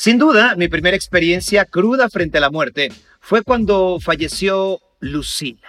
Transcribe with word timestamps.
Sin 0.00 0.16
duda, 0.16 0.56
mi 0.56 0.66
primera 0.66 0.96
experiencia 0.96 1.66
cruda 1.66 2.08
frente 2.08 2.38
a 2.38 2.40
la 2.40 2.48
muerte 2.48 2.90
fue 3.20 3.42
cuando 3.42 3.98
falleció 4.00 4.80
Lucila, 4.98 5.68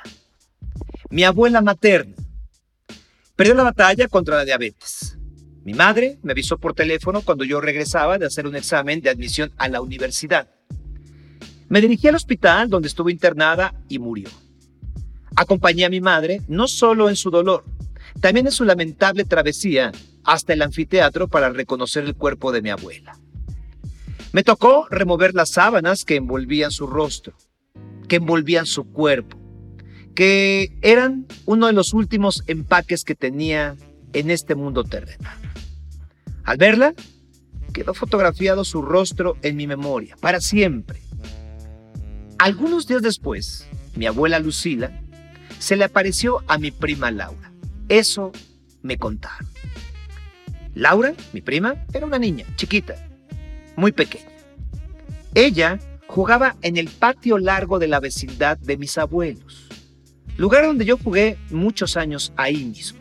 mi 1.09 1.25
abuela 1.25 1.59
materna. 1.59 2.15
Perdió 3.35 3.55
la 3.55 3.63
batalla 3.63 4.07
contra 4.07 4.37
la 4.37 4.45
diabetes. 4.45 5.17
Mi 5.65 5.73
madre 5.73 6.17
me 6.23 6.31
avisó 6.31 6.57
por 6.57 6.73
teléfono 6.73 7.23
cuando 7.23 7.43
yo 7.43 7.59
regresaba 7.59 8.17
de 8.17 8.25
hacer 8.25 8.47
un 8.47 8.55
examen 8.55 9.01
de 9.01 9.09
admisión 9.09 9.51
a 9.57 9.67
la 9.67 9.81
universidad. 9.81 10.49
Me 11.67 11.81
dirigí 11.81 12.07
al 12.07 12.15
hospital 12.15 12.69
donde 12.69 12.87
estuvo 12.87 13.09
internada 13.09 13.83
y 13.89 13.99
murió. 13.99 14.29
Acompañé 15.35 15.83
a 15.83 15.89
mi 15.89 15.99
madre 15.99 16.41
no 16.47 16.69
solo 16.69 17.09
en 17.09 17.17
su 17.17 17.31
dolor, 17.31 17.65
también 18.21 18.45
en 18.45 18.53
su 18.53 18.63
lamentable 18.63 19.25
travesía 19.25 19.91
hasta 20.23 20.53
el 20.53 20.61
anfiteatro 20.61 21.27
para 21.27 21.49
reconocer 21.49 22.05
el 22.05 22.15
cuerpo 22.15 22.53
de 22.53 22.61
mi 22.61 22.69
abuela. 22.69 23.19
Me 24.33 24.43
tocó 24.43 24.87
remover 24.89 25.33
las 25.33 25.51
sábanas 25.51 26.05
que 26.05 26.15
envolvían 26.15 26.71
su 26.71 26.87
rostro, 26.87 27.33
que 28.07 28.15
envolvían 28.15 28.65
su 28.65 28.85
cuerpo, 28.85 29.37
que 30.15 30.77
eran 30.81 31.27
uno 31.45 31.67
de 31.67 31.73
los 31.73 31.93
últimos 31.93 32.43
empaques 32.47 33.03
que 33.03 33.13
tenía 33.13 33.75
en 34.13 34.31
este 34.31 34.55
mundo 34.55 34.85
terrenal. 34.85 35.37
Al 36.45 36.57
verla, 36.57 36.93
quedó 37.73 37.93
fotografiado 37.93 38.63
su 38.63 38.81
rostro 38.81 39.35
en 39.41 39.57
mi 39.57 39.67
memoria, 39.67 40.15
para 40.21 40.39
siempre. 40.39 41.01
Algunos 42.37 42.87
días 42.87 43.01
después, 43.01 43.67
mi 43.95 44.05
abuela 44.05 44.39
Lucila 44.39 44.97
se 45.59 45.75
le 45.75 45.83
apareció 45.83 46.41
a 46.47 46.57
mi 46.57 46.71
prima 46.71 47.11
Laura. 47.11 47.51
Eso 47.89 48.31
me 48.81 48.97
contaron. 48.97 49.47
Laura, 50.73 51.13
mi 51.33 51.41
prima, 51.41 51.85
era 51.93 52.05
una 52.05 52.17
niña 52.17 52.45
chiquita, 52.55 53.10
muy 53.81 53.91
pequeña. 53.91 54.29
Ella 55.33 55.79
jugaba 56.05 56.55
en 56.61 56.77
el 56.77 56.87
patio 56.87 57.39
largo 57.39 57.79
de 57.79 57.87
la 57.87 57.99
vecindad 57.99 58.57
de 58.59 58.77
mis 58.77 58.97
abuelos, 58.97 59.67
lugar 60.37 60.65
donde 60.65 60.85
yo 60.85 60.97
jugué 60.97 61.37
muchos 61.49 61.97
años 61.97 62.31
ahí 62.37 62.63
mismo. 62.63 62.99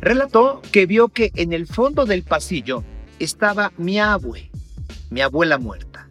Relató 0.00 0.60
que 0.72 0.86
vio 0.86 1.08
que 1.08 1.30
en 1.36 1.52
el 1.52 1.66
fondo 1.66 2.04
del 2.04 2.24
pasillo 2.24 2.82
estaba 3.20 3.72
mi 3.78 4.00
abue, 4.00 4.50
mi 5.10 5.20
abuela 5.20 5.56
muerta, 5.58 6.08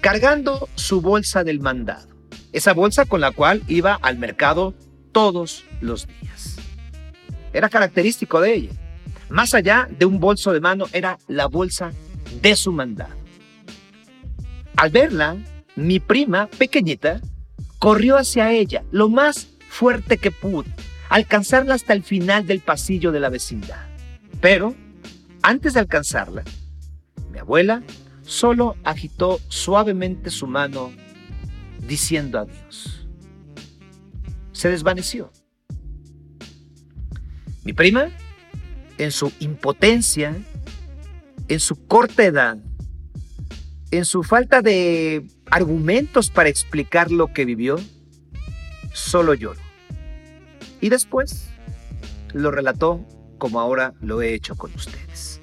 cargando 0.00 0.68
su 0.76 1.00
bolsa 1.00 1.42
del 1.42 1.60
mandado, 1.60 2.08
esa 2.52 2.72
bolsa 2.72 3.04
con 3.04 3.20
la 3.20 3.32
cual 3.32 3.62
iba 3.66 3.94
al 4.00 4.16
mercado 4.18 4.74
todos 5.10 5.64
los 5.80 6.06
días. 6.06 6.56
Era 7.52 7.68
característico 7.68 8.40
de 8.40 8.54
ella. 8.54 8.72
Más 9.28 9.54
allá 9.54 9.88
de 9.98 10.04
un 10.04 10.20
bolso 10.20 10.52
de 10.52 10.60
mano, 10.60 10.84
era 10.92 11.18
la 11.26 11.46
bolsa 11.46 11.92
de 12.40 12.56
su 12.56 12.72
mandado. 12.72 13.14
Al 14.76 14.90
verla, 14.90 15.36
mi 15.76 16.00
prima, 16.00 16.46
pequeñita, 16.46 17.20
corrió 17.78 18.16
hacia 18.16 18.52
ella 18.52 18.84
lo 18.90 19.08
más 19.08 19.48
fuerte 19.68 20.18
que 20.18 20.30
pudo, 20.30 20.64
alcanzarla 21.08 21.74
hasta 21.74 21.92
el 21.92 22.02
final 22.02 22.46
del 22.46 22.60
pasillo 22.60 23.12
de 23.12 23.20
la 23.20 23.28
vecindad. 23.28 23.86
Pero, 24.40 24.74
antes 25.42 25.74
de 25.74 25.80
alcanzarla, 25.80 26.44
mi 27.30 27.38
abuela 27.38 27.82
solo 28.22 28.76
agitó 28.84 29.40
suavemente 29.48 30.30
su 30.30 30.46
mano 30.46 30.92
diciendo 31.86 32.38
adiós. 32.38 33.06
Se 34.52 34.68
desvaneció. 34.68 35.32
Mi 37.64 37.72
prima, 37.72 38.08
en 38.98 39.12
su 39.12 39.32
impotencia, 39.40 40.36
en 41.52 41.60
su 41.60 41.86
corta 41.86 42.24
edad, 42.24 42.56
en 43.90 44.06
su 44.06 44.22
falta 44.22 44.62
de 44.62 45.26
argumentos 45.50 46.30
para 46.30 46.48
explicar 46.48 47.10
lo 47.10 47.34
que 47.34 47.44
vivió, 47.44 47.78
solo 48.94 49.34
lloró. 49.34 49.60
Y 50.80 50.88
después 50.88 51.50
lo 52.32 52.50
relató 52.50 53.06
como 53.36 53.60
ahora 53.60 53.92
lo 54.00 54.22
he 54.22 54.32
hecho 54.32 54.56
con 54.56 54.72
ustedes. 54.72 55.42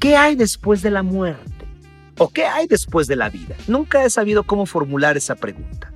¿Qué 0.00 0.16
hay 0.16 0.36
después 0.36 0.80
de 0.80 0.90
la 0.90 1.02
muerte? 1.02 1.66
¿O 2.16 2.30
qué 2.30 2.46
hay 2.46 2.66
después 2.66 3.06
de 3.08 3.16
la 3.16 3.28
vida? 3.28 3.56
Nunca 3.68 4.06
he 4.06 4.10
sabido 4.10 4.44
cómo 4.44 4.64
formular 4.64 5.18
esa 5.18 5.34
pregunta. 5.34 5.92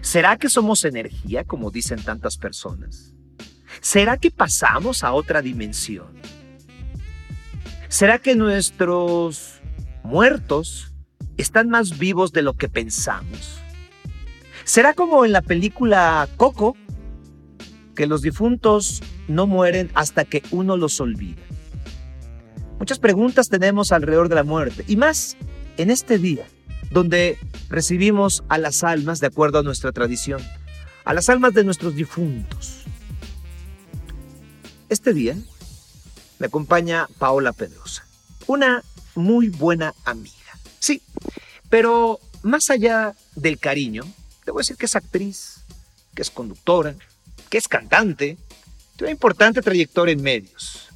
¿Será 0.00 0.36
que 0.36 0.48
somos 0.48 0.84
energía, 0.84 1.42
como 1.42 1.72
dicen 1.72 2.00
tantas 2.04 2.36
personas? 2.36 3.14
¿Será 3.80 4.16
que 4.16 4.30
pasamos 4.30 5.02
a 5.02 5.12
otra 5.12 5.42
dimensión? 5.42 6.14
¿Será 7.88 8.18
que 8.18 8.34
nuestros 8.34 9.60
muertos 10.02 10.92
están 11.36 11.68
más 11.68 11.98
vivos 11.98 12.32
de 12.32 12.42
lo 12.42 12.54
que 12.54 12.68
pensamos? 12.68 13.60
¿Será 14.64 14.92
como 14.92 15.24
en 15.24 15.32
la 15.32 15.42
película 15.42 16.28
Coco, 16.36 16.76
que 17.94 18.06
los 18.06 18.22
difuntos 18.22 19.02
no 19.28 19.46
mueren 19.46 19.90
hasta 19.94 20.24
que 20.24 20.42
uno 20.50 20.76
los 20.76 21.00
olvida? 21.00 21.42
Muchas 22.80 22.98
preguntas 22.98 23.48
tenemos 23.48 23.92
alrededor 23.92 24.28
de 24.28 24.34
la 24.34 24.44
muerte, 24.44 24.84
y 24.88 24.96
más 24.96 25.36
en 25.76 25.90
este 25.90 26.18
día, 26.18 26.44
donde 26.90 27.38
recibimos 27.68 28.42
a 28.48 28.58
las 28.58 28.82
almas 28.82 29.20
de 29.20 29.28
acuerdo 29.28 29.60
a 29.60 29.62
nuestra 29.62 29.92
tradición, 29.92 30.42
a 31.04 31.14
las 31.14 31.28
almas 31.28 31.54
de 31.54 31.62
nuestros 31.62 31.94
difuntos. 31.94 32.82
Este 34.88 35.14
día 35.14 35.36
me 36.38 36.46
acompaña 36.46 37.08
Paola 37.18 37.52
Pedrosa, 37.52 38.06
una 38.46 38.82
muy 39.14 39.48
buena 39.48 39.94
amiga. 40.04 40.34
Sí, 40.78 41.02
pero 41.70 42.20
más 42.42 42.70
allá 42.70 43.14
del 43.34 43.58
cariño, 43.58 44.04
debo 44.44 44.58
decir 44.58 44.76
que 44.76 44.86
es 44.86 44.96
actriz, 44.96 45.60
que 46.14 46.22
es 46.22 46.30
conductora, 46.30 46.94
que 47.50 47.58
es 47.58 47.68
cantante, 47.68 48.36
tiene 48.96 49.08
una 49.08 49.10
importante 49.10 49.62
trayectoria 49.62 50.12
en 50.12 50.22
medios. 50.22 50.88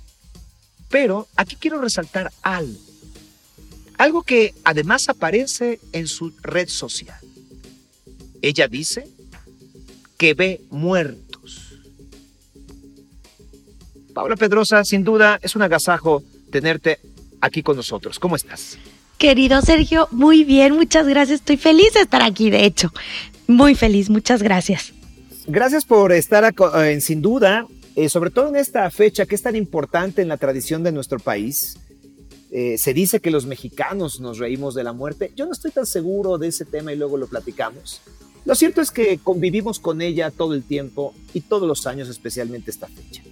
Pero 0.88 1.28
aquí 1.36 1.56
quiero 1.56 1.80
resaltar 1.80 2.32
algo, 2.42 2.80
algo 3.98 4.22
que 4.22 4.54
además 4.64 5.08
aparece 5.08 5.80
en 5.92 6.08
su 6.08 6.34
red 6.42 6.68
social. 6.68 7.20
Ella 8.42 8.68
dice 8.68 9.06
que 10.16 10.34
ve 10.34 10.62
muerto 10.70 11.29
Paula 14.20 14.36
Pedrosa, 14.36 14.84
sin 14.84 15.02
duda 15.02 15.38
es 15.40 15.56
un 15.56 15.62
agasajo 15.62 16.22
tenerte 16.52 16.98
aquí 17.40 17.62
con 17.62 17.74
nosotros. 17.74 18.18
¿Cómo 18.18 18.36
estás? 18.36 18.76
Querido 19.16 19.62
Sergio, 19.62 20.08
muy 20.10 20.44
bien, 20.44 20.74
muchas 20.74 21.08
gracias. 21.08 21.40
Estoy 21.40 21.56
feliz 21.56 21.94
de 21.94 22.00
estar 22.00 22.20
aquí, 22.20 22.50
de 22.50 22.66
hecho. 22.66 22.92
Muy 23.46 23.74
feliz, 23.74 24.10
muchas 24.10 24.42
gracias. 24.42 24.92
Gracias 25.46 25.86
por 25.86 26.12
estar 26.12 26.54
en 26.84 27.00
Sin 27.00 27.22
Duda, 27.22 27.66
eh, 27.96 28.10
sobre 28.10 28.28
todo 28.28 28.50
en 28.50 28.56
esta 28.56 28.90
fecha 28.90 29.24
que 29.24 29.34
es 29.34 29.40
tan 29.40 29.56
importante 29.56 30.20
en 30.20 30.28
la 30.28 30.36
tradición 30.36 30.82
de 30.82 30.92
nuestro 30.92 31.18
país. 31.18 31.78
Eh, 32.50 32.76
se 32.76 32.92
dice 32.92 33.20
que 33.20 33.30
los 33.30 33.46
mexicanos 33.46 34.20
nos 34.20 34.36
reímos 34.36 34.74
de 34.74 34.84
la 34.84 34.92
muerte. 34.92 35.32
Yo 35.34 35.46
no 35.46 35.52
estoy 35.52 35.70
tan 35.70 35.86
seguro 35.86 36.36
de 36.36 36.48
ese 36.48 36.66
tema 36.66 36.92
y 36.92 36.96
luego 36.96 37.16
lo 37.16 37.26
platicamos. 37.26 38.02
Lo 38.44 38.54
cierto 38.54 38.82
es 38.82 38.90
que 38.90 39.16
convivimos 39.16 39.80
con 39.80 40.02
ella 40.02 40.30
todo 40.30 40.52
el 40.52 40.62
tiempo 40.62 41.14
y 41.32 41.40
todos 41.40 41.66
los 41.66 41.86
años, 41.86 42.10
especialmente 42.10 42.70
esta 42.70 42.86
fecha. 42.86 43.22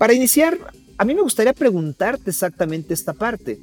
Para 0.00 0.14
iniciar, 0.14 0.56
a 0.96 1.04
mí 1.04 1.14
me 1.14 1.20
gustaría 1.20 1.52
preguntarte 1.52 2.30
exactamente 2.30 2.94
esta 2.94 3.12
parte. 3.12 3.60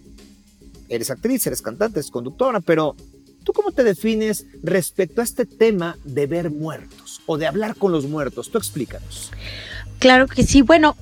Eres 0.88 1.10
actriz, 1.10 1.48
eres 1.48 1.64
cantante, 1.64 1.98
eres 1.98 2.12
conductora, 2.12 2.60
pero 2.60 2.96
¿tú 3.44 3.54
cómo 3.54 3.72
te 3.72 3.84
defines 3.84 4.46
respecto 4.62 5.22
a 5.22 5.24
este 5.24 5.48
tema 5.48 5.98
de 6.04 6.28
ver 6.28 6.52
muertos 6.52 7.22
o 7.26 7.40
de 7.40 7.48
hablar 7.48 7.76
con 7.76 7.92
los 7.92 8.06
muertos? 8.06 8.52
Tú 8.52 8.60
explícanos. 8.60 9.32
Claro 9.98 10.28
que 10.28 10.44
sí. 10.44 10.62
Bueno, 10.62 10.96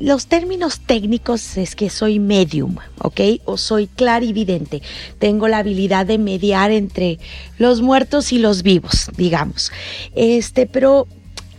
los 0.00 0.26
términos 0.26 0.80
técnicos 0.80 1.56
es 1.56 1.76
que 1.76 1.88
soy 1.88 2.18
medium, 2.18 2.78
¿ok? 2.98 3.20
O 3.44 3.56
soy 3.56 3.86
clarividente. 3.86 4.82
Tengo 5.20 5.46
la 5.46 5.58
habilidad 5.58 6.06
de 6.06 6.18
mediar 6.18 6.72
entre 6.72 7.20
los 7.56 7.82
muertos 7.82 8.32
y 8.32 8.40
los 8.40 8.64
vivos, 8.64 9.10
digamos. 9.16 9.70
Este, 10.16 10.66
pero 10.66 11.06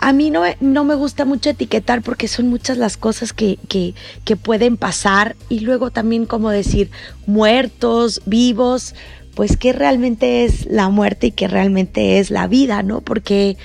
a 0.03 0.11
mí 0.11 0.31
no, 0.31 0.43
no, 0.59 0.83
me 0.83 0.95
gusta 0.95 1.23
mucho 1.23 1.51
etiquetar 1.51 2.01
porque 2.01 2.27
son 2.27 2.49
muchas 2.49 2.77
las 2.77 2.97
cosas 2.97 3.31
que, 3.31 3.57
que, 3.69 3.93
que, 4.25 4.35
pueden 4.35 4.75
pasar 4.75 5.37
y 5.47 5.61
luego 5.61 5.91
también 5.91 6.25
como 6.25 6.49
decir 6.49 6.91
muertos, 7.25 8.21
vivos, 8.25 8.95
pues 9.33 9.55
qué 9.55 9.71
realmente 9.71 10.43
es 10.43 10.65
la 10.65 10.89
muerte 10.89 11.27
y 11.27 11.31
qué 11.31 11.47
realmente 11.47 12.19
es 12.19 12.31
la 12.31 12.47
vida, 12.47 12.83
¿no? 12.83 12.99
Porque 12.99 13.55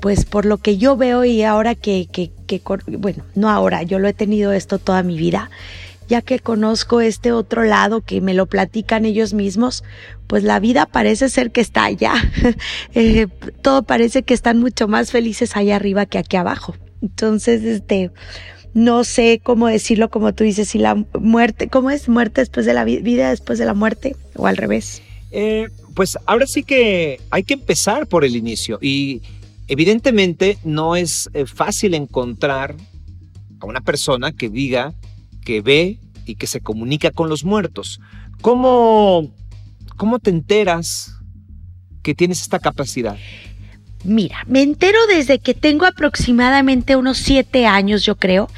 pues 0.00 0.24
por 0.24 0.46
lo 0.46 0.56
que 0.56 0.78
yo 0.78 0.96
veo 0.96 1.26
y 1.26 1.42
ahora 1.42 1.74
que, 1.74 2.08
que, 2.10 2.30
que 2.46 2.62
bueno, 2.86 3.24
no 3.34 3.50
ahora, 3.50 3.82
yo 3.82 3.98
lo 3.98 4.08
he 4.08 4.14
tenido 4.14 4.52
esto 4.52 4.78
toda 4.78 5.02
mi 5.02 5.18
vida, 5.18 5.50
ya 6.08 6.22
que 6.22 6.38
conozco 6.38 7.00
este 7.00 7.32
otro 7.32 7.64
lado 7.64 8.00
que 8.00 8.20
me 8.20 8.34
lo 8.34 8.46
platican 8.46 9.04
ellos 9.04 9.34
mismos, 9.34 9.84
pues 10.26 10.44
la 10.44 10.60
vida 10.60 10.86
parece 10.86 11.28
ser 11.28 11.50
que 11.50 11.60
está 11.60 11.84
allá. 11.84 12.14
Eh, 12.94 13.26
todo 13.62 13.82
parece 13.82 14.22
que 14.22 14.34
están 14.34 14.60
mucho 14.60 14.86
más 14.86 15.10
felices 15.10 15.56
allá 15.56 15.76
arriba 15.76 16.06
que 16.06 16.18
aquí 16.18 16.36
abajo. 16.36 16.74
Entonces, 17.00 17.62
este, 17.64 18.10
no 18.74 19.04
sé 19.04 19.40
cómo 19.42 19.68
decirlo, 19.68 20.10
como 20.10 20.34
tú 20.34 20.44
dices, 20.44 20.68
si 20.68 20.78
la 20.78 20.94
muerte, 21.18 21.68
¿cómo 21.68 21.90
es? 21.90 22.08
¿Muerte 22.08 22.40
después 22.40 22.66
de 22.66 22.74
la 22.74 22.84
vida, 22.84 23.30
después 23.30 23.58
de 23.58 23.64
la 23.64 23.74
muerte? 23.74 24.16
¿O 24.36 24.46
al 24.46 24.56
revés? 24.56 25.02
Eh, 25.30 25.68
pues 25.94 26.18
ahora 26.26 26.46
sí 26.46 26.62
que 26.62 27.20
hay 27.30 27.42
que 27.42 27.54
empezar 27.54 28.06
por 28.06 28.24
el 28.24 28.36
inicio 28.36 28.78
y 28.80 29.22
evidentemente 29.68 30.58
no 30.64 30.96
es 30.96 31.30
eh, 31.34 31.46
fácil 31.46 31.94
encontrar 31.94 32.76
a 33.60 33.66
una 33.66 33.80
persona 33.80 34.32
que 34.32 34.48
diga 34.48 34.94
que 35.44 35.60
ve 35.60 35.98
y 36.26 36.36
que 36.36 36.46
se 36.46 36.60
comunica 36.60 37.10
con 37.10 37.28
los 37.28 37.44
muertos. 37.44 38.00
¿Cómo, 38.40 39.34
cómo 39.96 40.18
te 40.18 40.30
enteras 40.30 41.14
que 42.02 42.14
tienes 42.14 42.40
esta 42.40 42.58
capacidad? 42.58 43.16
Mira, 44.04 44.38
me 44.48 44.62
entero 44.62 44.98
desde 45.06 45.38
que 45.38 45.54
tengo 45.54 45.86
aproximadamente 45.86 46.96
unos 46.96 47.18
siete 47.18 47.66
años, 47.66 48.04
yo 48.04 48.16
creo. 48.16 48.48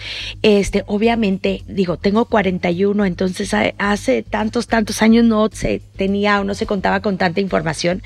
Este, 0.43 0.85
obviamente, 0.87 1.63
digo, 1.69 1.99
tengo 1.99 2.25
41, 2.25 3.05
entonces 3.05 3.53
hace 3.79 4.23
tantos, 4.23 4.67
tantos 4.69 5.03
años 5.03 5.25
no 5.25 5.51
se 5.53 5.83
tenía 5.97 6.41
o 6.41 6.45
no 6.45 6.55
se 6.55 6.65
contaba 6.65 7.01
con 7.01 7.19
tanta 7.19 7.41
información, 7.41 8.03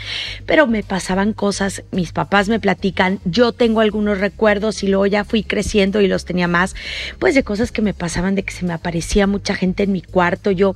pero 0.46 0.66
me 0.66 0.82
pasaban 0.82 1.32
cosas, 1.32 1.84
mis 1.92 2.12
papás 2.12 2.48
me 2.48 2.58
platican, 2.58 3.20
yo 3.24 3.52
tengo 3.52 3.80
algunos 3.80 4.18
recuerdos 4.18 4.82
y 4.82 4.88
luego 4.88 5.06
ya 5.06 5.24
fui 5.24 5.44
creciendo 5.44 6.00
y 6.00 6.08
los 6.08 6.24
tenía 6.24 6.48
más, 6.48 6.74
pues 7.20 7.36
de 7.36 7.44
cosas 7.44 7.70
que 7.70 7.82
me 7.82 7.94
pasaban, 7.94 8.34
de 8.34 8.42
que 8.42 8.52
se 8.52 8.66
me 8.66 8.72
aparecía 8.72 9.28
mucha 9.28 9.54
gente 9.54 9.84
en 9.84 9.92
mi 9.92 10.02
cuarto. 10.02 10.50
Yo 10.50 10.74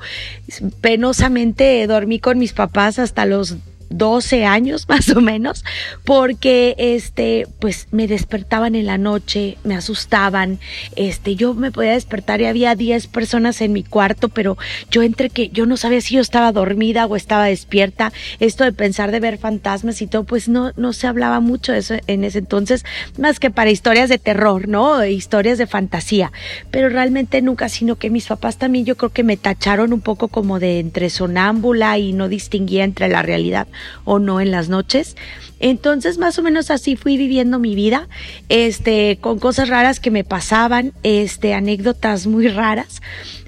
penosamente 0.81 1.85
dormí 1.88 2.20
con 2.20 2.38
mis 2.38 2.53
papás 2.53 3.00
hasta 3.00 3.26
los 3.26 3.56
12 3.93 4.44
años 4.44 4.87
más 4.89 5.09
o 5.11 5.21
menos, 5.21 5.65
porque 6.05 6.75
este, 6.79 7.47
pues 7.61 7.89
me 7.91 8.06
despertaban 8.09 8.75
en 8.75 8.87
la 8.87 8.99
noche, 8.99 9.59
me 9.65 9.75
asustaban, 9.75 10.59
este, 10.97 11.37
yo 11.37 11.55
me 11.55 11.71
podía 11.71 11.93
despertar 11.93 12.41
y 12.41 12.47
había 12.47 12.75
10 12.75 13.06
personas 13.09 13.61
en 13.61 13.73
mi 13.73 13.83
cuarto, 13.83 14.29
pero 14.29 14.56
yo 14.91 15.03
entre 15.03 15.31
que 15.31 15.49
yo 15.49 15.67
no 15.67 15.77
sabía 15.77 16.00
si 16.00 16.15
yo 16.15 16.21
estaba 16.21 16.53
dormida 16.53 17.06
o 17.06 17.17
estaba 17.17 17.47
despierta, 17.47 18.12
esto 18.41 18.65
de 18.65 18.73
pensar 18.73 19.11
de 19.11 19.21
ver 19.21 19.39
fantasmas 19.39 20.03
y 20.03 20.06
todo, 20.06 20.25
pues 20.25 20.49
no, 20.49 20.73
no 20.77 20.93
se 20.93 21.06
hablaba 21.06 21.41
mucho 21.41 21.73
de 21.73 21.79
eso 21.79 21.94
en 22.06 22.25
ese 22.25 22.39
entonces, 22.39 22.85
más 23.19 23.41
que 23.41 23.50
para 23.50 23.71
historias 23.71 24.09
de 24.09 24.19
terror, 24.19 24.69
¿no? 24.69 25.05
Historias 25.05 25.59
de 25.59 25.67
fantasía, 25.67 26.33
pero 26.71 26.89
realmente 26.89 27.43
nunca, 27.43 27.69
sino 27.69 27.97
que 27.97 28.11
mis 28.11 28.27
papás 28.27 28.56
también 28.56 28.85
yo 28.85 28.97
creo 28.97 29.11
que 29.11 29.25
me 29.25 29.37
tacharon 29.37 29.93
un 29.93 30.00
poco 30.00 30.29
como 30.29 30.59
de 30.59 30.79
entre 30.79 31.11
sonámbula 31.11 31.99
y 31.99 32.12
no 32.12 32.29
distinguía 32.29 32.85
entre 32.85 33.09
la 33.09 33.23
realidad 33.23 33.67
o 34.05 34.19
no 34.19 34.40
en 34.40 34.50
las 34.50 34.69
noches. 34.69 35.17
Entonces, 35.61 36.19
más 36.19 36.38
o 36.38 36.43
menos 36.43 36.70
así 36.70 36.96
fui 36.96 37.17
viviendo 37.17 37.61
mi 37.61 37.75
vida, 37.75 38.08
este, 38.49 39.19
con 39.20 39.38
cosas 39.38 39.69
raras 39.69 40.00
que 40.00 40.11
me 40.11 40.25
pasaban, 40.25 40.93
este, 41.05 41.55
anécdotas 41.55 42.26
muy 42.26 42.49
raras, 42.49 43.00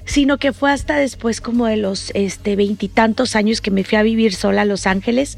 sino 0.05 0.37
que 0.37 0.53
fue 0.53 0.71
hasta 0.71 0.95
después 0.95 1.41
como 1.41 1.65
de 1.65 1.77
los, 1.77 2.11
este, 2.13 2.55
veintitantos 2.55 3.35
años 3.35 3.59
que 3.59 3.71
me 3.71 3.83
fui 3.83 3.97
a 3.97 4.03
vivir 4.03 4.33
sola 4.33 4.61
a 4.61 4.65
Los 4.65 4.87
Ángeles, 4.87 5.37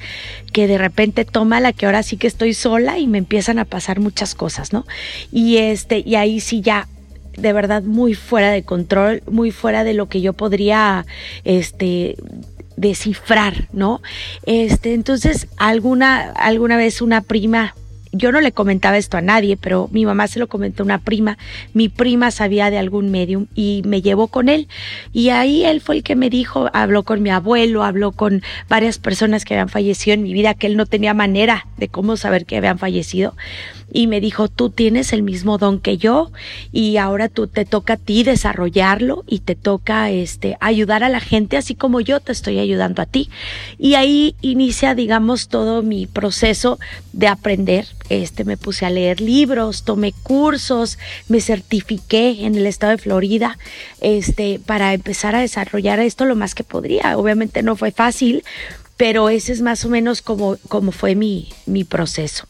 que 0.53 0.67
de 0.67 0.77
repente 0.77 1.25
toma 1.25 1.59
la 1.59 1.73
que 1.73 1.88
ahora 1.88 2.03
sí 2.03 2.17
que 2.17 2.27
estoy 2.27 2.53
sola 2.53 2.99
y 2.99 3.07
me 3.07 3.17
empiezan 3.17 3.57
a 3.57 3.65
pasar 3.65 3.99
muchas 3.99 4.35
cosas, 4.35 4.71
¿no? 4.71 4.85
Y 5.31 5.57
este, 5.57 6.03
y 6.05 6.15
ahí 6.15 6.39
sí 6.41 6.61
ya 6.61 6.88
de 7.38 7.53
verdad 7.53 7.83
muy 7.83 8.13
fuera 8.13 8.51
de 8.51 8.63
control, 8.63 9.23
muy 9.29 9.51
fuera 9.51 9.83
de 9.83 9.94
lo 9.94 10.09
que 10.09 10.21
yo 10.21 10.33
podría, 10.33 11.05
este, 11.44 12.17
descifrar, 12.77 13.68
¿no? 13.74 14.01
Este, 14.45 14.94
entonces, 14.94 15.47
alguna, 15.57 16.31
alguna 16.31 16.77
vez 16.77 17.01
una 17.01 17.21
prima 17.21 17.75
yo 18.12 18.31
no 18.31 18.42
le 18.42 18.51
comentaba 18.51 18.98
esto 18.98 19.18
a 19.18 19.21
nadie, 19.21 19.57
pero 19.57 19.89
mi 19.92 20.06
mamá 20.06 20.27
se 20.27 20.39
lo 20.39 20.48
comentó 20.48 20.83
a 20.83 20.86
una 20.86 21.00
prima. 21.00 21.38
Mi 21.74 21.89
prima 21.89 22.31
sabía 22.31 22.69
de 22.69 22.77
algún 22.77 23.12
medium 23.12 23.48
y 23.56 23.81
me 23.86 24.01
llevó 24.01 24.27
con 24.27 24.50
él. 24.50 24.68
Y 25.13 25.30
ahí 25.30 25.65
él 25.65 25.81
fue 25.81 25.98
el 25.98 26.04
que 26.04 26.15
me 26.15 26.30
dijo, 26.30 26.69
habló 26.74 27.04
con 27.04 27.21
mi 27.21 27.30
abuelo, 27.30 27.83
habló 27.83 28.12
con 28.12 28.42
varias 28.69 28.98
personas 28.98 29.45
que 29.45 29.54
habían 29.54 29.69
fallecido 29.69 30.13
en 30.13 30.24
mi 30.24 30.33
vida, 30.33 30.54
que 30.54 30.68
él 30.68 30.77
no 30.77 30.86
tenía 30.86 31.13
manera 31.13 31.68
de 31.77 31.88
cómo 31.88 32.18
saber 32.18 32.45
que 32.45 32.57
habían 32.57 32.80
fallecido 32.80 33.36
y 33.92 34.07
me 34.07 34.19
dijo, 34.19 34.48
tú 34.48 34.69
tienes 34.69 35.13
el 35.13 35.24
mismo 35.24 35.57
don 35.57 35.80
que 35.80 35.98
yo 35.98 36.31
y 36.71 36.98
ahora 36.98 37.30
tú 37.30 37.48
te 37.48 37.65
toca 37.65 37.94
a 37.94 37.98
ti 37.98 38.24
desarrollarlo 38.24 39.24
y 39.27 39.39
te 39.39 39.56
toca 39.56 40.12
este 40.12 40.57
ayudar 40.59 41.04
a 41.04 41.09
la 41.09 41.19
gente 41.19 41.57
así 41.57 41.75
como 41.75 42.01
yo 42.01 42.19
te 42.19 42.31
estoy 42.31 42.59
ayudando 42.59 43.01
a 43.01 43.06
ti. 43.06 43.30
Y 43.77 43.95
ahí 43.95 44.36
inicia, 44.42 44.95
digamos, 44.95 45.48
todo 45.48 45.83
mi 45.83 46.06
proceso 46.06 46.80
de 47.13 47.27
aprender. 47.27 47.88
Este 48.09 48.45
me 48.45 48.57
puse 48.57 48.86
a 48.86 48.89
leer 48.89 49.21
libros, 49.21 49.83
tomé 49.83 50.13
cursos, 50.24 50.98
me 51.27 51.42
certifiqué 51.42 52.45
en 52.45 52.56
el 52.56 52.65
estado 52.65 52.92
de 52.92 52.98
Florida, 52.98 53.57
este 54.01 54.59
para 54.65 54.94
empezar 54.94 55.36
a 55.36 55.42
desarrollar 55.42 56.00
esto 56.00 56.25
lo 56.25 56.36
más 56.36 56.56
que 56.56 56.63
podría. 56.63 57.18
Obviamente 57.18 57.63
no 57.63 57.75
fue 57.75 57.92
fácil, 57.92 58.44
pero 58.95 59.30
ese 59.30 59.54
es 59.54 59.62
más 59.62 59.86
o 59.86 59.89
menos 59.89 60.21
como, 60.21 60.57
fue 60.92 61.15
mi, 61.15 61.50
mi 61.65 61.83
proceso 61.83 62.45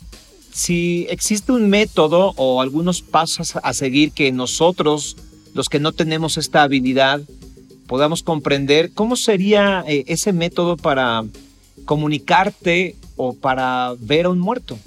si 0.57 1.05
existe 1.11 1.51
un 1.51 1.69
método 1.69 2.33
o 2.35 2.61
algunos 2.61 3.03
pasos 3.03 3.53
a 3.61 3.73
seguir 3.75 4.11
que 4.11 4.31
nosotros, 4.31 5.15
los 5.53 5.69
que 5.69 5.79
no 5.79 5.91
tenemos 5.91 6.35
esta 6.37 6.63
habilidad, 6.63 7.21
podamos 7.85 8.23
comprender, 8.23 8.91
¿cómo 8.91 9.15
sería 9.15 9.83
eh, 9.87 10.03
ese 10.07 10.33
método 10.33 10.75
para 10.75 11.23
comunicarte 11.85 12.95
o 13.15 13.33
para 13.33 13.95
ver 13.99 14.25
a 14.25 14.29
un 14.29 14.39
muerto? 14.39 14.79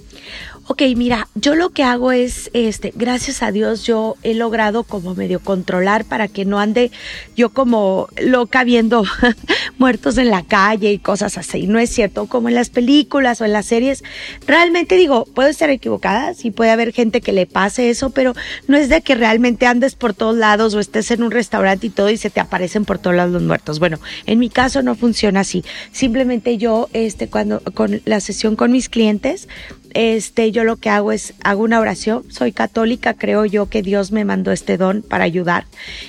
Ok, 0.67 0.83
mira, 0.97 1.27
yo 1.35 1.57
lo 1.57 1.71
que 1.71 1.83
hago 1.83 2.13
es, 2.13 2.49
este, 2.53 2.93
gracias 2.95 3.43
a 3.43 3.51
Dios, 3.51 3.85
yo 3.85 4.15
he 4.23 4.35
logrado 4.35 4.85
como 4.85 5.17
medio 5.17 5.41
controlar 5.41 6.05
para 6.05 6.29
que 6.29 6.45
no 6.45 6.61
ande 6.61 6.93
yo 7.37 7.49
como 7.51 8.07
loca 8.23 8.63
viendo 8.63 9.03
muertos 9.79 10.17
en 10.17 10.31
la 10.31 10.45
calle 10.45 10.93
y 10.93 10.99
cosas 10.99 11.39
así. 11.39 11.67
No 11.67 11.81
es 11.81 11.91
cierto, 11.91 12.27
como 12.27 12.49
en 12.49 12.55
las 12.55 12.71
películas 12.71 13.41
o 13.41 13.45
en 13.45 13.53
las 13.53 13.67
series. 13.67 14.05
Realmente 14.47 14.95
digo, 14.95 15.25
puedo 15.35 15.49
estar 15.49 15.71
equivocada, 15.71 16.35
sí 16.35 16.53
puede 16.53 16.71
haber 16.71 16.93
gente 16.93 17.21
que 17.21 17.33
le 17.33 17.47
pase 17.47 17.91
eso, 17.91 18.11
pero 18.11 18.35
no 18.69 18.77
es 18.77 18.89
de 18.89 19.03
que 19.03 19.17
realmente 19.17 19.67
andes 19.67 19.97
por 19.97 20.15
todos 20.15 20.37
lados 20.37 20.75
o 20.75 20.79
estés 20.79 21.11
en 21.11 21.25
un 21.25 21.33
restaurante 21.33 21.89
y 21.89 21.91
todo 21.91 22.11
y 22.11 22.17
se 22.17 22.31
te 22.31 22.39
aparecen 22.39 22.85
por 22.85 23.01
todos 23.01 23.17
lados 23.17 23.33
los 23.33 23.43
muertos. 23.43 23.81
Bueno, 23.81 23.99
en 24.27 24.39
mi 24.39 24.51
caso 24.51 24.83
no 24.83 24.95
funciona 24.95 25.41
así. 25.41 25.65
Simplemente 25.91 26.59
yo, 26.59 26.89
este, 26.93 27.29
cuando 27.29 27.61
con 27.75 28.03
la 28.05 28.21
sesión 28.21 28.55
con 28.55 28.71
mis 28.71 28.89
clientes, 28.89 29.49
este, 29.95 30.53
yo 30.53 30.65
lo 30.65 30.77
que 30.77 30.91
hago 30.91 31.13
es, 31.13 31.35
hago 31.43 31.63
una 31.63 31.81
oración, 31.81 32.25
soy 32.31 32.53
católica, 32.53 33.15
creo 33.15 33.45
yo 33.45 33.69
que 33.69 33.83
Dios 33.83 34.13
me 34.13 34.25
mandó 34.25 34.53
este 34.53 34.77
don 34.77 35.03
para 35.03 35.25
ayudar. 35.25 35.67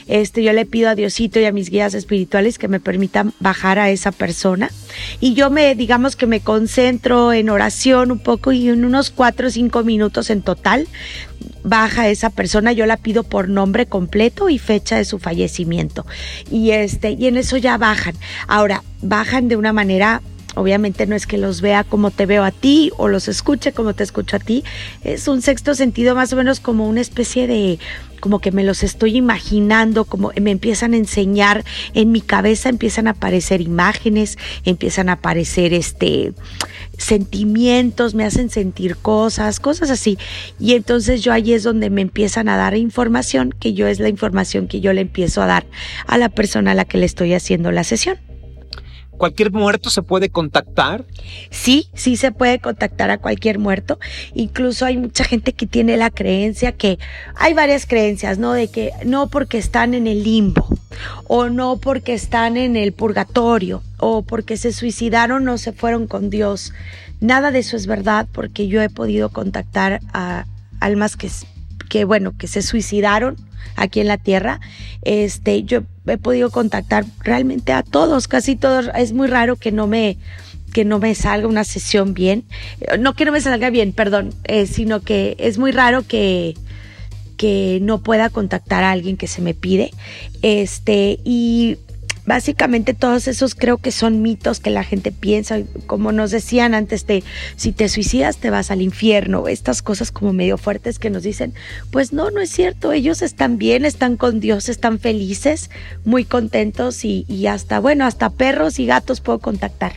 Este, 0.07 0.43
yo 0.43 0.53
le 0.53 0.65
pido 0.65 0.89
a 0.89 0.95
Diosito 0.95 1.39
y 1.39 1.45
a 1.45 1.51
mis 1.51 1.69
guías 1.69 1.93
espirituales 1.93 2.57
que 2.57 2.67
me 2.67 2.79
permitan 2.79 3.33
bajar 3.39 3.79
a 3.79 3.89
esa 3.89 4.11
persona. 4.11 4.71
Y 5.19 5.33
yo 5.33 5.49
me, 5.49 5.75
digamos 5.75 6.15
que 6.15 6.27
me 6.27 6.41
concentro 6.41 7.33
en 7.33 7.49
oración 7.49 8.11
un 8.11 8.19
poco 8.19 8.51
y 8.51 8.69
en 8.69 8.85
unos 8.85 9.09
cuatro 9.09 9.47
o 9.47 9.51
cinco 9.51 9.83
minutos 9.83 10.29
en 10.29 10.41
total 10.41 10.87
baja 11.63 12.09
esa 12.09 12.29
persona, 12.29 12.71
yo 12.71 12.85
la 12.85 12.97
pido 12.97 13.23
por 13.23 13.49
nombre 13.49 13.85
completo 13.85 14.49
y 14.49 14.57
fecha 14.57 14.97
de 14.97 15.05
su 15.05 15.19
fallecimiento. 15.19 16.05
Y 16.49 16.71
este, 16.71 17.11
y 17.11 17.27
en 17.27 17.37
eso 17.37 17.57
ya 17.57 17.77
bajan. 17.77 18.15
Ahora, 18.47 18.83
bajan 19.01 19.47
de 19.47 19.55
una 19.55 19.73
manera 19.73 20.21
Obviamente 20.55 21.07
no 21.07 21.15
es 21.15 21.27
que 21.27 21.37
los 21.37 21.61
vea 21.61 21.83
como 21.83 22.11
te 22.11 22.25
veo 22.25 22.43
a 22.43 22.51
ti 22.51 22.91
o 22.97 23.07
los 23.07 23.27
escuche 23.27 23.71
como 23.71 23.93
te 23.93 24.03
escucho 24.03 24.35
a 24.35 24.39
ti. 24.39 24.63
Es 25.03 25.27
un 25.27 25.41
sexto 25.41 25.75
sentido 25.75 26.13
más 26.13 26.33
o 26.33 26.35
menos 26.35 26.59
como 26.59 26.89
una 26.89 26.99
especie 26.99 27.47
de, 27.47 27.79
como 28.19 28.39
que 28.39 28.51
me 28.51 28.63
los 28.63 28.83
estoy 28.83 29.15
imaginando, 29.15 30.03
como 30.03 30.31
me 30.41 30.51
empiezan 30.51 30.93
a 30.93 30.97
enseñar 30.97 31.63
en 31.93 32.11
mi 32.11 32.19
cabeza, 32.19 32.67
empiezan 32.67 33.07
a 33.07 33.11
aparecer 33.11 33.61
imágenes, 33.61 34.37
empiezan 34.65 35.07
a 35.09 35.13
aparecer 35.13 35.73
este 35.73 36.33
sentimientos, 36.97 38.13
me 38.13 38.25
hacen 38.25 38.49
sentir 38.49 38.97
cosas, 38.97 39.59
cosas 39.59 39.89
así. 39.89 40.17
Y 40.59 40.73
entonces 40.73 41.21
yo 41.21 41.31
ahí 41.31 41.53
es 41.53 41.63
donde 41.63 41.89
me 41.89 42.01
empiezan 42.01 42.49
a 42.49 42.57
dar 42.57 42.75
información, 42.75 43.53
que 43.57 43.73
yo 43.73 43.87
es 43.87 43.99
la 43.99 44.09
información 44.09 44.67
que 44.67 44.81
yo 44.81 44.91
le 44.91 45.01
empiezo 45.01 45.41
a 45.41 45.45
dar 45.45 45.65
a 46.07 46.17
la 46.17 46.29
persona 46.29 46.71
a 46.71 46.75
la 46.75 46.85
que 46.85 46.97
le 46.97 47.05
estoy 47.05 47.33
haciendo 47.33 47.71
la 47.71 47.83
sesión 47.83 48.30
cualquier 49.11 49.51
muerto 49.51 49.89
se 49.89 50.01
puede 50.01 50.29
contactar? 50.29 51.05
Sí, 51.49 51.89
sí 51.93 52.17
se 52.17 52.31
puede 52.31 52.59
contactar 52.59 53.11
a 53.11 53.17
cualquier 53.17 53.59
muerto. 53.59 53.99
Incluso 54.33 54.85
hay 54.85 54.97
mucha 54.97 55.23
gente 55.23 55.53
que 55.53 55.67
tiene 55.67 55.97
la 55.97 56.09
creencia 56.09 56.71
que 56.71 56.97
hay 57.35 57.53
varias 57.53 57.85
creencias, 57.85 58.37
¿no? 58.37 58.53
De 58.53 58.67
que 58.69 58.91
no 59.05 59.27
porque 59.27 59.57
están 59.57 59.93
en 59.93 60.07
el 60.07 60.23
limbo 60.23 60.67
o 61.27 61.49
no 61.49 61.77
porque 61.77 62.13
están 62.13 62.57
en 62.57 62.75
el 62.75 62.93
purgatorio 62.93 63.83
o 63.97 64.23
porque 64.23 64.57
se 64.57 64.71
suicidaron 64.71 65.47
o 65.47 65.57
se 65.57 65.71
fueron 65.71 66.07
con 66.07 66.29
Dios. 66.29 66.73
Nada 67.19 67.51
de 67.51 67.59
eso 67.59 67.77
es 67.77 67.85
verdad 67.85 68.27
porque 68.31 68.67
yo 68.67 68.81
he 68.81 68.89
podido 68.89 69.29
contactar 69.29 69.99
a 70.13 70.45
almas 70.79 71.15
que, 71.15 71.29
que 71.89 72.05
bueno, 72.05 72.33
que 72.37 72.47
se 72.47 72.61
suicidaron 72.61 73.37
aquí 73.75 73.99
en 73.99 74.07
la 74.07 74.17
tierra. 74.17 74.59
Este, 75.01 75.63
yo 75.63 75.83
he 76.07 76.17
podido 76.17 76.49
contactar 76.49 77.05
realmente 77.19 77.73
a 77.73 77.83
todos, 77.83 78.27
casi 78.27 78.55
todos. 78.55 78.89
Es 78.95 79.13
muy 79.13 79.27
raro 79.27 79.55
que 79.55 79.71
no 79.71 79.87
me 79.87 80.17
que 80.73 80.85
no 80.85 80.99
me 80.99 81.13
salga 81.15 81.47
una 81.47 81.65
sesión 81.65 82.13
bien, 82.13 82.45
no 82.97 83.13
que 83.13 83.25
no 83.25 83.33
me 83.33 83.41
salga 83.41 83.69
bien, 83.69 83.91
perdón, 83.91 84.33
eh, 84.45 84.67
sino 84.67 85.01
que 85.01 85.35
es 85.37 85.57
muy 85.57 85.71
raro 85.71 86.07
que 86.07 86.55
que 87.35 87.79
no 87.81 88.03
pueda 88.03 88.29
contactar 88.29 88.83
a 88.83 88.91
alguien 88.91 89.17
que 89.17 89.27
se 89.27 89.41
me 89.41 89.55
pide. 89.55 89.91
Este, 90.43 91.19
y 91.23 91.77
básicamente 92.25 92.93
todos 92.93 93.27
esos 93.27 93.55
creo 93.55 93.77
que 93.77 93.91
son 93.91 94.21
mitos 94.21 94.59
que 94.59 94.69
la 94.69 94.83
gente 94.83 95.11
piensa, 95.11 95.59
como 95.87 96.11
nos 96.11 96.31
decían 96.31 96.73
antes 96.73 97.07
de 97.07 97.23
si 97.55 97.71
te 97.71 97.89
suicidas 97.89 98.37
te 98.37 98.49
vas 98.49 98.71
al 98.71 98.81
infierno, 98.81 99.47
estas 99.47 99.81
cosas 99.81 100.11
como 100.11 100.33
medio 100.33 100.57
fuertes 100.57 100.99
que 100.99 101.09
nos 101.09 101.23
dicen, 101.23 101.53
pues 101.91 102.13
no, 102.13 102.31
no 102.31 102.41
es 102.41 102.49
cierto, 102.49 102.91
ellos 102.91 103.21
están 103.21 103.57
bien, 103.57 103.85
están 103.85 104.17
con 104.17 104.39
Dios, 104.39 104.69
están 104.69 104.99
felices, 104.99 105.69
muy 106.05 106.25
contentos 106.25 107.03
y, 107.05 107.25
y 107.27 107.47
hasta, 107.47 107.79
bueno, 107.79 108.05
hasta 108.05 108.29
perros 108.29 108.79
y 108.79 108.85
gatos 108.85 109.21
puedo 109.21 109.39
contactar. 109.39 109.93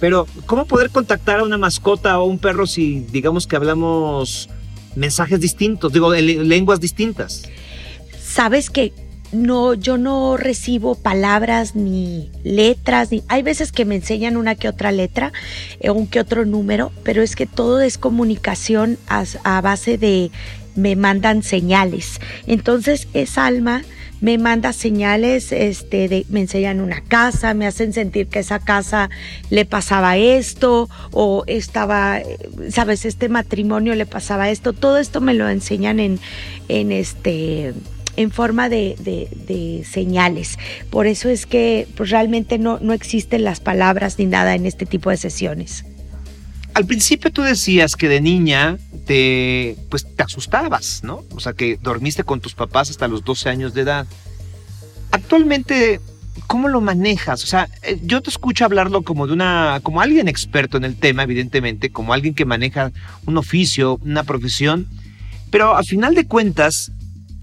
Pero, 0.00 0.26
¿cómo 0.46 0.64
poder 0.64 0.90
contactar 0.90 1.40
a 1.40 1.44
una 1.44 1.58
mascota 1.58 2.18
o 2.18 2.24
un 2.24 2.38
perro 2.38 2.66
si 2.66 3.00
digamos 3.00 3.46
que 3.46 3.56
hablamos 3.56 4.48
mensajes 4.96 5.40
distintos, 5.40 5.92
digo, 5.92 6.12
lenguas 6.12 6.80
distintas? 6.80 7.42
Sabes 8.18 8.70
que 8.70 8.92
no, 9.32 9.74
yo 9.74 9.96
no 9.96 10.36
recibo 10.36 10.94
palabras 10.94 11.76
ni 11.76 12.30
letras, 12.42 13.10
ni 13.10 13.22
hay 13.28 13.42
veces 13.42 13.72
que 13.72 13.84
me 13.84 13.96
enseñan 13.96 14.36
una 14.36 14.54
que 14.54 14.68
otra 14.68 14.92
letra, 14.92 15.32
eh, 15.80 15.90
un 15.90 16.06
que 16.06 16.20
otro 16.20 16.44
número, 16.44 16.92
pero 17.04 17.22
es 17.22 17.36
que 17.36 17.46
todo 17.46 17.80
es 17.80 17.98
comunicación 17.98 18.98
a, 19.08 19.60
base 19.60 19.98
de 19.98 20.30
me 20.74 20.96
mandan 20.96 21.42
señales. 21.42 22.20
Entonces 22.46 23.08
es 23.14 23.38
alma 23.38 23.82
me 24.20 24.36
manda 24.36 24.74
señales, 24.74 25.50
este, 25.50 26.06
de, 26.06 26.26
me 26.28 26.40
enseñan 26.40 26.80
una 26.80 27.00
casa, 27.00 27.54
me 27.54 27.66
hacen 27.66 27.94
sentir 27.94 28.26
que 28.26 28.40
esa 28.40 28.58
casa 28.58 29.08
le 29.48 29.64
pasaba 29.64 30.18
esto 30.18 30.90
o 31.12 31.42
estaba, 31.46 32.18
eh, 32.18 32.36
sabes, 32.68 33.06
este 33.06 33.30
matrimonio 33.30 33.94
le 33.94 34.04
pasaba 34.04 34.50
esto. 34.50 34.74
Todo 34.74 34.98
esto 34.98 35.22
me 35.22 35.32
lo 35.32 35.48
enseñan 35.48 36.00
en, 36.00 36.20
en 36.68 36.92
este 36.92 37.72
en 38.20 38.30
forma 38.30 38.68
de, 38.68 38.96
de, 38.98 39.84
señales. 39.84 40.58
Por 40.90 41.06
eso 41.06 41.28
es 41.28 41.46
que 41.46 41.88
pues, 41.96 42.10
realmente 42.10 42.58
no, 42.58 42.78
no 42.80 42.92
existen 42.92 43.44
las 43.44 43.60
palabras 43.60 44.18
ni 44.18 44.26
nada 44.26 44.54
en 44.54 44.66
este 44.66 44.86
tipo 44.86 45.10
de 45.10 45.16
sesiones. 45.16 45.84
Al 46.74 46.86
principio 46.86 47.32
tú 47.32 47.42
decías 47.42 47.96
que 47.96 48.08
de 48.08 48.20
niña 48.20 48.78
te, 49.06 49.76
pues, 49.88 50.06
te 50.14 50.22
asustabas, 50.22 51.02
¿no? 51.02 51.24
O 51.34 51.40
sea, 51.40 51.52
que 51.54 51.78
dormiste 51.82 52.22
con 52.22 52.40
tus 52.40 52.54
papás 52.54 52.90
hasta 52.90 53.08
los 53.08 53.24
12 53.24 53.48
años 53.48 53.74
de 53.74 53.80
edad. 53.80 54.06
Actualmente, 55.10 56.00
¿cómo 56.46 56.68
lo 56.68 56.80
manejas? 56.80 57.42
O 57.42 57.46
sea, 57.46 57.68
eh, 57.82 57.98
yo 58.02 58.20
te 58.20 58.30
escucho 58.30 58.64
hablarlo 58.64 59.02
como 59.02 59.26
de 59.26 59.32
una, 59.32 59.80
como 59.82 60.00
alguien 60.00 60.28
experto 60.28 60.76
en 60.76 60.84
el 60.84 60.96
tema, 60.96 61.24
evidentemente, 61.24 61.90
como 61.90 62.12
alguien 62.12 62.34
que 62.34 62.44
maneja 62.44 62.92
un 63.26 63.36
oficio, 63.38 63.98
una 64.04 64.22
profesión, 64.22 64.86
pero 65.50 65.74
al 65.76 65.84
final 65.84 66.14
de 66.14 66.26
cuentas, 66.26 66.92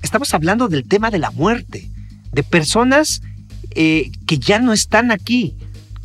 estamos 0.01 0.33
hablando 0.33 0.67
del 0.67 0.87
tema 0.87 1.11
de 1.11 1.19
la 1.19 1.31
muerte, 1.31 1.89
de 2.31 2.43
personas 2.43 3.21
eh, 3.71 4.11
que 4.25 4.37
ya 4.37 4.59
no 4.59 4.73
están 4.73 5.11
aquí. 5.11 5.55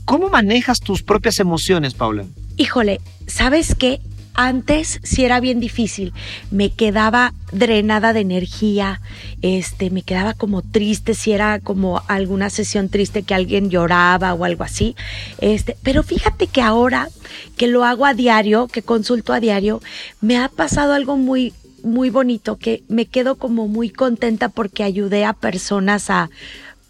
¿Cómo 0.04 0.28
manejas 0.28 0.80
tus 0.80 1.02
propias 1.02 1.40
emociones, 1.40 1.94
Paula? 1.94 2.25
Híjole, 2.56 3.00
¿sabes 3.26 3.75
qué? 3.75 4.00
Antes 4.34 4.99
sí 5.02 5.25
era 5.25 5.40
bien 5.40 5.61
difícil, 5.61 6.14
me 6.50 6.70
quedaba 6.70 7.34
drenada 7.52 8.14
de 8.14 8.20
energía, 8.20 9.02
este, 9.42 9.90
me 9.90 10.02
quedaba 10.02 10.32
como 10.32 10.62
triste, 10.62 11.12
si 11.12 11.32
era 11.32 11.61
como 11.61 12.02
alguna 12.08 12.49
sesión 12.49 12.88
triste 12.88 13.25
que 13.25 13.34
alguien 13.34 13.68
lloraba 13.68 14.32
o 14.32 14.46
algo 14.46 14.64
así, 14.64 14.96
este, 15.38 15.76
pero 15.82 16.02
fíjate 16.02 16.46
que 16.46 16.62
ahora 16.62 17.11
que 17.58 17.66
lo 17.66 17.84
hago 17.84 18.06
a 18.06 18.14
diario, 18.14 18.68
que 18.68 18.80
consulto 18.80 19.34
a 19.34 19.40
diario, 19.40 19.82
me 20.22 20.38
ha 20.38 20.49
pasado 20.49 20.94
algo 20.94 21.18
muy 21.18 21.52
muy 21.82 22.10
bonito 22.10 22.56
que 22.56 22.82
me 22.88 23.06
quedo 23.06 23.36
como 23.36 23.68
muy 23.68 23.90
contenta 23.90 24.48
porque 24.48 24.82
ayudé 24.82 25.24
a 25.24 25.32
personas 25.32 26.10
a 26.10 26.30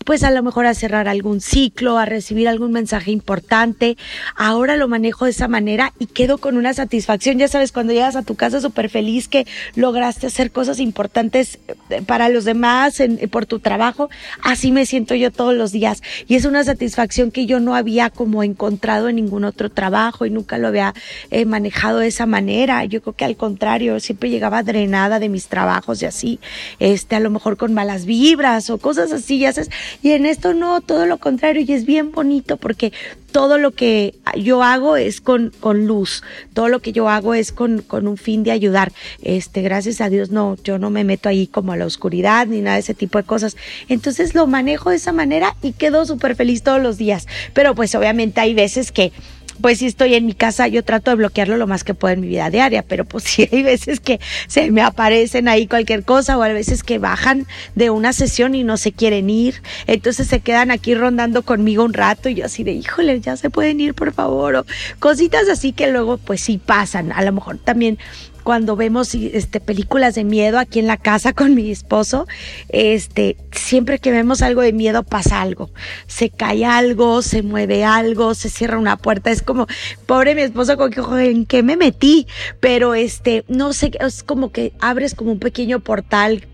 pues 0.05 0.23
a 0.23 0.31
lo 0.31 0.43
mejor 0.43 0.67
a 0.67 0.75
cerrar 0.75 1.09
algún 1.09 1.41
ciclo, 1.41 1.99
a 1.99 2.05
recibir 2.05 2.49
algún 2.49 2.73
mensaje 2.73 3.11
importante. 3.11 3.97
Ahora 4.37 4.77
lo 4.77 4.89
manejo 4.89 5.25
de 5.25 5.33
esa 5.33 5.49
manera 5.49 5.93
y 5.99 6.07
quedo 6.07 6.39
con 6.39 6.57
una 6.57 6.75
satisfacción. 6.75 7.39
Ya 7.39 7.49
sabes, 7.49 7.73
cuando 7.73 7.93
llegas 7.93 8.17
a 8.17 8.23
tu 8.23 8.35
casa 8.35 8.61
súper 8.61 8.89
feliz 8.89 9.29
que 9.29 9.47
lograste 9.75 10.27
hacer 10.27 10.51
cosas 10.51 10.79
importantes 10.81 11.59
eh, 11.91 12.03
para 12.03 12.29
los 12.29 12.45
demás 12.45 13.01
en, 13.01 13.19
por 13.29 13.47
tu 13.47 13.61
trabajo, 13.61 14.11
así 14.43 14.73
me 14.73 14.87
siento 14.87 15.15
yo 15.15 15.31
todos 15.31 15.55
los 15.55 15.73
días. 15.73 16.03
Y 16.27 16.35
es 16.35 16.45
una 16.45 16.65
satisfacción 16.65 17.31
que 17.31 17.47
yo 17.47 17.61
no 17.61 17.75
había 17.75 18.11
como 18.11 18.43
encontrado 18.43 19.09
en 19.09 19.17
ningún 19.17 19.45
otro 19.45 19.71
trabajo 19.71 20.27
y 20.27 20.31
nunca 20.31 20.59
lo 20.59 20.69
había 20.69 20.95
eh, 21.31 21.45
manejado 21.45 21.99
de 21.99 22.09
esa 22.09 22.27
manera. 22.27 22.85
Yo 22.85 23.03
creo 23.03 23.15
que 23.15 23.25
al 23.25 23.37
contrario, 23.37 24.01
siempre 24.01 24.31
llegaba 24.31 24.63
drenada 24.63 25.19
de 25.19 25.29
mis 25.29 25.47
trabajos 25.47 26.03
y 26.03 26.07
así, 26.07 26.41
este, 26.79 27.17
a 27.17 27.21
lo 27.21 27.31
mejor 27.31 27.57
con 27.57 27.75
malas 27.75 28.05
vibras 28.05 28.71
o 28.71 28.79
cosas 28.79 29.13
así, 29.13 29.39
ya 29.39 29.53
sabes 29.53 29.71
y 30.03 30.13
en 30.13 30.27
esto 30.27 30.55
no, 30.55 30.81
todo 30.81 31.07
lo 31.07 31.19
contrario, 31.19 31.65
y 31.67 31.73
es 31.73 31.85
bien 31.85 32.13
bonito 32.13 32.57
porque 32.57 32.93
todo 33.33 33.59
lo 33.59 33.73
que 33.73 34.15
yo 34.37 34.63
hago 34.63 34.97
es 34.97 35.21
con, 35.21 35.53
con 35.59 35.87
luz, 35.87 36.23
todo 36.53 36.69
lo 36.69 36.81
que 36.81 36.93
yo 36.93 37.09
hago 37.09 37.35
es 37.35 37.51
con, 37.51 37.81
con 37.81 38.07
un 38.07 38.17
fin 38.17 38.45
de 38.45 38.53
ayudar. 38.53 38.93
Este, 39.23 39.63
gracias 39.63 40.01
a 40.01 40.11
Dios, 40.11 40.31
no, 40.31 40.57
yo 40.63 40.79
no 40.79 40.91
me 40.91 41.03
meto 41.03 41.29
ahí 41.29 41.47
como 41.47 41.73
a 41.73 41.77
la 41.77 41.87
oscuridad 41.87 42.47
ni 42.47 42.61
nada 42.61 42.77
de 42.77 42.81
ese 42.81 42.95
tipo 42.95 43.19
de 43.19 43.25
cosas. 43.25 43.57
Entonces 43.89 44.35
lo 44.35 44.47
manejo 44.47 44.91
de 44.91 44.97
esa 44.97 45.13
manera 45.13 45.57
y 45.63 45.73
quedo 45.73 46.05
súper 46.05 46.37
feliz 46.37 46.63
todos 46.63 46.81
los 46.81 46.99
días. 46.99 47.27
Pero 47.55 47.75
pues 47.75 47.95
obviamente 47.95 48.41
hay 48.41 48.55
veces 48.55 48.93
que 48.93 49.13
pues 49.61 49.79
si 49.79 49.87
estoy 49.87 50.15
en 50.15 50.27
mi 50.27 50.35
casa, 50.35 50.69
yo 50.69 50.83
trato 50.85 51.11
de 51.11 51.17
bloquearlo 51.17 51.57
lo 51.57 51.67
más 51.67 51.85
que 51.85 51.95
puedo 51.95 52.15
en 52.15 52.21
mi 52.21 52.29
vida 52.29 52.51
diaria, 52.51 52.83
pero 52.83 53.05
pues 53.05 53.25
sí 53.27 53.49
hay 53.51 53.63
veces 53.63 54.01
que 54.01 54.21
se 54.47 54.71
me 54.71 54.83
aparecen 54.83 55.49
ahí 55.49 55.67
cualquier 55.67 56.05
cosa 56.05 56.39
o 56.39 56.43
hay 56.43 56.53
veces 56.53 56.83
que 56.83 56.99
bajan 56.99 57.47
de 57.75 57.91
una 57.91 58.13
sesión 58.13 58.55
y 58.55 58.65
no 58.65 58.77
se 58.77 58.93
quieren 58.93 59.31
ir, 59.31 59.63
entonces 59.87 60.29
se 60.29 60.41
quedan 60.41 60.71
aquí 60.71 60.95
rondando 60.95 61.43
conmigo 61.43 61.85
un 61.85 61.93
rato 61.93 62.29
y 62.29 62.35
yo 62.35 62.47
así 62.47 62.65
de, 62.65 62.73
híjole, 62.73 63.21
ya 63.21 63.37
se 63.37 63.51
pueden 63.51 63.81
ir, 63.81 63.95
por 63.95 64.13
favor, 64.13 64.57
o 64.57 64.67
cositas 64.99 65.49
así 65.49 65.73
que 65.73 65.91
luego 65.91 66.19
pues 66.19 66.41
sí 66.41 66.59
pasan, 66.59 67.13
a 67.13 67.23
lo 67.23 67.33
mejor 67.33 67.59
también 67.59 67.99
cuando 68.43 68.77
vemos 68.77 69.15
este, 69.15 69.61
películas 69.61 70.15
de 70.15 70.25
miedo 70.25 70.59
aquí 70.59 70.79
en 70.79 70.87
la 70.87 70.97
casa 70.97 71.33
con 71.35 71.55
mi 71.55 71.71
esposo, 71.71 72.27
este, 72.69 73.37
siempre 73.53 73.99
que 73.99 74.11
vemos 74.11 74.43
algo 74.43 74.63
de 74.63 74.73
miedo 74.73 75.03
pasa 75.03 75.41
algo. 75.41 75.71
Se 76.07 76.31
cae 76.31 76.65
algo, 76.65 77.23
se 77.23 77.43
mueve 77.43 77.85
algo, 77.85 78.35
se 78.35 78.49
cierra 78.49 78.79
una 78.79 78.97
puerta. 78.97 79.31
Es 79.31 79.43
como, 79.43 79.67
pobre 80.07 80.35
mi 80.35 80.43
esposo, 80.43 80.77
¿en 81.19 81.47
qué 81.47 81.63
me 81.63 81.77
metí? 81.77 82.27
Pero 82.61 82.95
este, 82.95 83.45
no 83.49 83.73
sé, 83.73 83.93
es 84.01 84.23
como 84.23 84.53
que 84.53 84.73
abres 84.81 85.15
como 85.15 85.33
un 85.33 85.39
pequeño 85.39 85.81
portal, 85.81 86.47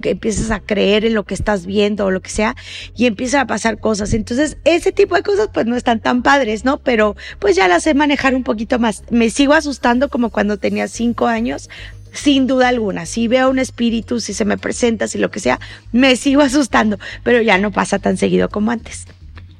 que 0.00 0.10
empiezas 0.10 0.50
a 0.50 0.60
creer 0.60 1.04
en 1.04 1.14
lo 1.14 1.24
que 1.24 1.34
estás 1.34 1.66
viendo 1.66 2.06
o 2.06 2.10
lo 2.10 2.20
que 2.20 2.30
sea, 2.30 2.56
y 2.96 3.06
empiezan 3.06 3.40
a 3.42 3.46
pasar 3.46 3.78
cosas. 3.78 4.12
Entonces, 4.14 4.56
ese 4.64 4.92
tipo 4.92 5.14
de 5.14 5.22
cosas 5.22 5.48
pues 5.52 5.66
no 5.66 5.76
están 5.76 6.00
tan 6.00 6.22
padres, 6.22 6.64
¿no? 6.64 6.78
Pero 6.78 7.16
pues 7.38 7.56
ya 7.56 7.68
las 7.68 7.84
sé 7.84 7.94
manejar 7.94 8.34
un 8.34 8.44
poquito 8.44 8.78
más. 8.78 9.04
Me 9.10 9.30
sigo 9.30 9.54
asustando 9.54 10.08
como 10.08 10.30
cuando 10.30 10.58
tenía 10.58 10.88
cinco 10.88 11.19
años, 11.26 11.68
sin 12.12 12.46
duda 12.46 12.68
alguna. 12.68 13.06
Si 13.06 13.28
veo 13.28 13.50
un 13.50 13.58
espíritu, 13.58 14.20
si 14.20 14.34
se 14.34 14.44
me 14.44 14.58
presenta, 14.58 15.08
si 15.08 15.18
lo 15.18 15.30
que 15.30 15.40
sea, 15.40 15.60
me 15.92 16.16
sigo 16.16 16.42
asustando, 16.42 16.98
pero 17.22 17.42
ya 17.42 17.58
no 17.58 17.70
pasa 17.70 17.98
tan 17.98 18.16
seguido 18.16 18.48
como 18.48 18.70
antes. 18.70 19.06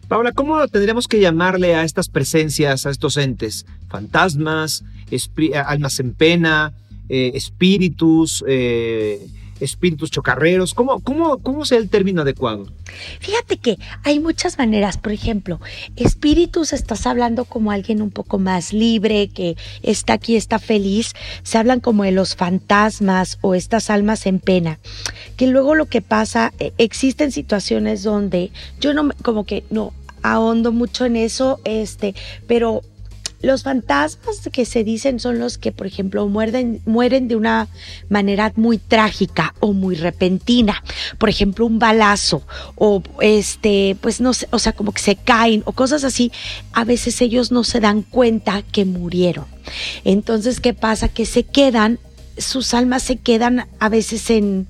Paula, 0.08 0.32
¿cómo 0.32 0.66
tendríamos 0.66 1.06
que 1.06 1.20
llamarle 1.20 1.76
a 1.76 1.84
estas 1.84 2.08
presencias, 2.08 2.84
a 2.84 2.90
estos 2.90 3.16
entes? 3.16 3.64
Fantasmas, 3.88 4.82
almas 5.64 6.00
en 6.00 6.14
pena, 6.14 6.72
eh, 7.08 7.32
espíritus, 7.34 8.44
eh, 8.48 9.24
espíritus 9.60 10.10
chocarreros? 10.10 10.74
¿Cómo, 10.74 11.00
cómo, 11.00 11.38
cómo 11.38 11.62
es 11.62 11.72
el 11.72 11.88
término 11.88 12.22
adecuado? 12.22 12.66
Fíjate 13.20 13.56
que 13.56 13.78
hay 14.04 14.20
muchas 14.20 14.58
maneras. 14.58 14.98
Por 14.98 15.12
ejemplo, 15.12 15.60
espíritus, 15.96 16.72
estás 16.72 17.06
hablando 17.06 17.44
como 17.44 17.70
alguien 17.70 18.02
un 18.02 18.10
poco 18.10 18.38
más 18.38 18.72
libre, 18.72 19.28
que 19.28 19.56
está 19.82 20.14
aquí, 20.14 20.36
está 20.36 20.58
feliz. 20.58 21.12
Se 21.42 21.58
hablan 21.58 21.80
como 21.80 22.04
de 22.04 22.12
los 22.12 22.36
fantasmas 22.36 23.38
o 23.40 23.54
estas 23.54 23.90
almas 23.90 24.26
en 24.26 24.40
pena. 24.40 24.78
Que 25.36 25.46
luego 25.46 25.74
lo 25.74 25.86
que 25.86 26.02
pasa, 26.02 26.52
e, 26.58 26.72
existen 26.78 27.32
situaciones 27.32 28.02
donde 28.02 28.50
yo 28.80 28.94
no, 28.94 29.10
como 29.22 29.44
que 29.44 29.64
no 29.70 29.92
ahondo 30.22 30.72
mucho 30.72 31.04
en 31.04 31.16
eso, 31.16 31.60
este, 31.64 32.14
pero 32.46 32.82
los 33.42 33.62
fantasmas 33.62 34.48
que 34.52 34.64
se 34.64 34.84
dicen 34.84 35.18
son 35.18 35.38
los 35.38 35.58
que, 35.58 35.72
por 35.72 35.86
ejemplo, 35.86 36.26
mueren, 36.28 36.82
mueren 36.84 37.28
de 37.28 37.36
una 37.36 37.68
manera 38.08 38.52
muy 38.56 38.78
trágica 38.78 39.54
o 39.60 39.72
muy 39.72 39.94
repentina. 39.94 40.82
Por 41.18 41.28
ejemplo, 41.28 41.66
un 41.66 41.78
balazo 41.78 42.42
o 42.74 43.02
este, 43.20 43.96
pues 44.00 44.20
no 44.20 44.34
sé, 44.34 44.48
o 44.50 44.58
sea, 44.58 44.72
como 44.72 44.92
que 44.92 45.02
se 45.02 45.16
caen 45.16 45.62
o 45.64 45.72
cosas 45.72 46.04
así. 46.04 46.32
A 46.72 46.84
veces 46.84 47.20
ellos 47.22 47.50
no 47.50 47.64
se 47.64 47.80
dan 47.80 48.02
cuenta 48.02 48.62
que 48.62 48.84
murieron. 48.84 49.46
Entonces, 50.04 50.60
¿qué 50.60 50.74
pasa? 50.74 51.08
Que 51.08 51.24
se 51.24 51.44
quedan, 51.44 51.98
sus 52.36 52.74
almas 52.74 53.02
se 53.02 53.16
quedan 53.16 53.66
a 53.78 53.88
veces 53.88 54.30
en, 54.30 54.66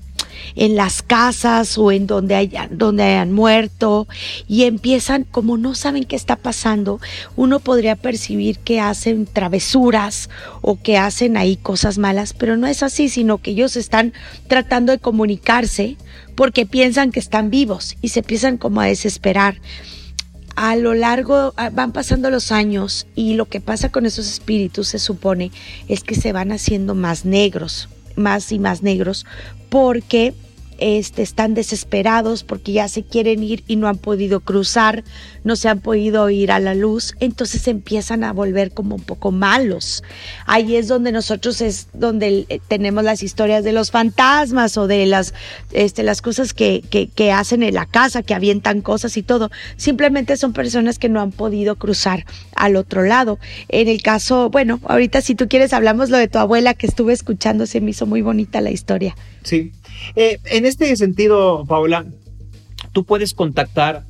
en 0.55 0.75
las 0.75 1.01
casas 1.01 1.77
o 1.77 1.91
en 1.91 2.07
donde 2.07 2.35
hayan, 2.35 2.77
donde 2.77 3.03
hayan 3.03 3.31
muerto 3.31 4.07
y 4.47 4.63
empiezan, 4.63 5.23
como 5.23 5.57
no 5.57 5.75
saben 5.75 6.05
qué 6.05 6.15
está 6.15 6.35
pasando, 6.35 6.99
uno 7.35 7.59
podría 7.59 7.95
percibir 7.95 8.59
que 8.59 8.79
hacen 8.79 9.25
travesuras 9.25 10.29
o 10.61 10.81
que 10.81 10.97
hacen 10.97 11.37
ahí 11.37 11.57
cosas 11.57 11.97
malas, 11.97 12.33
pero 12.33 12.57
no 12.57 12.67
es 12.67 12.83
así, 12.83 13.09
sino 13.09 13.37
que 13.37 13.51
ellos 13.51 13.75
están 13.75 14.13
tratando 14.47 14.91
de 14.91 14.99
comunicarse 14.99 15.97
porque 16.35 16.65
piensan 16.65 17.11
que 17.11 17.19
están 17.19 17.49
vivos 17.49 17.97
y 18.01 18.09
se 18.09 18.19
empiezan 18.19 18.57
como 18.57 18.81
a 18.81 18.85
desesperar. 18.85 19.61
A 20.55 20.75
lo 20.75 20.93
largo 20.93 21.53
van 21.71 21.91
pasando 21.91 22.29
los 22.29 22.51
años 22.51 23.07
y 23.15 23.35
lo 23.35 23.45
que 23.45 23.61
pasa 23.61 23.89
con 23.89 24.05
esos 24.05 24.27
espíritus 24.27 24.89
se 24.89 24.99
supone 24.99 25.51
es 25.87 26.03
que 26.03 26.15
se 26.15 26.33
van 26.33 26.51
haciendo 26.51 26.93
más 26.93 27.25
negros, 27.25 27.89
más 28.15 28.51
y 28.51 28.59
más 28.59 28.83
negros, 28.83 29.25
porque 29.71 30.33
este, 30.81 31.21
están 31.21 31.53
desesperados 31.53 32.43
porque 32.43 32.73
ya 32.73 32.87
se 32.87 33.03
quieren 33.03 33.43
ir 33.43 33.63
y 33.67 33.75
no 33.75 33.87
han 33.87 33.97
podido 33.97 34.39
cruzar, 34.39 35.03
no 35.43 35.55
se 35.55 35.69
han 35.69 35.79
podido 35.79 36.29
ir 36.29 36.51
a 36.51 36.59
la 36.59 36.73
luz, 36.73 37.13
entonces 37.19 37.67
empiezan 37.67 38.23
a 38.23 38.33
volver 38.33 38.71
como 38.71 38.95
un 38.95 39.03
poco 39.03 39.31
malos. 39.31 40.03
Ahí 40.47 40.75
es 40.75 40.87
donde 40.87 41.11
nosotros 41.11 41.61
es 41.61 41.87
donde 41.93 42.47
eh, 42.49 42.59
tenemos 42.67 43.03
las 43.03 43.21
historias 43.21 43.63
de 43.63 43.71
los 43.71 43.91
fantasmas 43.91 44.75
o 44.77 44.87
de 44.87 45.05
las, 45.05 45.35
este, 45.71 46.01
las 46.01 46.21
cosas 46.23 46.53
que, 46.53 46.83
que, 46.89 47.07
que 47.07 47.31
hacen 47.31 47.61
en 47.61 47.75
la 47.75 47.85
casa, 47.85 48.23
que 48.23 48.33
avientan 48.33 48.81
cosas 48.81 49.15
y 49.17 49.23
todo. 49.23 49.51
Simplemente 49.77 50.35
son 50.35 50.51
personas 50.51 50.97
que 50.97 51.09
no 51.09 51.21
han 51.21 51.31
podido 51.31 51.75
cruzar 51.75 52.25
al 52.55 52.75
otro 52.75 53.03
lado. 53.03 53.37
En 53.69 53.87
el 53.87 54.01
caso, 54.01 54.49
bueno, 54.49 54.79
ahorita 54.85 55.21
si 55.21 55.35
tú 55.35 55.47
quieres 55.47 55.73
hablamos 55.73 56.09
lo 56.09 56.17
de 56.17 56.27
tu 56.27 56.39
abuela 56.39 56.73
que 56.73 56.87
estuve 56.87 57.13
escuchando, 57.13 57.67
se 57.67 57.81
me 57.81 57.91
hizo 57.91 58.07
muy 58.07 58.23
bonita 58.23 58.61
la 58.61 58.71
historia. 58.71 59.15
Sí. 59.43 59.71
Eh, 60.15 60.39
en 60.45 60.65
este 60.65 60.95
sentido, 60.95 61.65
Paula, 61.65 62.05
tú 62.91 63.03
puedes 63.03 63.33
contactar 63.33 64.05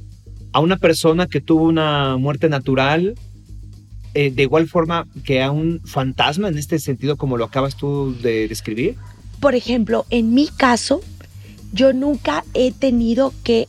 a 0.53 0.60
una 0.60 0.77
persona 0.77 1.27
que 1.27 1.41
tuvo 1.41 1.63
una 1.63 2.17
muerte 2.17 2.50
natural 2.50 3.15
eh, 4.13 4.29
de 4.29 4.43
igual 4.43 4.67
forma 4.67 5.07
que 5.24 5.41
a 5.41 5.51
un 5.51 5.79
fantasma 5.86 6.50
en 6.50 6.57
este 6.57 6.79
sentido 6.79 7.15
como 7.15 7.38
lo 7.38 7.45
acabas 7.45 7.77
tú 7.77 8.15
de 8.21 8.48
describir? 8.50 8.95
Por 9.39 9.55
ejemplo, 9.55 10.05
en 10.10 10.33
mi 10.33 10.48
caso, 10.48 11.01
yo 11.71 11.93
nunca 11.93 12.43
he 12.53 12.74
tenido 12.74 13.33
que 13.43 13.67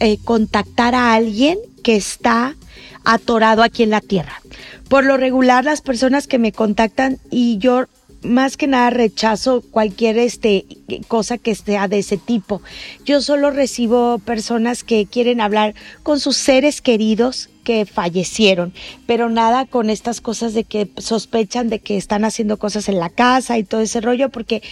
eh, 0.00 0.18
contactar 0.24 0.96
a 0.96 1.14
alguien 1.14 1.58
que 1.84 1.94
está 1.94 2.56
atorado 3.04 3.62
aquí 3.62 3.84
en 3.84 3.90
la 3.90 4.00
tierra. 4.00 4.42
Por 4.88 5.04
lo 5.04 5.16
regular, 5.16 5.64
las 5.64 5.82
personas 5.82 6.26
que 6.26 6.38
me 6.38 6.50
contactan 6.50 7.18
y 7.30 7.58
yo 7.58 7.84
más 8.24 8.56
que 8.56 8.66
nada 8.66 8.90
rechazo 8.90 9.62
cualquier 9.70 10.18
este 10.18 10.66
cosa 11.08 11.38
que 11.38 11.54
sea 11.54 11.88
de 11.88 11.98
ese 11.98 12.16
tipo. 12.16 12.62
Yo 13.04 13.20
solo 13.20 13.50
recibo 13.50 14.18
personas 14.18 14.82
que 14.82 15.06
quieren 15.06 15.40
hablar 15.40 15.74
con 16.02 16.20
sus 16.20 16.36
seres 16.36 16.80
queridos 16.80 17.50
que 17.62 17.86
fallecieron, 17.86 18.72
pero 19.06 19.30
nada 19.30 19.64
con 19.64 19.88
estas 19.90 20.20
cosas 20.20 20.52
de 20.54 20.64
que 20.64 20.90
sospechan 20.98 21.68
de 21.70 21.78
que 21.78 21.96
están 21.96 22.24
haciendo 22.24 22.58
cosas 22.58 22.88
en 22.88 22.98
la 22.98 23.08
casa 23.08 23.58
y 23.58 23.64
todo 23.64 23.80
ese 23.80 24.00
rollo, 24.00 24.28
porque 24.28 24.62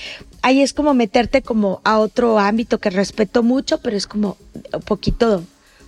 ahí 0.43 0.61
es 0.61 0.73
como 0.73 0.95
meterte 0.95 1.43
como 1.43 1.81
a 1.85 1.99
otro 1.99 2.39
ámbito 2.39 2.79
que 2.79 2.91
respeto 2.91 3.43
mucho, 3.43 3.79
pero 3.79 3.97
es 3.97 4.07
como 4.07 4.37
poquito, 4.85 5.43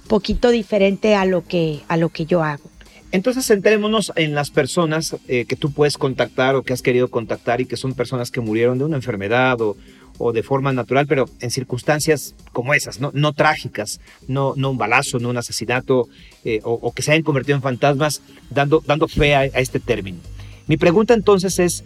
poquito 0.08 0.50
diferente 0.50 1.14
a 1.14 1.24
lo 1.26 1.46
que, 1.46 1.82
a 1.88 1.96
lo 1.96 2.08
que 2.08 2.24
yo 2.24 2.42
hago. 2.42 2.73
Entonces 3.14 3.46
centrémonos 3.46 4.12
en 4.16 4.34
las 4.34 4.50
personas 4.50 5.14
eh, 5.28 5.44
que 5.44 5.54
tú 5.54 5.70
puedes 5.70 5.98
contactar 5.98 6.56
o 6.56 6.64
que 6.64 6.72
has 6.72 6.82
querido 6.82 7.06
contactar 7.06 7.60
y 7.60 7.64
que 7.64 7.76
son 7.76 7.94
personas 7.94 8.32
que 8.32 8.40
murieron 8.40 8.76
de 8.76 8.86
una 8.86 8.96
enfermedad 8.96 9.56
o, 9.60 10.32
de 10.32 10.42
forma 10.42 10.72
natural, 10.72 11.06
pero 11.06 11.28
en 11.38 11.52
circunstancias 11.52 12.34
como 12.52 12.74
esas, 12.74 12.98
no, 12.98 13.12
no 13.14 13.32
trágicas, 13.32 14.00
no, 14.26 14.54
un 14.54 14.78
balazo, 14.78 15.20
no 15.20 15.28
un 15.28 15.36
asesinato, 15.36 16.08
eh, 16.44 16.58
o, 16.64 16.92
que 16.92 17.02
se 17.02 17.12
hayan 17.12 17.22
convertido 17.22 17.54
en 17.54 17.62
fantasmas, 17.62 18.20
dando, 18.50 18.82
dando 18.84 19.06
fe 19.06 19.36
a, 19.36 19.40
a 19.42 19.60
este 19.60 19.78
término. 19.78 20.18
Mi 20.66 20.76
pregunta 20.76 21.14
entonces 21.14 21.60
es, 21.60 21.84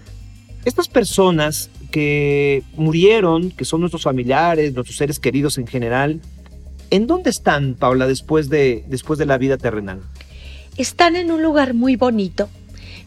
estas 0.64 0.88
personas 0.88 1.68
que 1.90 2.62
murieron, 2.72 3.50
que 3.50 3.66
son 3.66 3.80
nuestros 3.80 4.04
familiares, 4.04 4.72
nuestros 4.72 4.96
seres 4.96 5.18
queridos 5.18 5.58
en 5.58 5.66
general, 5.66 6.22
¿en 6.88 7.06
dónde 7.06 7.28
están, 7.28 7.74
Paula, 7.74 8.06
después 8.06 8.48
de, 8.48 8.82
después 8.88 9.18
de 9.18 9.26
la 9.26 9.36
vida 9.36 9.58
terrenal? 9.58 10.00
Están 10.78 11.16
en 11.16 11.30
un 11.30 11.42
lugar 11.42 11.74
muy 11.74 11.96
bonito. 11.96 12.48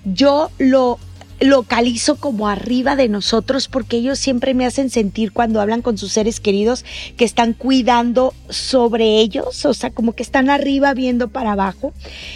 Yo 0.03 0.51
lo 0.59 0.99
localizo 1.41 2.17
como 2.17 2.47
arriba 2.47 2.95
de 2.95 3.09
nosotros 3.09 3.67
porque 3.67 3.97
ellos 3.97 4.19
siempre 4.19 4.53
me 4.53 4.65
hacen 4.65 4.91
sentir 4.91 5.31
cuando 5.31 5.59
hablan 5.59 5.81
con 5.81 5.97
sus 5.97 6.11
seres 6.11 6.39
queridos 6.39 6.85
que 7.17 7.25
están 7.25 7.53
cuidando 7.53 8.33
sobre 8.49 9.19
ellos, 9.19 9.65
o 9.65 9.73
sea, 9.73 9.89
como 9.89 10.13
que 10.13 10.21
están 10.23 10.49
arriba 10.49 10.93
viendo 10.93 11.29
para 11.29 11.53
abajo. 11.53 11.93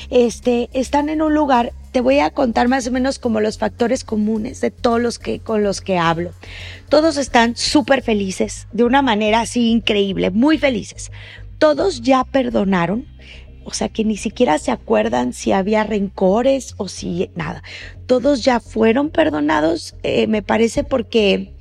Este, 0.10 0.70
están 0.74 1.10
en 1.10 1.22
un 1.22 1.36
lugar, 1.36 1.72
te 1.92 2.02
voy 2.02 2.20
a 2.20 2.32
contar 2.32 2.68
más 2.68 2.88
o 2.88 2.92
menos 2.92 3.20
como 3.20 3.42
los 3.42 3.60
factores 3.60 4.04
comunes 4.04 4.60
de 4.60 4.72
todos 4.72 5.00
los 5.00 5.20
que 5.20 5.40
con 5.40 5.64
los 5.64 5.82
que 5.82 6.00
hablo. 6.00 6.32
Todos 6.90 7.18
están 7.18 7.56
súper 7.56 8.02
felices, 8.02 8.68
de 8.74 8.84
una 8.86 9.04
manera 9.04 9.42
así 9.42 9.70
increíble, 9.70 10.32
muy 10.32 10.58
felices. 10.58 11.12
Todos 11.60 12.02
ya 12.02 12.24
perdonaron, 12.24 13.06
o 13.66 13.74
sea 13.74 13.90
que 13.90 14.06
ni 14.06 14.16
siquiera 14.16 14.58
se 14.60 14.72
acuerdan 14.72 15.34
si 15.34 15.52
había 15.52 15.84
rencores 15.84 16.76
o 16.78 16.88
si 16.88 17.30
nada. 17.36 17.64
Todos 18.06 18.44
ya 18.44 18.60
fueron 18.60 19.10
perdonados, 19.10 19.96
eh, 20.04 20.28
me 20.28 20.42
parece 20.42 20.84
porque 20.84 21.52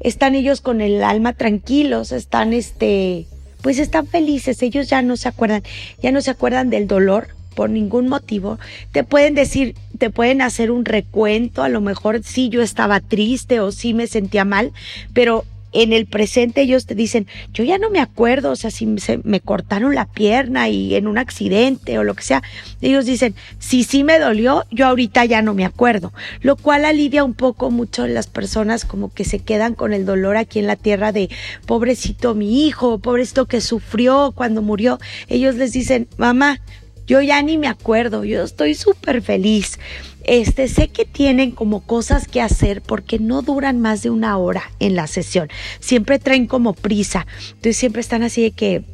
están 0.00 0.34
ellos 0.34 0.60
con 0.60 0.80
el 0.80 1.02
alma 1.02 1.32
tranquilos, 1.32 2.12
están 2.12 2.52
este, 2.52 3.26
pues 3.60 3.78
están 3.78 4.06
felices, 4.06 4.62
ellos 4.62 4.88
ya 4.88 5.02
no 5.02 5.16
se 5.16 5.28
acuerdan, 5.28 5.62
ya 6.00 6.12
no 6.12 6.20
se 6.20 6.30
acuerdan 6.30 6.70
del 6.70 6.86
dolor 6.86 7.28
por 7.56 7.70
ningún 7.70 8.06
motivo. 8.06 8.58
Te 8.92 9.02
pueden 9.02 9.34
decir, 9.34 9.74
te 9.98 10.10
pueden 10.10 10.42
hacer 10.42 10.70
un 10.70 10.84
recuento, 10.84 11.64
a 11.64 11.68
lo 11.68 11.80
mejor 11.80 12.22
sí 12.22 12.48
yo 12.50 12.62
estaba 12.62 13.00
triste 13.00 13.58
o 13.58 13.72
sí 13.72 13.94
me 13.94 14.06
sentía 14.06 14.44
mal, 14.44 14.72
pero 15.12 15.44
en 15.72 15.92
el 15.92 16.06
presente 16.06 16.62
ellos 16.62 16.86
te 16.86 16.94
dicen, 16.94 17.26
yo 17.52 17.64
ya 17.64 17.78
no 17.78 17.90
me 17.90 18.00
acuerdo, 18.00 18.50
o 18.50 18.56
sea, 18.56 18.70
si 18.70 18.86
me 19.24 19.40
cortaron 19.40 19.94
la 19.94 20.06
pierna 20.06 20.68
y 20.68 20.94
en 20.94 21.06
un 21.06 21.18
accidente 21.18 21.98
o 21.98 22.04
lo 22.04 22.14
que 22.14 22.22
sea, 22.22 22.42
ellos 22.80 23.06
dicen, 23.06 23.34
si 23.58 23.84
sí 23.84 24.04
me 24.04 24.18
dolió, 24.18 24.64
yo 24.70 24.86
ahorita 24.86 25.24
ya 25.24 25.42
no 25.42 25.54
me 25.54 25.64
acuerdo, 25.64 26.12
lo 26.40 26.56
cual 26.56 26.84
alivia 26.84 27.24
un 27.24 27.34
poco 27.34 27.70
mucho 27.70 28.06
las 28.06 28.26
personas 28.26 28.84
como 28.84 29.12
que 29.12 29.24
se 29.24 29.40
quedan 29.40 29.74
con 29.74 29.92
el 29.92 30.06
dolor 30.06 30.36
aquí 30.36 30.58
en 30.58 30.66
la 30.66 30.76
tierra 30.76 31.12
de, 31.12 31.28
pobrecito 31.66 32.34
mi 32.34 32.66
hijo, 32.66 32.98
pobrecito 32.98 33.46
que 33.46 33.60
sufrió 33.60 34.32
cuando 34.34 34.62
murió, 34.62 34.98
ellos 35.28 35.56
les 35.56 35.72
dicen, 35.72 36.08
mamá, 36.16 36.60
yo 37.08 37.22
ya 37.22 37.42
ni 37.42 37.58
me 37.58 37.66
acuerdo, 37.66 38.22
yo 38.22 38.44
estoy 38.44 38.74
súper 38.74 39.22
feliz. 39.22 39.78
Este, 40.24 40.68
sé 40.68 40.88
que 40.88 41.06
tienen 41.06 41.52
como 41.52 41.80
cosas 41.80 42.28
que 42.28 42.42
hacer 42.42 42.82
porque 42.82 43.18
no 43.18 43.40
duran 43.40 43.80
más 43.80 44.02
de 44.02 44.10
una 44.10 44.36
hora 44.36 44.70
en 44.78 44.94
la 44.94 45.06
sesión. 45.06 45.48
Siempre 45.80 46.18
traen 46.18 46.46
como 46.46 46.74
prisa. 46.74 47.26
Entonces 47.48 47.78
siempre 47.78 48.02
están 48.02 48.22
así 48.22 48.42
de 48.42 48.50
que 48.50 48.84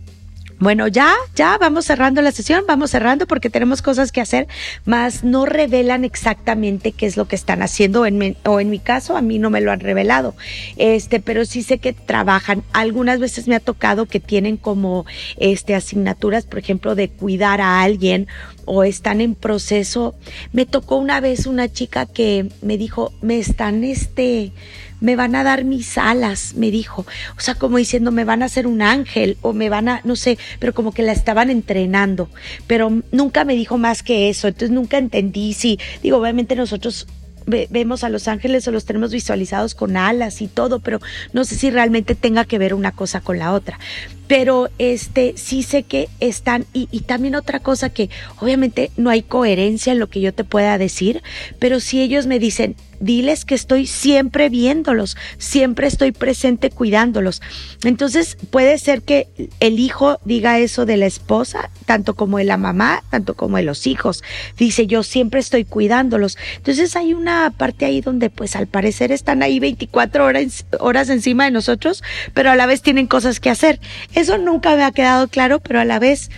bueno, 0.58 0.88
ya, 0.88 1.12
ya 1.34 1.58
vamos 1.58 1.84
cerrando 1.84 2.22
la 2.22 2.32
sesión, 2.32 2.64
vamos 2.66 2.90
cerrando 2.90 3.26
porque 3.26 3.50
tenemos 3.50 3.82
cosas 3.82 4.12
que 4.12 4.20
hacer, 4.20 4.46
más 4.84 5.24
no 5.24 5.46
revelan 5.46 6.04
exactamente 6.04 6.92
qué 6.92 7.06
es 7.06 7.16
lo 7.16 7.26
que 7.26 7.36
están 7.36 7.62
haciendo 7.62 8.06
en 8.06 8.36
o 8.44 8.60
en 8.60 8.70
mi 8.70 8.78
caso 8.78 9.16
a 9.16 9.22
mí 9.22 9.38
no 9.38 9.50
me 9.50 9.60
lo 9.60 9.72
han 9.72 9.80
revelado. 9.80 10.34
Este, 10.76 11.20
pero 11.20 11.44
sí 11.44 11.62
sé 11.62 11.78
que 11.78 11.92
trabajan. 11.92 12.62
Algunas 12.72 13.18
veces 13.18 13.48
me 13.48 13.56
ha 13.56 13.60
tocado 13.60 14.06
que 14.06 14.20
tienen 14.20 14.56
como 14.56 15.06
este 15.36 15.74
asignaturas, 15.74 16.44
por 16.46 16.58
ejemplo, 16.58 16.94
de 16.94 17.08
cuidar 17.08 17.60
a 17.60 17.82
alguien 17.82 18.28
o 18.64 18.84
están 18.84 19.20
en 19.20 19.34
proceso. 19.34 20.14
Me 20.52 20.66
tocó 20.66 20.96
una 20.96 21.20
vez 21.20 21.46
una 21.46 21.70
chica 21.70 22.06
que 22.06 22.48
me 22.62 22.78
dijo, 22.78 23.12
"Me 23.20 23.38
están 23.38 23.84
este 23.84 24.52
me 25.00 25.16
van 25.16 25.34
a 25.34 25.44
dar 25.44 25.64
mis 25.64 25.98
alas, 25.98 26.54
me 26.54 26.70
dijo. 26.70 27.06
O 27.36 27.40
sea, 27.40 27.54
como 27.54 27.78
diciendo, 27.78 28.12
me 28.12 28.24
van 28.24 28.42
a 28.42 28.46
hacer 28.46 28.66
un 28.66 28.82
ángel 28.82 29.36
o 29.42 29.52
me 29.52 29.68
van 29.68 29.88
a, 29.88 30.00
no 30.04 30.16
sé, 30.16 30.38
pero 30.58 30.74
como 30.74 30.92
que 30.92 31.02
la 31.02 31.12
estaban 31.12 31.50
entrenando. 31.50 32.28
Pero 32.66 33.02
nunca 33.12 33.44
me 33.44 33.54
dijo 33.54 33.78
más 33.78 34.02
que 34.02 34.28
eso. 34.28 34.48
Entonces 34.48 34.70
nunca 34.70 34.98
entendí 34.98 35.52
si, 35.52 35.78
digo, 36.02 36.18
obviamente 36.18 36.56
nosotros 36.56 37.06
vemos 37.46 38.04
a 38.04 38.08
los 38.08 38.28
ángeles 38.28 38.66
o 38.66 38.70
los 38.70 38.84
tenemos 38.84 39.12
visualizados 39.12 39.74
con 39.74 39.96
alas 39.96 40.40
y 40.40 40.48
todo, 40.48 40.80
pero 40.80 41.00
no 41.32 41.44
sé 41.44 41.56
si 41.56 41.70
realmente 41.70 42.14
tenga 42.14 42.44
que 42.44 42.58
ver 42.58 42.74
una 42.74 42.92
cosa 42.92 43.20
con 43.20 43.38
la 43.38 43.52
otra. 43.52 43.78
Pero 44.26 44.68
este 44.78 45.34
sí 45.36 45.62
sé 45.62 45.82
que 45.82 46.08
están 46.20 46.66
y, 46.72 46.86
también 47.00 47.34
otra 47.34 47.60
cosa 47.60 47.90
que 47.90 48.08
obviamente 48.40 48.90
no 48.96 49.10
hay 49.10 49.22
coherencia 49.22 49.92
en 49.92 49.98
lo 49.98 50.08
que 50.08 50.20
yo 50.20 50.32
te 50.32 50.44
pueda 50.44 50.78
decir, 50.78 51.22
pero 51.58 51.80
si 51.80 52.00
ellos 52.00 52.26
me 52.26 52.38
dicen, 52.38 52.76
diles 53.00 53.44
que 53.44 53.54
estoy 53.54 53.86
siempre 53.86 54.48
viéndolos, 54.48 55.16
siempre 55.36 55.86
estoy 55.86 56.12
presente 56.12 56.70
cuidándolos. 56.70 57.42
Entonces 57.84 58.36
puede 58.50 58.78
ser 58.78 59.02
que 59.02 59.28
el 59.60 59.78
hijo 59.78 60.18
diga 60.24 60.58
eso 60.58 60.86
de 60.86 60.96
la 60.96 61.06
esposa, 61.06 61.70
tanto 61.86 62.14
como 62.14 62.38
de 62.38 62.44
la 62.44 62.56
mamá, 62.56 63.02
tanto 63.10 63.34
como 63.34 63.58
de 63.58 63.62
los 63.62 63.86
hijos. 63.86 64.22
Dice, 64.56 64.86
yo 64.86 65.02
siempre 65.02 65.40
estoy 65.40 65.64
cuidándolos. 65.64 66.38
Entonces 66.56 66.96
hay 66.96 67.12
una 67.14 67.52
parte 67.56 67.84
ahí 67.84 68.00
donde 68.00 68.30
pues 68.30 68.56
al 68.56 68.66
parecer 68.66 69.12
están 69.12 69.42
ahí 69.42 69.60
24 69.60 70.24
horas, 70.24 70.64
horas 70.80 71.10
encima 71.10 71.44
de 71.44 71.50
nosotros, 71.50 72.02
pero 72.32 72.50
a 72.50 72.56
la 72.56 72.66
vez 72.66 72.82
tienen 72.82 73.06
cosas 73.06 73.40
que 73.40 73.50
hacer. 73.50 73.80
Eso 74.14 74.38
nunca 74.38 74.76
me 74.76 74.84
ha 74.84 74.92
quedado 74.92 75.28
claro, 75.28 75.60
pero 75.60 75.80
a 75.80 75.84
la 75.84 75.98
vez 75.98 76.30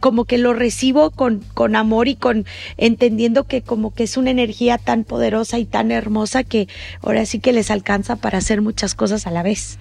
como 0.00 0.24
que 0.24 0.38
lo 0.38 0.52
recibo 0.52 1.10
con, 1.10 1.40
con 1.54 1.74
amor 1.74 2.06
y 2.06 2.14
con 2.14 2.46
entendiendo 2.76 3.44
que 3.44 3.62
como 3.62 3.92
que 3.92 4.04
es 4.04 4.16
una 4.16 4.30
energía 4.30 4.78
tan 4.78 5.04
poderosa 5.04 5.58
y 5.58 5.64
tan 5.64 5.90
hermosa 5.90 6.44
que 6.44 6.68
ahora 7.02 7.26
sí 7.26 7.40
que 7.40 7.52
les 7.52 7.70
alcanza 7.70 8.16
para 8.16 8.38
hacer 8.38 8.62
muchas 8.62 8.94
cosas 8.94 9.26
a 9.26 9.30
la 9.30 9.42
vez. 9.42 9.78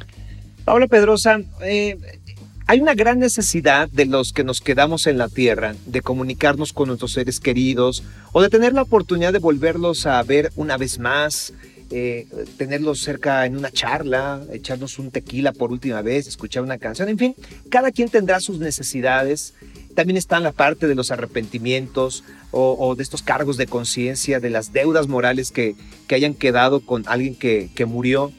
Pablo 0.65 0.87
Pedrosa, 0.87 1.39
eh, 1.61 1.97
hay 2.65 2.81
una 2.81 2.95
gran 2.95 3.19
necesidad 3.19 3.87
de 3.89 4.05
los 4.05 4.33
que 4.33 4.43
nos 4.43 4.59
quedamos 4.59 5.07
en 5.07 5.17
la 5.17 5.29
tierra 5.29 5.75
de 5.85 6.01
comunicarnos 6.01 6.73
con 6.73 6.87
nuestros 6.87 7.13
seres 7.13 7.39
queridos 7.39 8.03
o 8.33 8.41
de 8.41 8.49
tener 8.49 8.73
la 8.73 8.81
oportunidad 8.81 9.31
de 9.31 9.39
volverlos 9.39 10.05
a 10.05 10.21
ver 10.23 10.51
una 10.55 10.75
vez 10.75 10.99
más, 10.99 11.53
eh, 11.89 12.27
tenerlos 12.57 13.01
cerca 13.01 13.45
en 13.45 13.55
una 13.55 13.71
charla, 13.71 14.43
echarnos 14.51 14.99
un 14.99 15.11
tequila 15.11 15.53
por 15.53 15.71
última 15.71 16.01
vez, 16.01 16.27
escuchar 16.27 16.63
una 16.63 16.77
canción, 16.77 17.09
en 17.09 17.17
fin, 17.17 17.35
cada 17.69 17.91
quien 17.91 18.09
tendrá 18.09 18.39
sus 18.39 18.59
necesidades. 18.59 19.53
También 19.95 20.17
está 20.17 20.37
en 20.37 20.43
la 20.43 20.51
parte 20.51 20.87
de 20.87 20.95
los 20.95 21.11
arrepentimientos 21.11 22.23
o, 22.51 22.95
de 22.95 23.03
estos 23.03 23.23
cargos 23.23 23.57
de 23.57 23.67
conciencia, 23.67 24.39
de 24.39 24.49
las 24.49 24.73
deudas 24.73 25.07
morales 25.07 25.51
que, 25.51 25.75
que, 26.07 26.15
hayan 26.15 26.33
quedado 26.33 26.81
con 26.81 27.03
alguien 27.07 27.35
que, 27.35 27.69
que 27.73 27.85
murió. 27.85 28.31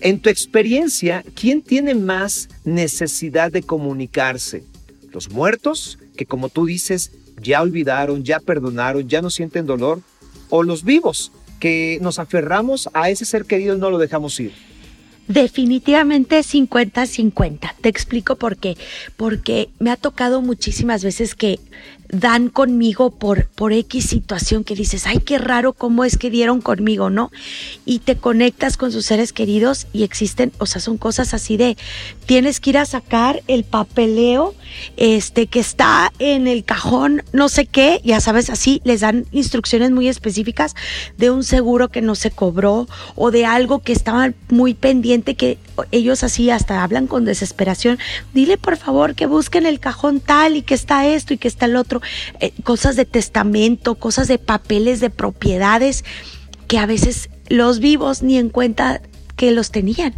En 0.00 0.20
tu 0.20 0.30
experiencia, 0.30 1.24
¿quién 1.34 1.62
tiene 1.62 1.94
más 1.94 2.48
necesidad 2.64 3.50
de 3.50 3.62
comunicarse? 3.62 4.64
¿Los 5.12 5.30
muertos, 5.30 5.98
que 6.16 6.26
como 6.26 6.48
tú 6.48 6.66
dices, 6.66 7.12
ya 7.42 7.62
olvidaron, 7.62 8.22
ya 8.22 8.38
perdonaron, 8.38 9.08
ya 9.08 9.22
no 9.22 9.30
sienten 9.30 9.66
dolor? 9.66 10.02
¿O 10.50 10.62
los 10.62 10.84
vivos, 10.84 11.32
que 11.58 11.98
nos 12.00 12.18
aferramos 12.18 12.88
a 12.92 13.10
ese 13.10 13.24
ser 13.24 13.44
querido 13.44 13.76
y 13.76 13.78
no 13.78 13.90
lo 13.90 13.98
dejamos 13.98 14.38
ir? 14.40 14.52
Definitivamente 15.28 16.40
50-50. 16.40 17.74
Te 17.82 17.88
explico 17.90 18.36
por 18.36 18.56
qué. 18.56 18.78
Porque 19.16 19.68
me 19.78 19.90
ha 19.90 19.96
tocado 19.96 20.40
muchísimas 20.40 21.04
veces 21.04 21.34
que 21.34 21.60
dan 22.08 22.48
conmigo 22.48 23.10
por, 23.10 23.46
por 23.48 23.72
X 23.72 24.06
situación 24.06 24.64
que 24.64 24.74
dices, 24.74 25.06
ay, 25.06 25.18
qué 25.18 25.38
raro 25.38 25.72
cómo 25.72 26.04
es 26.04 26.16
que 26.16 26.30
dieron 26.30 26.60
conmigo, 26.60 27.10
¿no? 27.10 27.30
Y 27.84 28.00
te 28.00 28.16
conectas 28.16 28.76
con 28.76 28.92
sus 28.92 29.04
seres 29.04 29.32
queridos 29.32 29.86
y 29.92 30.04
existen, 30.04 30.52
o 30.58 30.66
sea, 30.66 30.80
son 30.80 30.96
cosas 30.96 31.34
así 31.34 31.56
de, 31.56 31.76
tienes 32.26 32.60
que 32.60 32.70
ir 32.70 32.78
a 32.78 32.86
sacar 32.86 33.42
el 33.46 33.64
papeleo, 33.64 34.54
este, 34.96 35.46
que 35.46 35.60
está 35.60 36.12
en 36.18 36.46
el 36.46 36.64
cajón, 36.64 37.22
no 37.32 37.48
sé 37.48 37.66
qué, 37.66 38.00
ya 38.04 38.20
sabes, 38.20 38.50
así 38.50 38.80
les 38.84 39.00
dan 39.00 39.26
instrucciones 39.32 39.90
muy 39.90 40.08
específicas 40.08 40.74
de 41.16 41.30
un 41.30 41.44
seguro 41.44 41.88
que 41.88 42.02
no 42.02 42.14
se 42.14 42.30
cobró 42.30 42.88
o 43.16 43.30
de 43.30 43.44
algo 43.44 43.80
que 43.80 43.92
estaba 43.92 44.32
muy 44.48 44.74
pendiente 44.74 45.34
que 45.34 45.58
ellos 45.92 46.24
así 46.24 46.50
hasta 46.50 46.82
hablan 46.82 47.06
con 47.06 47.24
desesperación. 47.24 47.98
Dile 48.34 48.58
por 48.58 48.76
favor 48.76 49.14
que 49.14 49.26
busquen 49.26 49.66
el 49.66 49.80
cajón 49.80 50.20
tal 50.20 50.56
y 50.56 50.62
que 50.62 50.74
está 50.74 51.06
esto 51.06 51.34
y 51.34 51.38
que 51.38 51.48
está 51.48 51.66
el 51.66 51.76
otro 51.76 51.97
eh, 52.40 52.52
cosas 52.64 52.96
de 52.96 53.04
testamento, 53.04 53.94
cosas 53.96 54.28
de 54.28 54.38
papeles 54.38 55.00
de 55.00 55.10
propiedades 55.10 56.04
que 56.66 56.78
a 56.78 56.86
veces 56.86 57.30
los 57.48 57.80
vivos 57.80 58.22
ni 58.22 58.38
en 58.38 58.50
cuenta 58.50 59.00
que 59.36 59.52
los 59.52 59.70
tenían. 59.70 60.14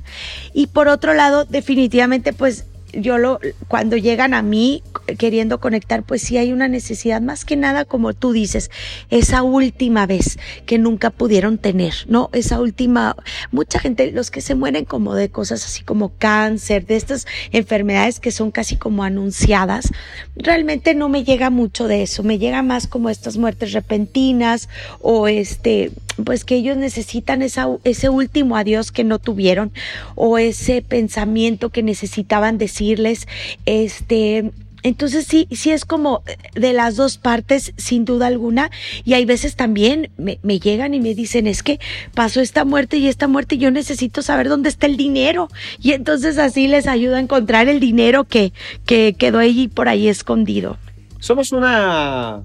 Y 0.53 0.69
por 0.69 0.89
otro 0.89 1.15
lado, 1.15 1.45
definitivamente, 1.45 2.33
pues 2.33 2.65
yo 2.93 3.19
lo, 3.19 3.41
cuando 3.69 3.97
llegan 3.97 4.35
a 4.35 4.43
mí 4.43 4.83
queriendo 5.19 5.61
conectar, 5.61 6.03
pues 6.03 6.23
sí 6.23 6.37
hay 6.37 6.53
una 6.53 6.69
necesidad, 6.69 7.21
más 7.21 7.45
que 7.45 7.57
nada, 7.57 7.85
como 7.85 8.15
tú 8.15 8.33
dices, 8.33 8.71
esa 9.11 9.43
última 9.43 10.07
vez 10.07 10.39
que 10.67 10.79
nunca 10.79 11.11
pudieron 11.11 11.59
tener, 11.59 11.95
¿no? 12.07 12.31
Esa 12.33 12.61
última, 12.61 13.17
mucha 13.51 13.79
gente, 13.79 14.11
los 14.13 14.31
que 14.31 14.41
se 14.41 14.55
mueren 14.55 14.85
como 14.85 15.15
de 15.15 15.31
cosas 15.31 15.65
así 15.65 15.83
como 15.83 16.13
cáncer, 16.19 16.87
de 16.87 16.97
estas 16.97 17.27
enfermedades 17.53 18.21
que 18.21 18.31
son 18.31 18.51
casi 18.51 18.77
como 18.77 19.05
anunciadas, 19.05 19.91
realmente 20.37 20.95
no 20.95 21.09
me 21.09 21.25
llega 21.25 21.51
mucho 21.51 21.89
de 21.89 22.03
eso, 22.03 22.23
me 22.23 22.39
llega 22.39 22.63
más 22.63 22.87
como 22.87 23.11
estas 23.11 23.37
muertes 23.37 23.73
repentinas 23.73 24.69
o 25.01 25.29
este, 25.29 25.93
pues 26.25 26.45
que 26.45 26.57
ellos 26.57 26.77
necesitan 26.77 27.43
esa, 27.43 27.69
ese 27.85 28.09
último 28.09 28.57
adiós 28.57 28.93
que 28.93 29.05
no 29.05 29.19
tuvieron 29.19 29.73
o 30.15 30.39
ese 30.39 30.83
pensamiento 30.83 31.71
que 31.71 31.83
necesitaban 31.83 32.59
decirles, 32.59 33.27
este, 33.67 34.53
entonces 34.83 35.27
sí, 35.27 35.47
sí 35.51 35.71
es 35.71 35.85
como 35.85 36.23
de 36.55 36.73
las 36.73 36.97
dos 36.97 37.19
partes, 37.19 37.73
sin 37.77 38.05
duda 38.05 38.27
alguna. 38.27 38.71
Y 39.05 39.15
hay 39.15 39.25
veces 39.25 39.57
también 39.57 40.11
me, 40.17 40.39
llegan 40.59 40.95
y 40.95 41.01
me 41.01 41.15
dicen, 41.15 41.47
es 41.47 41.63
que 41.63 41.81
pasó 42.15 42.41
esta 42.41 42.65
muerte 42.65 42.97
y 42.97 43.09
esta 43.09 43.29
muerte 43.29 43.59
yo 43.59 43.71
necesito 43.71 44.23
saber 44.23 44.49
dónde 44.49 44.69
está 44.69 44.87
el 44.87 44.97
dinero. 44.97 45.49
Y 45.81 45.93
entonces 45.93 46.39
así 46.39 46.69
les 46.69 46.87
ayuda 46.87 47.19
a 47.19 47.21
encontrar 47.21 47.69
el 47.69 47.81
dinero 47.81 48.25
que, 48.25 48.53
que 48.87 49.15
quedó 49.19 49.39
ahí 49.39 49.69
por 49.69 49.89
ahí 49.89 50.09
escondido. 50.09 50.79
Somos 51.19 51.53
una, 51.53 52.43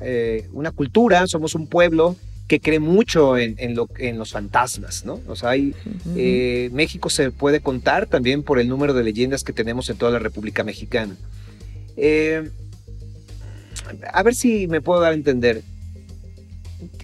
eh, 0.00 0.48
una 0.52 0.70
cultura, 0.70 1.26
somos 1.26 1.54
un 1.54 1.66
pueblo 1.66 2.16
que 2.46 2.60
cree 2.60 2.78
mucho 2.78 3.38
en, 3.38 3.54
en, 3.58 3.74
lo, 3.74 3.88
en 3.96 4.18
los 4.18 4.32
fantasmas, 4.32 5.04
¿no? 5.04 5.20
O 5.28 5.36
sea, 5.36 5.50
hay, 5.50 5.74
eh, 6.14 6.68
México 6.72 7.08
se 7.08 7.30
puede 7.30 7.60
contar 7.60 8.06
también 8.06 8.42
por 8.42 8.58
el 8.58 8.68
número 8.68 8.92
de 8.92 9.02
leyendas 9.02 9.44
que 9.44 9.52
tenemos 9.52 9.88
en 9.88 9.96
toda 9.96 10.12
la 10.12 10.18
República 10.18 10.62
Mexicana. 10.62 11.16
Eh, 11.96 12.50
a 14.12 14.22
ver 14.22 14.34
si 14.34 14.66
me 14.66 14.80
puedo 14.80 15.00
dar 15.00 15.12
a 15.12 15.14
entender. 15.14 15.62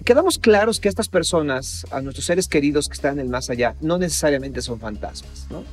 Quedamos 0.05 0.37
claros 0.37 0.79
que 0.79 0.89
estas 0.89 1.07
personas, 1.07 1.87
a 1.91 2.01
nuestros 2.01 2.25
seres 2.25 2.47
queridos 2.47 2.87
que 2.87 2.93
están 2.93 3.13
en 3.13 3.25
el 3.25 3.29
más 3.29 3.49
allá, 3.49 3.75
no 3.81 3.97
necesariamente 3.97 4.61
son 4.61 4.79
fantasmas, 4.79 5.47
¿no? 5.49 5.63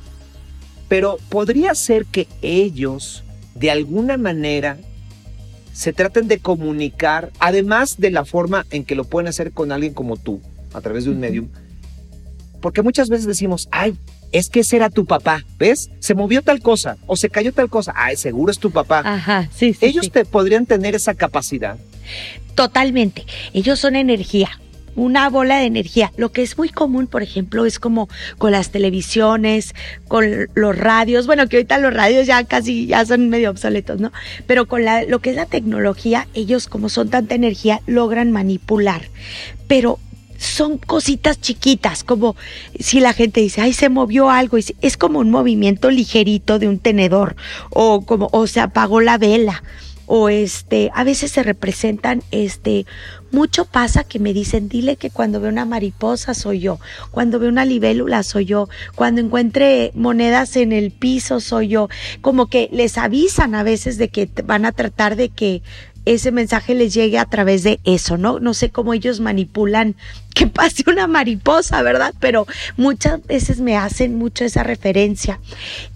Pero 0.88 1.18
podría 1.28 1.74
ser 1.74 2.06
que 2.06 2.26
ellos, 2.40 3.22
de 3.54 3.70
alguna 3.70 4.16
manera, 4.16 4.78
se 5.78 5.92
traten 5.92 6.26
de 6.26 6.40
comunicar, 6.40 7.30
además 7.38 7.98
de 7.98 8.10
la 8.10 8.24
forma 8.24 8.66
en 8.72 8.84
que 8.84 8.96
lo 8.96 9.04
pueden 9.04 9.28
hacer 9.28 9.52
con 9.52 9.70
alguien 9.70 9.94
como 9.94 10.16
tú, 10.16 10.40
a 10.74 10.80
través 10.80 11.04
de 11.04 11.10
un 11.10 11.20
medium. 11.20 11.50
Porque 12.60 12.82
muchas 12.82 13.08
veces 13.08 13.28
decimos, 13.28 13.68
ay, 13.70 13.96
es 14.32 14.50
que 14.50 14.58
ese 14.58 14.74
era 14.74 14.90
tu 14.90 15.06
papá, 15.06 15.44
¿ves? 15.56 15.90
Se 16.00 16.16
movió 16.16 16.42
tal 16.42 16.60
cosa 16.62 16.96
o 17.06 17.14
se 17.14 17.30
cayó 17.30 17.52
tal 17.52 17.70
cosa. 17.70 17.92
Ay, 17.94 18.16
seguro 18.16 18.50
es 18.50 18.58
tu 18.58 18.72
papá. 18.72 19.02
Ajá, 19.04 19.48
sí, 19.54 19.72
sí. 19.72 19.86
Ellos 19.86 20.10
te 20.10 20.24
podrían 20.24 20.66
tener 20.66 20.96
esa 20.96 21.14
capacidad. 21.14 21.78
Totalmente. 22.56 23.24
Ellos 23.52 23.78
son 23.78 23.94
energía 23.94 24.58
una 24.98 25.30
bola 25.30 25.58
de 25.58 25.66
energía. 25.66 26.12
Lo 26.16 26.32
que 26.32 26.42
es 26.42 26.58
muy 26.58 26.68
común, 26.68 27.06
por 27.06 27.22
ejemplo, 27.22 27.64
es 27.64 27.78
como 27.78 28.08
con 28.36 28.52
las 28.52 28.70
televisiones, 28.70 29.74
con 30.08 30.48
los 30.54 30.76
radios, 30.76 31.26
bueno, 31.26 31.48
que 31.48 31.56
ahorita 31.56 31.78
los 31.78 31.94
radios 31.94 32.26
ya 32.26 32.44
casi 32.44 32.86
ya 32.86 33.04
son 33.06 33.28
medio 33.28 33.50
obsoletos, 33.50 34.00
¿no? 34.00 34.12
Pero 34.46 34.66
con 34.66 34.84
la, 34.84 35.04
lo 35.04 35.20
que 35.20 35.30
es 35.30 35.36
la 35.36 35.46
tecnología, 35.46 36.28
ellos 36.34 36.66
como 36.66 36.88
son 36.88 37.08
tanta 37.08 37.34
energía, 37.34 37.80
logran 37.86 38.32
manipular. 38.32 39.02
Pero 39.66 39.98
son 40.38 40.78
cositas 40.78 41.40
chiquitas, 41.40 42.04
como 42.04 42.36
si 42.78 43.00
la 43.00 43.12
gente 43.12 43.40
dice, 43.40 43.60
ay, 43.60 43.72
se 43.72 43.88
movió 43.88 44.30
algo, 44.30 44.56
es 44.56 44.96
como 44.96 45.18
un 45.18 45.30
movimiento 45.30 45.90
ligerito 45.90 46.58
de 46.58 46.68
un 46.68 46.78
tenedor, 46.78 47.36
o 47.70 48.02
como, 48.02 48.28
o 48.32 48.46
se 48.46 48.60
apagó 48.60 49.00
la 49.00 49.18
vela, 49.18 49.62
o 50.08 50.30
este, 50.30 50.90
a 50.94 51.04
veces 51.04 51.30
se 51.30 51.42
representan, 51.42 52.22
este, 52.30 52.86
mucho 53.30 53.66
pasa 53.66 54.04
que 54.04 54.18
me 54.18 54.32
dicen, 54.32 54.70
dile 54.70 54.96
que 54.96 55.10
cuando 55.10 55.38
veo 55.38 55.50
una 55.50 55.66
mariposa 55.66 56.32
soy 56.32 56.60
yo, 56.60 56.80
cuando 57.10 57.38
veo 57.38 57.50
una 57.50 57.66
libélula 57.66 58.22
soy 58.22 58.46
yo, 58.46 58.70
cuando 58.94 59.20
encuentre 59.20 59.92
monedas 59.94 60.56
en 60.56 60.72
el 60.72 60.92
piso 60.92 61.40
soy 61.40 61.68
yo, 61.68 61.90
como 62.22 62.46
que 62.46 62.70
les 62.72 62.96
avisan 62.96 63.54
a 63.54 63.62
veces 63.62 63.98
de 63.98 64.08
que 64.08 64.30
van 64.44 64.64
a 64.64 64.72
tratar 64.72 65.14
de 65.14 65.28
que 65.28 65.62
ese 66.06 66.32
mensaje 66.32 66.74
les 66.74 66.94
llegue 66.94 67.18
a 67.18 67.26
través 67.26 67.62
de 67.62 67.78
eso, 67.84 68.16
¿no? 68.16 68.40
No 68.40 68.54
sé 68.54 68.70
cómo 68.70 68.94
ellos 68.94 69.20
manipulan 69.20 69.94
que 70.34 70.46
pase 70.46 70.84
una 70.86 71.06
mariposa, 71.06 71.82
¿verdad? 71.82 72.14
Pero 72.18 72.46
muchas 72.78 73.26
veces 73.26 73.60
me 73.60 73.76
hacen 73.76 74.14
mucho 74.14 74.46
esa 74.46 74.62
referencia. 74.62 75.38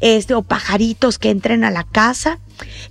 Este, 0.01 0.35
o 0.35 0.42
pajaritos 0.42 1.18
que 1.18 1.31
entren 1.31 1.64
a 1.64 1.70
la 1.70 1.85
casa 1.85 2.40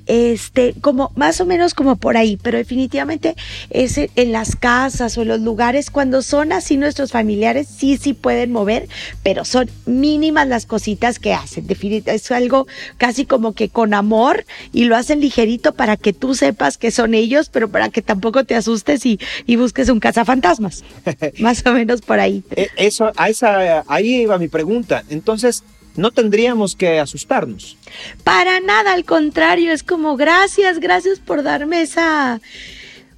este, 0.05 0.73
como 0.81 1.11
más 1.15 1.41
o 1.41 1.45
menos 1.45 1.73
como 1.73 1.95
por 1.95 2.17
ahí, 2.17 2.37
pero 2.37 2.57
definitivamente 2.57 3.35
es 3.69 3.97
en 3.97 4.31
las 4.31 4.55
casas 4.55 5.17
o 5.17 5.21
en 5.21 5.29
los 5.29 5.41
lugares 5.41 5.89
cuando 5.89 6.21
son 6.21 6.51
así 6.51 6.77
nuestros 6.77 7.11
familiares, 7.11 7.67
sí, 7.67 7.97
sí 7.97 8.13
pueden 8.13 8.51
mover, 8.51 8.87
pero 9.23 9.45
son 9.45 9.69
mínimas 9.85 10.47
las 10.47 10.65
cositas 10.65 11.19
que 11.19 11.33
hacen. 11.33 11.67
Definitivamente 11.67 12.15
es 12.15 12.31
algo 12.31 12.67
casi 12.97 13.25
como 13.25 13.53
que 13.53 13.69
con 13.69 13.93
amor 13.93 14.45
y 14.71 14.85
lo 14.85 14.95
hacen 14.95 15.19
ligerito 15.21 15.73
para 15.73 15.97
que 15.97 16.13
tú 16.13 16.35
sepas 16.35 16.77
que 16.77 16.91
son 16.91 17.13
ellos, 17.13 17.49
pero 17.49 17.69
para 17.69 17.89
que 17.89 18.01
tampoco 18.01 18.43
te 18.43 18.55
asustes 18.55 19.05
y, 19.05 19.19
y 19.45 19.55
busques 19.55 19.89
un 19.89 19.99
cazafantasmas. 19.99 20.83
más 21.39 21.65
o 21.65 21.73
menos 21.73 22.01
por 22.01 22.19
ahí. 22.19 22.43
Eh, 22.51 22.69
eso, 22.77 23.11
a 23.15 23.29
esa, 23.29 23.83
ahí 23.87 24.21
iba 24.21 24.37
mi 24.37 24.47
pregunta. 24.47 25.03
Entonces, 25.09 25.63
no 25.95 26.11
tendríamos 26.11 26.75
que 26.75 26.99
asustarnos. 26.99 27.77
Para 28.23 28.59
nada, 28.59 28.93
al 28.93 29.05
contrario, 29.05 29.71
es 29.71 29.83
como 29.83 30.17
gracias, 30.17 30.79
gracias 30.79 31.19
por 31.19 31.43
darme 31.43 31.81
esa 31.81 32.41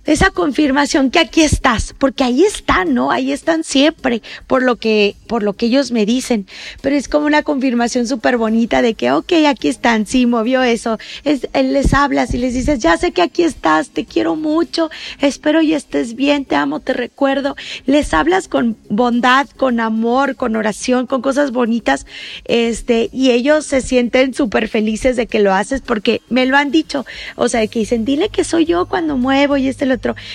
esa 0.06 0.32
confirmación 0.32 1.12
que 1.12 1.20
aquí 1.20 1.42
estás, 1.42 1.96
porque 1.98 2.24
ahí 2.24 2.44
están, 2.44 2.94
¿no? 2.94 3.12
Ahí 3.12 3.32
están 3.32 3.64
siempre, 3.64 4.22
por 4.48 4.62
lo 4.62 4.76
que, 4.76 5.16
por 5.28 5.44
lo 5.44 5.54
que 5.54 5.68
ellos 5.68 5.92
me 5.92 6.06
dicen. 6.06 6.46
Pero 6.82 6.96
es 6.96 7.08
como 7.08 7.26
una 7.26 7.44
confirmación 7.44 8.06
súper 8.08 8.38
bonita 8.38 8.82
de 8.82 8.96
que, 8.96 9.12
ok, 9.12 9.32
aquí 9.48 9.70
están, 9.70 10.06
sí, 10.06 10.26
movió 10.26 10.62
eso. 10.62 10.98
Es, 11.24 11.48
él 11.54 11.74
les 11.74 11.94
hablas 11.94 12.34
y 12.34 12.38
les 12.38 12.54
dices, 12.54 12.80
ya 12.80 12.98
sé 12.98 13.12
que 13.12 13.22
aquí 13.22 13.44
estás, 13.44 13.90
te 13.90 14.06
quiero 14.06 14.36
mucho, 14.36 14.90
espero 15.22 15.62
y 15.62 15.74
estés 15.74 16.16
bien, 16.16 16.44
te 16.44 16.56
amo, 16.56 16.82
te 16.82 16.94
recuerdo. 16.94 17.56
Les 17.86 18.14
hablas 18.14 18.48
con 18.48 18.76
bondad, 18.90 19.48
con 19.56 19.80
amor, 19.80 20.36
con 20.36 20.56
oración, 20.56 21.08
con 21.08 21.22
cosas 21.22 21.52
bonitas, 21.52 22.06
este, 22.46 23.10
y 23.14 23.32
ellos 23.32 23.66
se 23.66 23.82
sienten 23.82 24.34
súper 24.34 24.68
felices 24.68 25.16
de 25.16 25.28
que 25.28 25.40
lo 25.40 25.54
haces 25.54 25.82
porque 25.82 26.22
me 26.30 26.46
lo 26.46 26.58
han 26.58 26.72
dicho. 26.72 27.06
O 27.36 27.48
sea, 27.48 27.66
que 27.68 27.80
dicen, 27.80 28.04
dile 28.04 28.28
que 28.30 28.44
soy 28.44 28.66
yo 28.66 28.88
cuando 28.88 29.16
muevo 29.16 29.56
y 29.56 29.68
este 29.70 29.93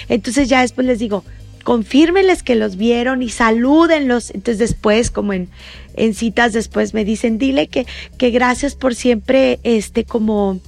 Entonces 0.09 0.49
ya 0.49 0.63
después 0.63 0.87
les 0.87 0.99
digo, 0.99 1.25
confírmenles 1.65 2.43
que 2.43 2.55
los 2.55 2.77
vieron 2.77 3.23
y 3.23 3.29
salúdenlos. 3.29 4.31
Entonces 4.31 4.59
después, 4.59 5.11
como 5.11 5.33
en, 5.33 5.49
en 5.97 6.15
citas 6.15 6.53
después 6.53 6.95
me 6.95 7.05
dicen, 7.05 7.39
dile 7.39 7.69
que, 7.69 7.87
que 8.17 8.31
gracias 8.31 8.75
por 8.75 8.95
siempre, 8.95 9.61
este, 9.65 10.05
como 10.05 10.61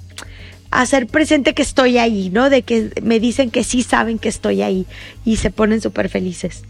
hacer 0.71 1.07
presente 1.07 1.55
que 1.55 1.63
estoy 1.63 1.99
ahí, 1.99 2.31
¿no? 2.31 2.51
De 2.51 2.63
que 2.63 2.91
me 3.03 3.19
dicen 3.19 3.51
que 3.51 3.65
sí 3.65 3.83
saben 3.83 4.19
que 4.19 4.29
estoy 4.29 4.63
ahí 4.63 4.87
y 5.25 5.37
se 5.37 5.51
ponen 5.51 5.81
súper 5.81 6.09
felices. 6.09 6.63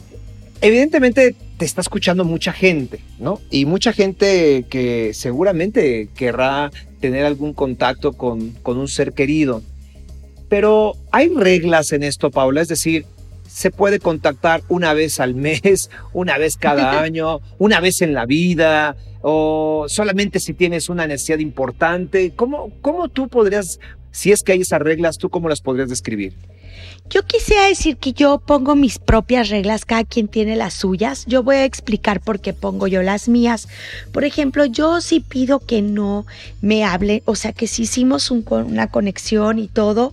Evidentemente 0.63 1.35
te 1.57 1.65
está 1.65 1.81
escuchando 1.81 2.25
mucha 2.25 2.53
gente, 2.53 3.01
¿no? 3.19 3.41
Y 3.51 3.65
mucha 3.65 3.93
gente 3.93 4.65
que 4.69 5.13
seguramente 5.15 6.09
querrá 6.15 6.71
tener 7.01 7.25
algún 7.25 7.55
contacto 7.55 8.13
con, 8.13 8.51
con 8.63 8.79
un 8.79 8.89
ser 8.89 9.13
querido. 9.13 9.63
Pero 10.51 10.97
hay 11.13 11.29
reglas 11.29 11.93
en 11.93 12.03
esto, 12.03 12.31
Paula, 12.31 12.61
es 12.61 12.69
decir, 12.69 13.07
se 13.47 13.71
puede 13.71 14.01
contactar 14.01 14.63
una 14.69 14.93
vez 14.95 15.21
al 15.21 15.35
mes, 15.35 15.89
una 16.13 16.37
vez 16.37 16.59
cada 16.59 17.01
año, 17.03 17.41
una 17.59 17.81
vez 17.81 18.03
en 18.03 18.13
la 18.13 18.27
vida, 18.27 18.97
o 19.23 19.87
solamente 19.89 20.41
si 20.41 20.53
tienes 20.53 20.89
una 20.89 21.07
necesidad 21.07 21.39
importante. 21.39 22.33
¿Cómo, 22.35 22.73
cómo 22.83 23.09
tú 23.09 23.29
podrías, 23.29 23.79
si 24.11 24.33
es 24.33 24.43
que 24.43 24.53
hay 24.53 24.61
esas 24.63 24.83
reglas, 24.83 25.19
tú 25.19 25.31
cómo 25.31 25.49
las 25.49 25.61
podrías 25.61 25.89
describir? 25.89 26.35
Yo 27.11 27.25
quisiera 27.25 27.67
decir 27.67 27.97
que 27.97 28.13
yo 28.13 28.39
pongo 28.39 28.77
mis 28.77 29.01
propias 29.01 29.49
reglas, 29.49 29.85
cada 29.85 30.05
quien 30.05 30.29
tiene 30.29 30.55
las 30.55 30.75
suyas. 30.75 31.25
Yo 31.27 31.43
voy 31.43 31.57
a 31.57 31.65
explicar 31.65 32.21
por 32.21 32.39
qué 32.39 32.53
pongo 32.53 32.87
yo 32.87 33.03
las 33.03 33.29
mías. 33.29 33.67
Por 34.13 34.25
ejemplo, 34.25 34.65
yo 34.65 35.01
sí 35.01 35.19
pido 35.19 35.59
que 35.59 35.83
no 35.83 36.25
me 36.61 36.85
hable, 36.85 37.25
o 37.25 37.35
sea, 37.35 37.53
que 37.53 37.67
si 37.67 37.83
hicimos 37.83 38.31
una 38.31 38.87
conexión 38.93 39.59
y 39.59 39.67
todo, 39.67 40.13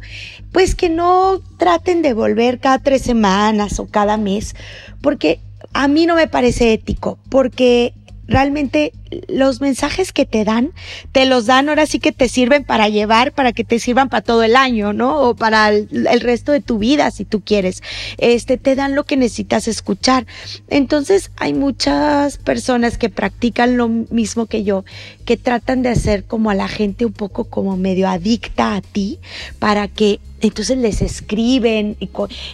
pues 0.52 0.74
que 0.74 0.90
no 0.90 1.40
traten 1.60 2.02
de 2.02 2.14
volver 2.14 2.60
cada 2.60 2.80
tres 2.80 3.04
semanas 3.04 3.80
o 3.80 3.88
cada 3.88 4.18
mes, 4.18 4.56
porque 5.02 5.40
a 5.74 5.88
mí 5.88 6.08
no 6.08 6.16
me 6.16 6.28
parece 6.28 6.74
ético, 6.74 7.20
porque 7.30 7.94
realmente 8.28 8.94
los 9.28 9.62
mensajes 9.62 10.12
que 10.12 10.26
te 10.26 10.44
dan, 10.44 10.72
te 11.12 11.26
los 11.26 11.46
dan 11.46 11.70
ahora 11.70 11.86
sí 11.86 12.00
que 12.00 12.12
te 12.12 12.28
sirven 12.28 12.64
para 12.64 12.90
llevar, 12.90 13.32
para 13.32 13.54
que 13.54 13.64
te 13.64 13.80
sirvan 13.80 14.10
para 14.10 14.22
todo 14.22 14.44
el 14.44 14.56
año, 14.56 14.94
¿no? 14.94 15.22
O 15.22 15.36
para 15.36 15.70
el, 15.70 16.20
resto 16.22 16.52
de 16.52 16.62
tu 16.62 16.78
vida, 16.78 17.10
si 17.12 17.26
tú 17.26 17.42
quieres. 17.42 17.82
Este, 18.18 18.58
te 18.58 18.76
dan 18.76 18.96
lo 18.96 19.06
que 19.06 19.18
necesitas 19.18 19.68
escuchar. 19.68 20.26
Entonces, 20.68 21.32
hay 21.38 21.54
muchas 21.54 22.38
personas 22.38 22.98
que 22.98 23.10
practican 23.10 23.78
lo 23.78 23.88
mismo 23.88 24.46
que 24.46 24.64
yo, 24.64 24.84
que 25.26 25.38
tratan 25.38 25.82
de 25.84 25.90
hacer 25.90 26.26
como 26.26 26.50
a 26.50 26.56
la 26.56 26.68
gente 26.68 27.06
un 27.06 27.14
poco 27.14 27.46
como 27.46 27.78
medio 27.78 28.10
adicta 28.10 28.76
a 28.76 28.82
ti, 28.82 29.20
para 29.60 29.88
que 29.88 30.20
entonces 30.42 30.78
les 30.78 31.02
escriben 31.02 31.98
y 32.00 32.10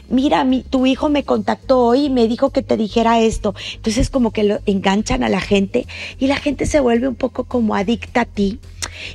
mira, 0.10 0.44
mi, 0.44 0.64
tu 0.64 0.86
hijo 0.86 1.10
me 1.10 1.24
contactó 1.24 1.80
hoy 1.80 2.06
y 2.06 2.10
me 2.10 2.28
dijo 2.28 2.52
que 2.52 2.62
te 2.62 2.78
dijera 2.78 3.20
esto. 3.20 3.54
Entonces 3.76 4.10
como 4.10 4.32
que 4.32 4.44
lo 4.44 4.60
enganchan 4.66 5.24
a 5.24 5.30
la 5.30 5.42
gente 5.42 5.86
y 6.20 6.28
la 6.28 6.38
gente 6.38 6.66
se 6.66 6.80
vuelve 6.80 7.08
un 7.08 7.16
poco 7.16 7.44
como 7.44 7.76
adicta 7.76 8.22
a 8.22 8.26
ti 8.26 8.60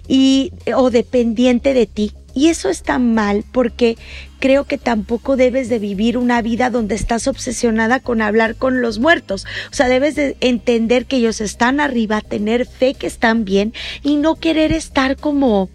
y 0.06 0.52
o 0.74 0.90
dependiente 0.90 1.74
de 1.74 1.86
ti. 1.86 2.12
Y 2.38 2.50
eso 2.50 2.68
está 2.68 3.00
mal 3.00 3.44
porque 3.50 3.98
creo 4.38 4.64
que 4.64 4.78
tampoco 4.78 5.36
debes 5.36 5.68
de 5.68 5.78
vivir 5.78 6.16
una 6.16 6.42
vida 6.42 6.70
donde 6.70 6.94
estás 6.94 7.26
obsesionada 7.26 8.00
con 8.00 8.22
hablar 8.22 8.54
con 8.54 8.80
los 8.80 9.00
muertos. 9.00 9.44
O 9.72 9.74
sea, 9.74 9.88
debes 9.88 10.14
de 10.14 10.36
entender 10.40 11.06
que 11.06 11.16
ellos 11.16 11.40
están 11.40 11.80
arriba, 11.80 12.20
tener 12.20 12.66
fe 12.66 12.94
que 12.94 13.06
están 13.06 13.44
bien 13.44 13.72
y 14.02 14.16
no 14.16 14.36
querer 14.36 14.72
estar 14.72 15.16
como 15.16 15.68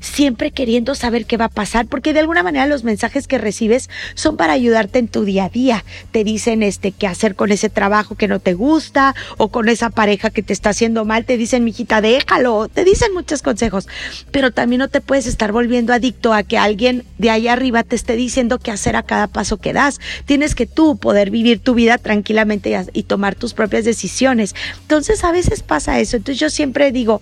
siempre 0.00 0.50
queriendo 0.50 0.94
saber 0.94 1.26
qué 1.26 1.36
va 1.36 1.46
a 1.46 1.50
pasar, 1.50 1.86
porque 1.86 2.12
de 2.12 2.20
alguna 2.20 2.42
manera 2.42 2.66
los 2.66 2.82
mensajes 2.84 3.28
que 3.28 3.38
recibes 3.38 3.88
son 4.14 4.36
para 4.36 4.54
ayudarte 4.54 4.98
en 4.98 5.08
tu 5.08 5.24
día 5.24 5.44
a 5.44 5.48
día. 5.48 5.84
Te 6.10 6.24
dicen 6.24 6.62
este 6.62 6.92
qué 6.92 7.06
hacer 7.06 7.36
con 7.36 7.52
ese 7.52 7.68
trabajo 7.68 8.16
que 8.16 8.28
no 8.28 8.40
te 8.40 8.54
gusta 8.54 9.14
o 9.36 9.48
con 9.48 9.68
esa 9.68 9.90
pareja 9.90 10.30
que 10.30 10.42
te 10.42 10.52
está 10.52 10.70
haciendo 10.70 11.04
mal, 11.04 11.24
te 11.24 11.36
dicen, 11.36 11.64
"Mijita, 11.64 12.00
déjalo." 12.00 12.68
Te 12.68 12.84
dicen 12.84 13.14
muchos 13.14 13.42
consejos, 13.42 13.86
pero 14.32 14.50
también 14.50 14.80
no 14.80 14.88
te 14.88 15.00
puedes 15.00 15.26
estar 15.26 15.52
volviendo 15.52 15.92
a 16.32 16.42
que 16.42 16.58
alguien 16.58 17.04
de 17.18 17.30
ahí 17.30 17.48
arriba 17.48 17.82
te 17.82 17.96
esté 17.96 18.16
diciendo 18.16 18.58
qué 18.58 18.70
hacer 18.70 18.96
a 18.96 19.02
cada 19.02 19.26
paso 19.26 19.56
que 19.56 19.72
das. 19.72 20.00
Tienes 20.24 20.54
que 20.54 20.66
tú 20.66 20.96
poder 20.96 21.30
vivir 21.30 21.60
tu 21.60 21.74
vida 21.74 21.98
tranquilamente 21.98 22.76
y, 22.92 23.02
tomar 23.04 23.34
tus 23.34 23.54
propias 23.54 23.84
decisiones. 23.84 24.54
Entonces 24.82 25.24
a 25.24 25.32
veces 25.32 25.62
pasa 25.62 26.00
eso. 26.00 26.16
Entonces 26.16 26.40
yo 26.40 26.50
siempre 26.50 26.92
digo, 26.92 27.20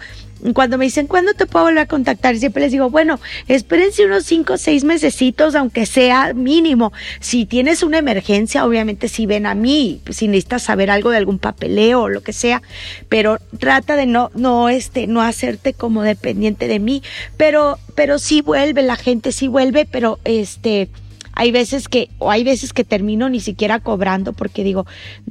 cuando 0.55 0.79
me 0.79 0.85
dicen, 0.85 1.07
¿cuándo 1.07 1.35
te 1.35 1.47
puedo 1.47 1.67
volver 1.67 1.81
a 1.81 1.87
contactar? 1.87 2.37
Siempre 2.37 2.63
les 2.63 2.73
digo, 2.73 2.91
bueno, 2.91 3.21
espérense 3.49 4.05
unos 4.05 4.25
cinco 4.25 4.55
o 4.55 4.59
seis 4.59 4.85
mesecitos, 4.85 5.55
aunque 5.55 5.87
sea 5.87 6.35
mínimo. 6.35 6.93
Si 7.21 7.47
tienes 7.47 7.83
una 7.83 7.99
emergencia, 7.99 8.65
obviamente 8.65 9.09
si 9.09 9.27
ven 9.27 9.47
a 9.47 9.55
mí, 9.55 10.01
si 10.11 10.29
necesitas 10.29 10.63
saber 10.63 10.91
algo 10.91 11.11
de 11.11 11.17
algún 11.17 11.39
papeleo 11.39 12.03
o 12.03 12.09
lo 12.09 12.23
que 12.23 12.33
sea, 12.33 12.63
pero 13.09 13.39
trata 13.59 13.97
de 13.97 14.07
no, 14.07 14.31
no, 14.35 14.69
este, 14.69 15.07
no 15.07 15.23
hacerte 15.23 15.73
como 15.73 16.03
dependiente 16.03 16.69
de 16.69 16.79
mí. 16.79 17.03
Pero, 17.37 17.79
pero 17.95 18.19
sí 18.19 18.41
vuelve, 18.43 18.83
la 18.83 18.97
gente 18.97 19.33
sí 19.33 19.49
vuelve, 19.49 19.87
pero 19.87 20.19
este, 20.25 20.89
hay 21.37 21.53
veces 21.53 21.89
que, 21.89 22.09
o 22.19 22.31
hay 22.31 22.43
veces 22.45 22.73
que 22.73 22.83
termino 22.83 23.29
ni 23.29 23.41
siquiera 23.41 23.79
cobrando 23.79 24.33
porque 24.33 24.65
digo, 24.65 24.87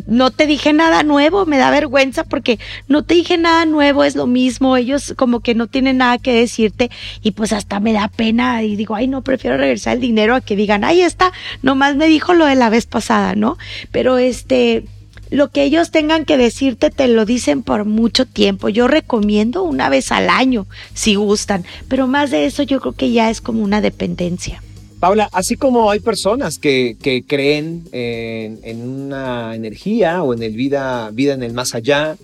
no 0.06 0.30
te 0.30 0.46
dije 0.46 0.72
nada 0.72 1.02
nuevo, 1.02 1.48
me 1.48 1.58
da 1.58 1.72
vergüenza 1.72 2.24
porque 2.24 2.60
no 2.88 3.04
te 3.04 3.16
dije 3.16 3.40
nada 3.40 3.66
nuevo, 3.66 4.04
es 4.04 4.16
lo 4.16 4.28
mismo, 4.28 4.78
ellos 4.78 5.16
como 5.18 5.40
que 5.40 5.56
no 5.56 5.66
tienen 5.66 5.98
nada 5.98 6.20
que 6.20 6.32
decirte 6.32 6.92
y 7.24 7.32
pues 7.32 7.52
hasta 7.54 7.80
me 7.80 7.92
da 7.92 8.08
pena 8.08 8.62
y 8.62 8.76
digo, 8.76 8.94
ay 8.94 9.08
no, 9.08 9.24
prefiero 9.24 9.58
regresar 9.58 9.96
el 9.96 10.02
dinero 10.02 10.36
a 10.36 10.42
que 10.42 10.56
digan, 10.56 10.84
ahí 10.84 11.02
está, 11.02 11.34
nomás 11.64 11.96
me 11.96 12.06
dijo 12.06 12.36
lo 12.36 12.46
de 12.46 12.56
la 12.56 12.70
vez 12.70 12.86
pasada, 12.86 13.34
¿no? 13.34 13.58
Pero 13.92 14.20
este, 14.20 14.86
lo 15.32 15.50
que 15.50 15.64
ellos 15.64 15.90
tengan 15.90 16.24
que 16.24 16.38
decirte 16.38 16.92
te 16.92 17.08
lo 17.08 17.26
dicen 17.26 17.64
por 17.64 17.86
mucho 17.86 18.28
tiempo. 18.28 18.70
Yo 18.70 18.88
recomiendo 18.88 19.64
una 19.64 19.90
vez 19.90 20.12
al 20.12 20.30
año, 20.30 20.68
si 20.94 21.16
gustan, 21.16 21.66
pero 21.88 22.06
más 22.06 22.30
de 22.30 22.46
eso 22.46 22.62
yo 22.62 22.80
creo 22.80 22.94
que 22.94 23.12
ya 23.12 23.32
es 23.32 23.42
como 23.42 23.64
una 23.64 23.82
dependencia. 23.82 24.62
Paula, 25.06 25.30
así 25.34 25.56
como 25.56 25.92
hay 25.92 26.00
personas 26.00 26.58
que, 26.58 26.98
creen 27.28 27.88
en, 27.92 28.82
una 28.82 29.54
energía 29.54 30.24
o 30.24 30.34
en 30.34 30.42
el 30.42 30.54
vida, 30.54 31.12
vida 31.12 31.36
en 31.36 31.44
el 31.44 31.54
más 31.54 31.76
allá, 31.76 32.18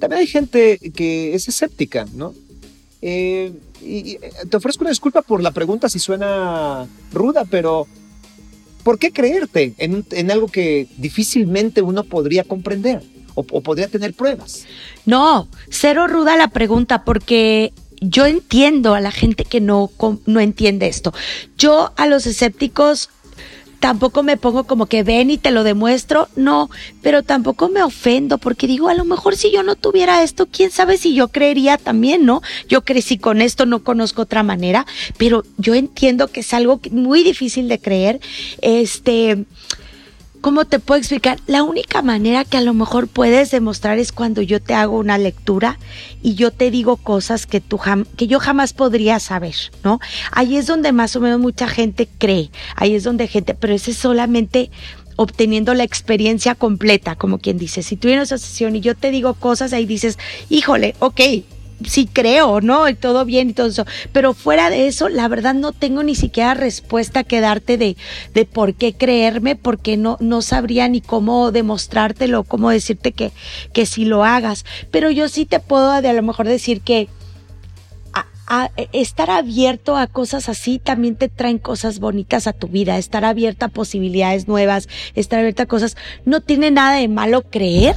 también 0.00 0.22
hay 0.22 0.26
gente 0.26 0.80
que 0.92 1.36
es 1.36 1.46
escéptica, 1.46 2.04
¿no? 2.14 2.34
Eh, 3.00 3.52
y, 3.80 4.14
eh, 4.14 4.32
te 4.50 4.56
ofrezco 4.56 4.82
una 4.82 4.90
disculpa 4.90 5.22
por 5.22 5.40
la 5.40 5.52
pregunta 5.52 5.88
si 5.88 6.00
suena 6.00 6.88
ruda, 7.12 7.44
pero 7.48 7.86
¿por 8.82 8.98
qué 8.98 9.12
creerte 9.12 9.74
en, 9.78 10.30
algo 10.32 10.48
que 10.48 10.88
difícilmente 10.96 11.80
uno 11.80 12.02
podría 12.02 12.42
comprender 12.42 13.04
o, 13.36 13.46
o 13.48 13.60
podría 13.60 13.86
tener 13.86 14.14
pruebas? 14.14 14.66
No, 15.04 15.46
cero 15.70 16.08
ruda 16.08 16.36
la 16.36 16.48
pregunta 16.48 17.04
porque 17.04 17.72
yo 18.00 18.26
entiendo 18.26 18.94
a 18.94 19.00
la 19.00 19.10
gente 19.10 19.44
que 19.44 19.60
no, 19.60 19.90
no 20.26 20.40
entiende 20.40 20.88
esto. 20.88 21.12
Yo 21.56 21.92
a 21.96 22.06
los 22.06 22.26
escépticos 22.26 23.10
tampoco 23.80 24.22
me 24.22 24.36
pongo 24.36 24.64
como 24.64 24.86
que 24.86 25.02
ven 25.02 25.30
y 25.30 25.38
te 25.38 25.50
lo 25.50 25.62
demuestro, 25.62 26.28
no, 26.34 26.70
pero 27.02 27.22
tampoco 27.22 27.68
me 27.68 27.82
ofendo 27.82 28.38
porque 28.38 28.66
digo, 28.66 28.88
a 28.88 28.94
lo 28.94 29.04
mejor 29.04 29.36
si 29.36 29.52
yo 29.52 29.62
no 29.62 29.76
tuviera 29.76 30.22
esto, 30.22 30.46
quién 30.46 30.70
sabe 30.70 30.96
si 30.96 31.14
yo 31.14 31.28
creería 31.28 31.78
también, 31.78 32.24
¿no? 32.24 32.42
Yo 32.68 32.82
crecí 32.84 33.18
con 33.18 33.40
esto, 33.42 33.66
no 33.66 33.84
conozco 33.84 34.22
otra 34.22 34.42
manera, 34.42 34.86
pero 35.18 35.44
yo 35.58 35.74
entiendo 35.74 36.28
que 36.28 36.40
es 36.40 36.52
algo 36.52 36.80
muy 36.90 37.22
difícil 37.22 37.68
de 37.68 37.78
creer. 37.78 38.20
Este, 38.60 39.44
¿cómo 40.46 40.64
te 40.64 40.78
puedo 40.78 41.00
explicar? 41.00 41.40
La 41.48 41.64
única 41.64 42.02
manera 42.02 42.44
que 42.44 42.56
a 42.56 42.60
lo 42.60 42.72
mejor 42.72 43.08
puedes 43.08 43.50
demostrar 43.50 43.98
es 43.98 44.12
cuando 44.12 44.42
yo 44.42 44.62
te 44.62 44.74
hago 44.74 44.96
una 44.96 45.18
lectura 45.18 45.76
y 46.22 46.36
yo 46.36 46.52
te 46.52 46.70
digo 46.70 46.98
cosas 46.98 47.46
que 47.46 47.60
que 48.16 48.26
yo 48.28 48.38
jamás 48.38 48.72
podría 48.72 49.18
saber, 49.18 49.56
¿no? 49.82 49.98
Ahí 50.30 50.56
es 50.56 50.68
donde 50.68 50.92
más 50.92 51.16
o 51.16 51.20
menos 51.20 51.40
mucha 51.40 51.66
gente 51.66 52.08
cree, 52.18 52.52
ahí 52.76 52.94
es 52.94 53.02
donde 53.02 53.26
gente, 53.26 53.54
pero 53.54 53.74
ese 53.74 53.90
es 53.90 53.96
solamente 53.96 54.70
obteniendo 55.16 55.74
la 55.74 55.82
experiencia 55.82 56.54
completa, 56.54 57.16
como 57.16 57.38
quien 57.38 57.58
dice, 57.58 57.82
si 57.82 57.96
tú 57.96 58.06
vienes 58.06 58.30
a 58.30 58.36
esa 58.36 58.46
sesión 58.46 58.76
y 58.76 58.80
yo 58.80 58.94
te 58.94 59.10
digo 59.10 59.34
cosas, 59.34 59.72
ahí 59.72 59.84
dices, 59.84 60.16
híjole, 60.48 60.94
ok, 61.00 61.22
sí 61.84 62.08
creo, 62.10 62.60
¿no? 62.60 62.88
Y 62.88 62.94
todo 62.94 63.24
bien 63.24 63.50
y 63.50 63.52
todo 63.52 63.68
eso. 63.68 63.84
Pero 64.12 64.34
fuera 64.34 64.70
de 64.70 64.88
eso, 64.88 65.08
la 65.08 65.28
verdad 65.28 65.54
no 65.54 65.72
tengo 65.72 66.02
ni 66.02 66.14
siquiera 66.14 66.54
respuesta 66.54 67.24
que 67.24 67.40
darte 67.40 67.76
de, 67.76 67.96
de 68.34 68.44
por 68.44 68.74
qué 68.74 68.94
creerme, 68.94 69.56
porque 69.56 69.96
no, 69.96 70.16
no 70.20 70.42
sabría 70.42 70.88
ni 70.88 71.00
cómo 71.00 71.52
demostrártelo, 71.52 72.44
cómo 72.44 72.70
decirte 72.70 73.12
que, 73.12 73.32
que 73.72 73.86
si 73.86 74.04
lo 74.04 74.24
hagas. 74.24 74.64
Pero 74.90 75.10
yo 75.10 75.28
sí 75.28 75.44
te 75.46 75.60
puedo 75.60 76.00
de 76.00 76.08
a 76.08 76.12
lo 76.12 76.22
mejor 76.22 76.46
decir 76.46 76.80
que 76.80 77.08
estar 78.92 79.30
abierto 79.30 79.96
a 79.96 80.06
cosas 80.06 80.48
así 80.48 80.78
también 80.78 81.16
te 81.16 81.28
traen 81.28 81.58
cosas 81.58 81.98
bonitas 81.98 82.46
a 82.46 82.52
tu 82.52 82.68
vida, 82.68 82.96
estar 82.96 83.24
abierta 83.24 83.66
a 83.66 83.70
posibilidades 83.70 84.46
nuevas, 84.46 84.88
estar 85.14 85.40
abierta 85.40 85.64
a 85.64 85.66
cosas, 85.66 85.96
no 86.24 86.40
tiene 86.40 86.70
nada 86.70 86.96
de 86.96 87.08
malo 87.08 87.42
creer, 87.42 87.96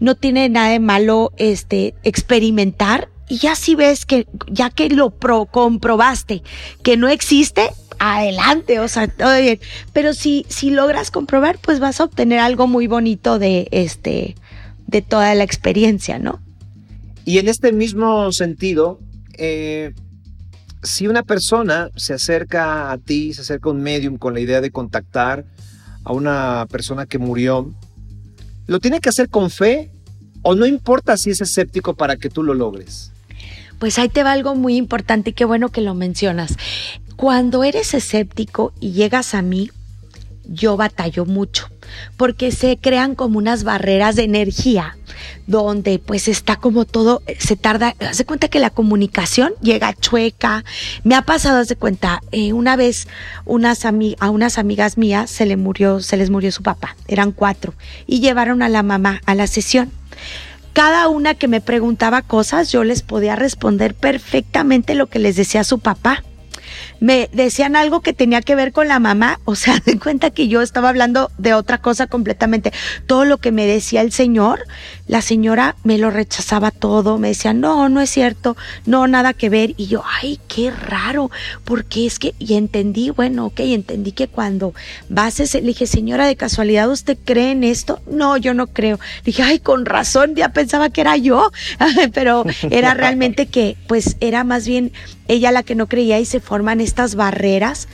no 0.00 0.14
tiene 0.14 0.48
nada 0.48 0.70
de 0.70 0.80
malo 0.80 1.32
este 1.36 1.94
experimentar 2.02 3.08
y 3.28 3.38
ya 3.38 3.54
si 3.54 3.74
ves 3.74 4.04
que 4.04 4.26
ya 4.50 4.70
que 4.70 4.90
lo 4.90 5.10
pro, 5.10 5.46
comprobaste 5.46 6.42
que 6.82 6.96
no 6.96 7.08
existe, 7.08 7.70
adelante, 7.98 8.80
o 8.80 8.88
sea, 8.88 9.08
todo 9.08 9.40
bien. 9.40 9.60
Pero 9.92 10.12
si 10.12 10.44
si 10.48 10.70
logras 10.70 11.10
comprobar, 11.10 11.58
pues 11.58 11.80
vas 11.80 12.00
a 12.00 12.04
obtener 12.04 12.40
algo 12.40 12.66
muy 12.66 12.86
bonito 12.86 13.38
de 13.38 13.68
este 13.70 14.34
de 14.86 15.02
toda 15.02 15.34
la 15.34 15.44
experiencia, 15.44 16.18
¿no? 16.18 16.40
Y 17.24 17.38
en 17.38 17.48
este 17.48 17.72
mismo 17.72 18.32
sentido, 18.32 19.00
eh, 19.38 19.94
si 20.82 21.06
una 21.06 21.22
persona 21.22 21.90
se 21.96 22.14
acerca 22.14 22.90
a 22.90 22.98
ti, 22.98 23.32
se 23.32 23.42
acerca 23.42 23.68
a 23.68 23.72
un 23.72 23.80
medium 23.80 24.18
con 24.18 24.34
la 24.34 24.40
idea 24.40 24.60
de 24.60 24.70
contactar 24.70 25.44
a 26.04 26.12
una 26.12 26.66
persona 26.70 27.06
que 27.06 27.18
murió, 27.18 27.72
¿Lo 28.72 28.80
tiene 28.80 29.00
que 29.00 29.10
hacer 29.10 29.28
con 29.28 29.50
fe 29.50 29.90
o 30.40 30.54
no 30.54 30.64
importa 30.64 31.18
si 31.18 31.28
es 31.28 31.42
escéptico 31.42 31.92
para 31.92 32.16
que 32.16 32.30
tú 32.30 32.42
lo 32.42 32.54
logres? 32.54 33.12
Pues 33.78 33.98
ahí 33.98 34.08
te 34.08 34.22
va 34.22 34.32
algo 34.32 34.54
muy 34.54 34.76
importante 34.76 35.28
y 35.28 35.32
qué 35.34 35.44
bueno 35.44 35.68
que 35.68 35.82
lo 35.82 35.94
mencionas. 35.94 36.56
Cuando 37.16 37.64
eres 37.64 37.92
escéptico 37.92 38.72
y 38.80 38.92
llegas 38.92 39.34
a 39.34 39.42
mí, 39.42 39.70
yo 40.44 40.76
batallo 40.76 41.24
mucho 41.24 41.68
porque 42.16 42.52
se 42.52 42.78
crean 42.78 43.14
como 43.14 43.38
unas 43.38 43.64
barreras 43.64 44.16
de 44.16 44.24
energía 44.24 44.96
donde 45.46 45.98
pues 45.98 46.28
está 46.28 46.56
como 46.56 46.84
todo, 46.84 47.22
se 47.38 47.56
tarda, 47.56 47.94
hace 48.00 48.24
cuenta 48.24 48.48
que 48.48 48.58
la 48.58 48.70
comunicación 48.70 49.52
llega 49.60 49.92
chueca. 49.94 50.64
Me 51.04 51.14
ha 51.14 51.22
pasado, 51.22 51.58
hace 51.58 51.76
cuenta, 51.76 52.22
eh, 52.32 52.52
una 52.52 52.76
vez 52.76 53.08
unas 53.44 53.84
a 53.84 54.30
unas 54.30 54.58
amigas 54.58 54.96
mías 54.96 55.30
se 55.30 55.46
le 55.46 55.56
murió, 55.56 56.00
se 56.00 56.16
les 56.16 56.30
murió 56.30 56.50
su 56.52 56.62
papá, 56.62 56.96
eran 57.08 57.32
cuatro, 57.32 57.74
y 58.06 58.20
llevaron 58.20 58.62
a 58.62 58.68
la 58.68 58.82
mamá 58.82 59.20
a 59.26 59.34
la 59.34 59.46
sesión 59.46 59.90
cada 60.72 61.08
una 61.08 61.34
que 61.34 61.48
me 61.48 61.60
preguntaba 61.60 62.22
cosas, 62.22 62.72
yo 62.72 62.82
les 62.82 63.02
podía 63.02 63.36
responder 63.36 63.94
perfectamente 63.94 64.94
lo 64.94 65.06
que 65.06 65.18
les 65.18 65.36
decía 65.36 65.64
su 65.64 65.80
papá 65.80 66.24
me 67.02 67.28
decían 67.32 67.74
algo 67.74 68.00
que 68.00 68.12
tenía 68.12 68.42
que 68.42 68.54
ver 68.54 68.70
con 68.70 68.86
la 68.86 69.00
mamá, 69.00 69.40
o 69.44 69.56
sea, 69.56 69.80
de 69.84 69.98
cuenta 69.98 70.30
que 70.30 70.46
yo 70.46 70.62
estaba 70.62 70.88
hablando 70.88 71.32
de 71.36 71.52
otra 71.52 71.78
cosa 71.78 72.06
completamente. 72.06 72.72
Todo 73.06 73.24
lo 73.24 73.38
que 73.38 73.50
me 73.50 73.66
decía 73.66 74.02
el 74.02 74.12
señor, 74.12 74.64
la 75.12 75.20
señora 75.20 75.76
me 75.84 75.98
lo 75.98 76.10
rechazaba 76.10 76.70
todo, 76.70 77.18
me 77.18 77.28
decía, 77.28 77.52
no, 77.52 77.90
no 77.90 78.00
es 78.00 78.08
cierto, 78.08 78.56
no, 78.86 79.06
nada 79.06 79.34
que 79.34 79.50
ver. 79.50 79.74
Y 79.76 79.86
yo, 79.86 80.02
ay, 80.06 80.40
qué 80.48 80.70
raro, 80.70 81.30
porque 81.66 82.06
es 82.06 82.18
que, 82.18 82.34
y 82.38 82.54
entendí, 82.54 83.10
bueno, 83.10 83.44
ok, 83.44 83.60
entendí 83.60 84.12
que 84.12 84.26
cuando 84.26 84.72
vas, 85.10 85.38
le 85.52 85.60
dije, 85.60 85.86
señora, 85.86 86.26
de 86.26 86.36
casualidad, 86.36 86.90
¿usted 86.90 87.18
cree 87.26 87.50
en 87.50 87.62
esto? 87.62 88.00
No, 88.06 88.38
yo 88.38 88.54
no 88.54 88.68
creo. 88.68 88.98
Le 89.16 89.22
dije, 89.24 89.42
ay, 89.42 89.58
con 89.58 89.84
razón, 89.84 90.34
ya 90.34 90.48
pensaba 90.48 90.88
que 90.88 91.02
era 91.02 91.18
yo, 91.18 91.52
pero 92.14 92.46
era 92.70 92.94
realmente 92.94 93.44
que, 93.44 93.76
pues, 93.88 94.16
era 94.20 94.44
más 94.44 94.66
bien 94.66 94.92
ella 95.28 95.52
la 95.52 95.62
que 95.62 95.74
no 95.74 95.88
creía 95.88 96.20
y 96.20 96.24
se 96.24 96.40
forman 96.40 96.80
estas 96.80 97.16
barreras, 97.16 97.86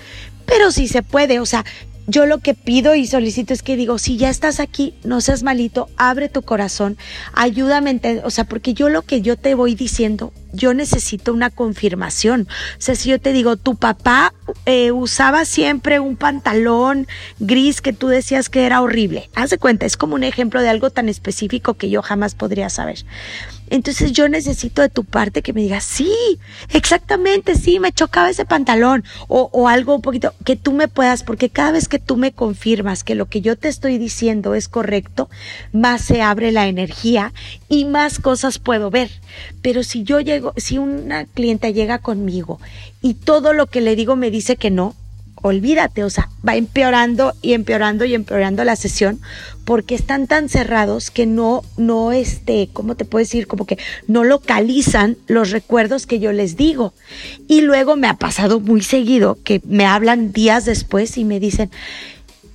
pero 0.47 0.71
sí 0.71 0.87
se 0.87 1.03
puede, 1.03 1.41
o 1.41 1.47
sea, 1.47 1.65
yo 2.09 2.25
lo 2.25 2.39
que 2.39 2.55
pido 2.55 2.95
y 2.95 3.07
solicito 3.07 3.53
es 3.53 3.63
que 3.63 3.77
digo, 3.77 3.99
si 3.99 4.17
ya 4.17 4.31
estás 4.31 4.61
aquí, 4.61 4.95
no 5.05 5.21
seas 5.21 5.43
malito, 5.43 5.89
abre 5.99 6.31
tu 6.31 6.41
corazón, 6.41 6.97
ayúdame, 7.35 8.01
o 8.25 8.31
sea, 8.31 8.45
porque 8.45 8.73
yo 8.73 8.89
lo 8.89 9.03
que 9.03 9.21
yo 9.21 9.37
te 9.37 9.55
voy 9.55 9.75
diciendo, 9.75 10.33
yo 10.55 10.73
necesito 10.73 11.35
una 11.35 11.51
confirmación. 11.51 12.49
O 12.51 12.81
sea, 12.81 12.95
si 12.95 13.11
yo 13.11 13.21
te 13.21 13.35
digo, 13.35 13.57
tu 13.59 13.77
papá 13.77 14.33
eh, 14.65 14.91
usaba 14.91 15.45
siempre 15.45 16.01
un 16.01 16.17
pantalón 16.17 17.07
gris 17.41 17.83
que 17.83 17.93
tú 17.93 18.09
decías 18.09 18.49
que 18.49 18.65
era 18.65 18.81
horrible, 18.81 19.29
haz 19.35 19.51
de 19.51 19.59
cuenta, 19.59 19.85
es 19.85 19.99
como 19.99 20.15
un 20.15 20.25
ejemplo 20.25 20.63
de 20.63 20.71
algo 20.71 20.89
tan 20.89 21.11
específico 21.11 21.75
que 21.75 21.91
yo 21.91 22.01
jamás 22.01 22.35
podría 22.35 22.71
saber. 22.71 23.05
Entonces 23.71 24.13
yo 24.13 24.29
necesito 24.29 24.83
de 24.83 24.89
tu 24.89 25.05
parte 25.05 25.43
que 25.43 25.53
me 25.53 25.63
digas, 25.63 25.85
sí, 25.85 26.13
exactamente, 26.73 27.55
sí, 27.55 27.79
me 27.81 27.93
chocaba 27.93 28.31
ese 28.31 28.45
pantalón 28.45 29.05
o, 29.29 29.51
o, 29.53 29.69
algo 29.69 29.95
un 29.95 30.03
poquito, 30.03 30.35
que 30.45 30.57
tú 30.57 30.73
me 30.73 30.89
puedas, 30.89 31.23
porque 31.23 31.51
cada 31.51 31.73
vez 31.73 31.89
que 31.89 31.99
tú 31.99 32.17
me 32.17 32.33
confirmas 32.33 33.05
que 33.05 33.15
lo 33.15 33.27
que 33.27 33.41
yo 33.41 33.57
te 33.57 33.69
estoy 33.69 33.99
diciendo 33.99 34.55
es 34.55 34.69
correcto, 34.69 35.29
más 35.73 36.03
se 36.03 36.23
abre 36.23 36.53
la 36.53 36.67
energía 36.67 37.33
y 37.69 37.85
más 37.85 38.19
cosas 38.19 38.59
puedo 38.59 38.91
ver. 38.91 39.11
Pero 39.63 39.83
si 39.83 40.03
yo 40.03 40.21
llego, 40.21 40.55
si 40.57 40.79
una 40.79 41.25
clienta 41.27 41.71
llega 41.71 41.99
conmigo 41.99 42.61
y 43.03 43.15
todo 43.15 43.53
lo 43.53 43.67
que 43.67 43.81
le 43.81 43.97
digo 43.97 44.17
me 44.17 44.31
dice 44.31 44.57
que 44.57 44.71
no, 44.71 44.95
olvídate, 45.43 46.05
o 46.05 46.11
sea, 46.11 46.29
va 46.47 46.57
empeorando 46.57 47.35
y 47.43 47.53
empeorando 47.53 48.05
y 48.05 48.15
empeorando 48.15 48.65
la 48.65 48.77
sesión 48.77 49.21
porque 49.65 49.95
están 49.95 50.27
tan 50.27 50.49
cerrados 50.49 51.11
que 51.11 51.27
no, 51.27 51.63
no, 51.77 52.13
este, 52.13 52.71
¿cómo 52.73 52.95
te 52.95 53.05
puedo 53.05 53.23
decir? 53.23 53.47
Como 53.47 53.67
que 53.67 53.79
no 54.07 54.25
localizan 54.25 55.17
los 55.27 55.51
recuerdos 55.51 56.07
que 56.07 56.21
yo 56.21 56.33
les 56.33 56.57
digo. 56.57 56.95
Y 57.49 57.61
luego 57.61 57.97
me 57.97 58.09
ha 58.09 58.15
pasado 58.15 58.61
muy 58.61 58.83
seguido 58.83 59.39
que 59.45 59.61
me 59.67 59.85
hablan 59.85 60.33
días 60.33 60.65
después 60.65 61.19
y 61.19 61.25
me 61.25 61.39
dicen, 61.39 61.71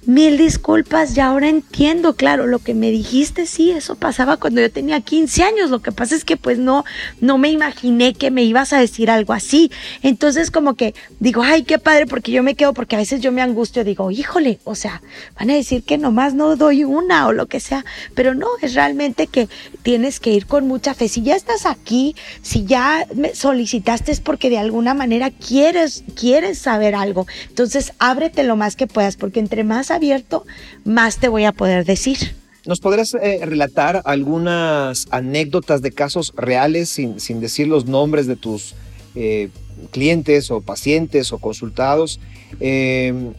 Mil 0.06 0.38
disculpas, 0.38 1.16
ya 1.16 1.28
ahora 1.28 1.48
entiendo, 1.48 2.16
claro, 2.16 2.46
lo 2.46 2.60
que 2.60 2.74
me 2.74 2.92
dijiste, 2.92 3.46
sí, 3.46 3.72
eso 3.72 3.96
pasaba 3.96 4.38
cuando 4.38 4.60
yo 4.60 4.70
tenía 4.70 5.00
15 5.00 5.44
años, 5.44 5.70
lo 5.70 5.82
que 5.82 5.94
pasa 5.94 6.16
es 6.16 6.26
que 6.26 6.36
pues 6.36 6.58
no, 6.58 6.84
no 7.22 7.38
me 7.38 7.50
imaginé 7.50 8.14
que 8.14 8.30
me 8.30 8.44
ibas 8.44 8.74
a 8.74 8.80
decir 8.80 9.10
algo 9.10 9.32
así. 9.32 9.72
Entonces 10.02 10.52
como 10.52 10.74
que 10.74 10.94
digo, 11.20 11.42
ay, 11.42 11.64
qué 11.64 11.80
padre, 11.80 12.06
porque 12.06 12.34
yo 12.34 12.44
me 12.44 12.56
quedo, 12.56 12.74
porque 12.74 12.96
a 12.96 13.00
veces 13.00 13.22
yo 13.22 13.32
me 13.32 13.42
angustio, 13.42 13.86
digo, 13.86 14.12
híjole, 14.12 14.60
o 14.66 14.76
sea, 14.76 15.02
van 15.40 15.50
a 15.50 15.54
decir 15.54 15.84
que 15.84 15.98
nomás 15.98 16.34
no 16.34 16.56
doy 16.58 16.84
una 16.84 17.28
o 17.28 17.32
lo 17.32 17.46
que 17.48 17.62
sea, 17.62 17.86
pero 18.14 18.36
no, 18.36 18.48
es 18.62 18.74
realmente 18.74 19.28
que 19.28 19.48
tienes 19.84 20.20
que 20.20 20.32
ir 20.32 20.48
con 20.48 20.68
mucha 20.68 20.94
fe. 20.94 21.08
Si 21.08 21.22
ya 21.22 21.36
estás 21.36 21.66
aquí, 21.66 22.16
si 22.42 22.66
ya 22.66 23.08
me 23.16 23.36
solicitaste 23.36 24.12
es 24.12 24.20
porque 24.20 24.50
de 24.50 24.58
alguna 24.58 24.94
manera 24.94 25.32
quieres, 25.32 26.04
quieres 26.20 26.60
saber 26.60 26.94
algo. 26.94 27.26
Entonces 27.48 27.94
ábrete 28.00 28.44
lo 28.44 28.56
más 28.56 28.76
que 28.76 28.88
puedas, 28.88 29.16
porque 29.16 29.40
entre 29.40 29.64
más 29.64 29.92
abierto, 29.96 30.46
más 30.86 31.18
te 31.20 31.28
voy 31.28 31.46
a 31.46 31.52
poder 31.52 31.86
decir. 31.86 32.36
¿Nos 32.66 32.80
podrías 32.80 33.14
eh, 33.16 33.40
relatar 33.44 34.02
algunas 34.06 35.08
anécdotas 35.12 35.82
de 35.82 35.92
casos 35.92 36.34
reales 36.36 36.90
sin, 36.90 37.42
decir 37.42 37.68
los 37.68 37.86
nombres 37.86 38.26
de 38.26 38.38
tus 38.38 38.74
eh, 39.16 39.50
clientes 39.92 40.50
o 40.50 40.62
pacientes 40.62 41.34
o 41.34 41.40
consultados 41.40 42.22
em, 42.62 43.34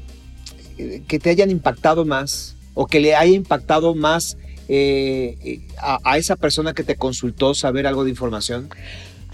que 1.09 1.19
te 1.19 1.31
hayan 1.31 1.51
impactado 1.51 2.05
más 2.05 2.57
o 2.75 2.87
que 2.87 3.01
le 3.01 3.14
haya 3.14 3.35
impactado 3.35 3.95
más 3.95 4.37
eh, 4.69 5.61
a 5.79 6.19
esa 6.19 6.37
persona 6.37 6.75
que 6.75 6.85
te 6.85 6.97
consultó 6.97 7.55
saber 7.55 7.87
algo 7.87 8.05
de 8.05 8.11
información? 8.11 8.69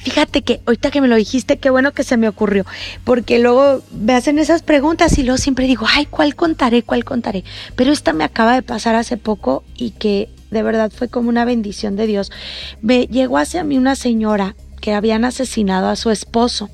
Fíjate 0.02 0.40
que 0.42 0.60
ahorita 0.66 0.90
que 0.90 1.00
me 1.02 1.08
lo 1.08 1.16
dijiste, 1.16 1.58
qué 1.58 1.68
bueno 1.68 1.92
que 1.92 2.04
se 2.04 2.16
me 2.16 2.26
ocurrió, 2.26 2.64
porque 3.04 3.38
luego 3.38 3.82
me 3.92 4.14
hacen 4.14 4.38
esas 4.38 4.62
preguntas 4.62 5.18
y 5.18 5.22
luego 5.22 5.36
siempre 5.36 5.66
digo, 5.66 5.86
ay, 5.88 6.06
¿cuál 6.06 6.34
contaré? 6.34 6.82
¿Cuál 6.82 7.04
contaré? 7.04 7.44
Pero 7.76 7.92
esta 7.92 8.14
me 8.14 8.24
acaba 8.24 8.54
de 8.54 8.62
pasar 8.62 8.94
hace 8.94 9.18
poco 9.18 9.62
y 9.76 9.90
que 9.90 10.30
de 10.50 10.62
verdad 10.62 10.90
fue 10.90 11.08
como 11.08 11.28
una 11.28 11.44
bendición 11.44 11.96
de 11.96 12.06
Dios. 12.06 12.32
Me 12.80 13.06
llegó 13.08 13.36
hacia 13.36 13.62
mí 13.62 13.76
una 13.76 13.94
señora 13.94 14.56
que 14.80 14.94
habían 14.94 15.24
asesinado 15.26 15.88
a 15.88 15.96
su 15.96 16.10
esposo. 16.10 16.70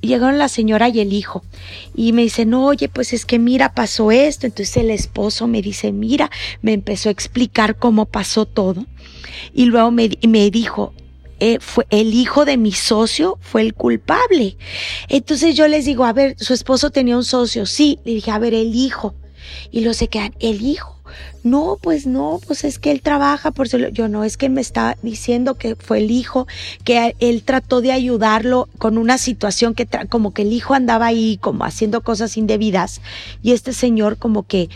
Llegaron 0.00 0.38
la 0.38 0.48
señora 0.48 0.88
y 0.88 1.00
el 1.00 1.12
hijo 1.12 1.42
y 1.94 2.12
me 2.12 2.22
dicen, 2.22 2.54
oye, 2.54 2.88
pues 2.88 3.12
es 3.12 3.26
que 3.26 3.38
mira, 3.38 3.74
pasó 3.74 4.10
esto. 4.12 4.46
Entonces 4.46 4.76
el 4.76 4.90
esposo 4.90 5.46
me 5.48 5.60
dice, 5.60 5.92
mira, 5.92 6.30
me 6.62 6.72
empezó 6.72 7.08
a 7.08 7.12
explicar 7.12 7.76
cómo 7.76 8.06
pasó 8.06 8.46
todo. 8.46 8.86
Y 9.52 9.66
luego 9.66 9.90
me, 9.90 10.10
me 10.26 10.50
dijo, 10.50 10.94
eh, 11.40 11.58
fue 11.60 11.86
el 11.90 12.14
hijo 12.14 12.44
de 12.44 12.56
mi 12.56 12.72
socio 12.72 13.38
fue 13.40 13.62
el 13.62 13.74
culpable. 13.74 14.56
Entonces 15.08 15.54
yo 15.56 15.68
les 15.68 15.84
digo, 15.84 16.04
a 16.04 16.12
ver, 16.12 16.36
su 16.38 16.54
esposo 16.54 16.90
tenía 16.90 17.16
un 17.16 17.24
socio, 17.24 17.66
sí, 17.66 17.98
le 18.04 18.14
dije, 18.14 18.30
a 18.30 18.38
ver, 18.38 18.54
el 18.54 18.74
hijo. 18.74 19.14
Y 19.70 19.80
lo 19.80 19.94
se 19.94 20.08
quedan, 20.08 20.34
el 20.40 20.62
hijo. 20.62 20.98
No, 21.42 21.78
pues 21.80 22.06
no, 22.06 22.40
pues 22.46 22.64
es 22.64 22.78
que 22.78 22.90
él 22.90 23.00
trabaja 23.00 23.50
por 23.50 23.68
yo 23.68 24.08
no, 24.08 24.24
es 24.24 24.36
que 24.36 24.48
me 24.48 24.60
está 24.60 24.98
diciendo 25.02 25.54
que 25.54 25.76
fue 25.76 25.98
el 25.98 26.10
hijo, 26.10 26.46
que 26.84 27.14
él 27.20 27.42
trató 27.44 27.80
de 27.80 27.92
ayudarlo 27.92 28.68
con 28.78 28.98
una 28.98 29.16
situación 29.16 29.74
que 29.74 29.88
como 30.10 30.34
que 30.34 30.42
el 30.42 30.52
hijo 30.52 30.74
andaba 30.74 31.06
ahí 31.06 31.38
como 31.40 31.64
haciendo 31.64 32.02
cosas 32.02 32.36
indebidas 32.36 33.00
y 33.42 33.52
este 33.52 33.72
señor 33.72 34.18
como 34.18 34.46
que 34.46 34.68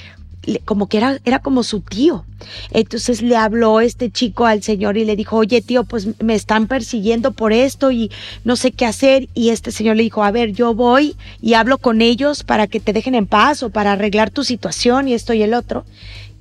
como 0.64 0.88
que 0.88 0.99
era, 0.99 1.18
era 1.24 1.38
como 1.40 1.62
su 1.62 1.80
tío. 1.80 2.24
Entonces 2.70 3.22
le 3.22 3.36
habló 3.36 3.80
este 3.80 4.11
chico 4.11 4.47
al 4.47 4.62
señor 4.62 4.97
y 4.97 5.05
le 5.05 5.16
dijo, 5.16 5.36
oye 5.36 5.62
tío, 5.62 5.84
pues 5.84 6.09
me 6.20 6.34
están 6.34 6.66
persiguiendo 6.66 7.32
por 7.32 7.53
esto 7.53 7.93
y 7.93 8.11
no 8.45 8.57
sé 8.57 8.72
qué 8.72 8.86
hacer. 8.86 9.28
Y 9.34 9.51
este 9.51 9.70
señor 9.70 9.97
le 9.97 10.03
dijo, 10.03 10.24
a 10.24 10.30
ver, 10.30 10.53
yo 10.53 10.74
voy 10.74 11.16
y 11.40 11.55
hablo 11.55 11.78
con 11.78 12.03
ellos 12.03 12.43
para 12.43 12.66
que 12.66 12.80
te 12.80 12.93
dejen 12.93 13.14
en 13.14 13.26
paz 13.26 13.62
o 13.62 13.70
para 13.70 13.93
arreglar 13.93 14.30
tu 14.30 14.45
situación 14.45 15.09
y 15.09 15.14
esto 15.14 15.32
y 15.34 15.43
el 15.43 15.55
otro 15.55 15.84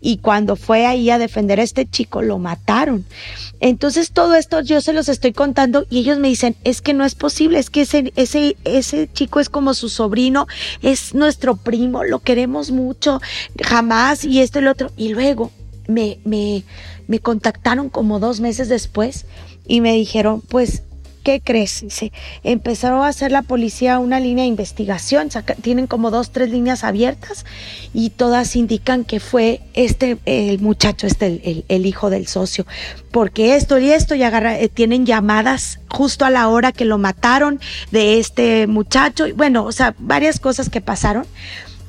y 0.01 0.17
cuando 0.17 0.55
fue 0.55 0.87
ahí 0.87 1.09
a 1.11 1.19
defender 1.19 1.59
a 1.59 1.63
este 1.63 1.87
chico 1.87 2.21
lo 2.21 2.39
mataron. 2.39 3.05
Entonces 3.59 4.11
todo 4.11 4.35
esto 4.35 4.61
yo 4.61 4.81
se 4.81 4.93
los 4.93 5.07
estoy 5.07 5.31
contando 5.31 5.85
y 5.89 5.99
ellos 5.99 6.17
me 6.17 6.27
dicen, 6.27 6.55
es 6.63 6.81
que 6.81 6.93
no 6.93 7.05
es 7.05 7.15
posible, 7.15 7.59
es 7.59 7.69
que 7.69 7.81
ese, 7.81 8.11
ese, 8.15 8.57
ese 8.65 9.09
chico 9.13 9.39
es 9.39 9.49
como 9.49 9.75
su 9.75 9.87
sobrino, 9.87 10.47
es 10.81 11.13
nuestro 11.13 11.55
primo, 11.55 12.03
lo 12.03 12.19
queremos 12.19 12.71
mucho, 12.71 13.21
jamás 13.63 14.25
y 14.25 14.41
esto 14.41 14.59
y 14.59 14.63
lo 14.63 14.71
otro. 14.71 14.91
Y 14.97 15.09
luego 15.09 15.51
me, 15.87 16.19
me, 16.25 16.63
me 17.07 17.19
contactaron 17.19 17.89
como 17.89 18.19
dos 18.19 18.39
meses 18.39 18.67
después 18.67 19.25
y 19.67 19.81
me 19.81 19.93
dijeron, 19.93 20.41
pues 20.41 20.83
¿qué 21.24 21.41
crees? 21.43 21.82
Dice, 21.82 22.11
empezaron 22.43 23.03
a 23.03 23.07
hacer 23.07 23.32
la 23.32 23.41
policía 23.41 23.99
una 23.99 24.19
línea 24.19 24.43
de 24.43 24.49
investigación, 24.49 25.30
tienen 25.61 25.88
como 25.88 26.11
dos, 26.11 26.32
tres 26.32 26.49
líneas 26.49 26.84
abiertas 26.84 27.45
y 27.93 28.09
todas 28.09 28.55
indican 28.55 29.03
que 29.03 29.19
fue 29.19 29.61
este, 29.74 30.17
el 30.26 30.59
muchacho, 30.59 31.07
este, 31.07 31.65
el, 31.67 31.86
hijo 31.86 32.09
del 32.09 32.28
socio, 32.28 32.65
porque 33.11 33.55
esto 33.55 33.78
y 33.80 33.89
esto 33.91 34.15
y 34.15 34.24
eh, 34.24 34.69
tienen 34.74 35.05
llamadas 35.05 35.80
justo 35.89 36.26
a 36.26 36.30
la 36.30 36.47
hora 36.47 36.72
que 36.72 36.86
lo 36.86 36.97
mataron 36.97 37.59
de 37.91 38.19
este 38.19 38.67
muchacho, 38.67 39.26
bueno, 39.36 39.65
o 39.65 39.72
sea, 39.72 39.95
varias 39.99 40.39
cosas 40.39 40.69
que 40.69 40.82
pasaron. 40.82 41.26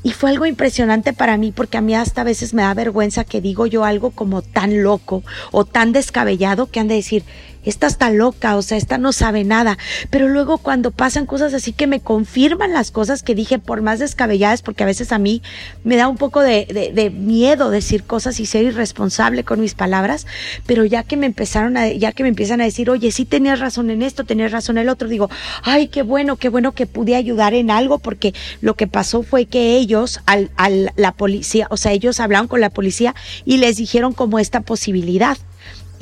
Y 0.05 0.11
fue 0.11 0.31
algo 0.31 0.47
impresionante 0.47 1.13
para 1.13 1.37
mí 1.37 1.53
porque 1.53 1.79
a 1.79 1.81
mí 1.81 1.95
hasta 1.95 2.23
a 2.23 2.25
veces 2.25 2.55
me 2.55 2.63
da 2.63 2.75
vergüenza 2.75 3.23
que 3.23 3.41
digo 3.41 3.67
yo 3.67 3.85
algo 3.85 4.11
como 4.11 4.43
tan 4.43 4.83
loco 4.83 5.23
o 5.53 5.65
tan 5.65 5.93
descabellado 5.93 6.69
que 6.69 6.81
han 6.81 6.89
de 6.89 6.97
decir, 6.97 7.23
esta 7.65 7.87
está 7.87 8.11
loca, 8.11 8.57
o 8.57 8.63
sea, 8.63 8.77
esta 8.77 8.99
no 8.99 9.13
sabe 9.13 9.45
nada. 9.45 9.79
Pero 10.11 10.29
luego 10.29 10.59
cuando 10.59 10.91
pasan 10.91 11.27
cosas 11.27 11.55
así 11.55 11.73
que 11.73 11.87
me 11.87 12.01
confirman 12.01 12.73
las 12.73 12.91
cosas 12.91 13.23
que 13.23 13.35
dije 13.35 13.59
por 13.59 13.83
más 13.83 13.99
descabelladas, 13.99 14.63
porque 14.63 14.83
a 14.83 14.87
veces 14.87 15.13
a 15.13 15.19
mí 15.19 15.43
me 15.85 15.97
da 15.97 16.09
un 16.09 16.17
poco 16.17 16.41
de, 16.41 16.93
de, 16.95 17.11
miedo 17.11 17.71
decir 17.71 18.05
cosas 18.05 18.41
y 18.41 18.47
ser 18.47 18.65
irresponsable 18.65 19.45
con 19.45 19.61
mis 19.61 19.75
palabras, 19.75 20.27
pero 20.67 20.85
ya 20.85 21.03
que 21.03 21.17
me 21.17 21.27
empezaron 21.27 21.77
a, 21.77 21.89
ya 21.89 22.13
que 22.13 22.23
me 22.23 22.29
empiezan 22.29 22.61
a 22.61 22.65
decir, 22.65 22.91
oye, 22.91 23.13
sí 23.13 23.25
tenías 23.25 23.61
razón 23.61 23.91
en 23.91 24.03
esto, 24.03 24.25
tenías 24.25 24.53
razón 24.53 24.79
en 24.79 24.85
el 24.85 24.89
otro, 24.89 25.09
digo, 25.09 25.31
ay, 25.63 25.89
qué 25.89 26.03
bueno, 26.03 26.37
qué 26.37 26.49
bueno 26.49 26.73
que 26.73 26.87
pude 26.87 27.17
ayudar 27.17 27.55
en 27.55 27.71
algo, 27.71 27.99
porque 27.99 28.35
lo 28.61 28.75
que 28.75 28.87
pasó 28.87 29.23
fue 29.23 29.47
que 29.47 29.77
ellos, 29.77 30.21
al, 30.27 30.51
al 30.57 30.93
la 30.97 31.13
policía, 31.13 31.67
o 31.71 31.77
sea, 31.77 31.93
ellos 31.93 32.21
hablaron 32.21 32.49
con 32.49 32.61
la 32.61 32.71
policía 32.71 33.15
y 33.45 33.59
les 33.59 33.77
dijeron 33.77 34.13
como 34.13 34.39
esta 34.39 34.61
posibilidad 34.61 35.37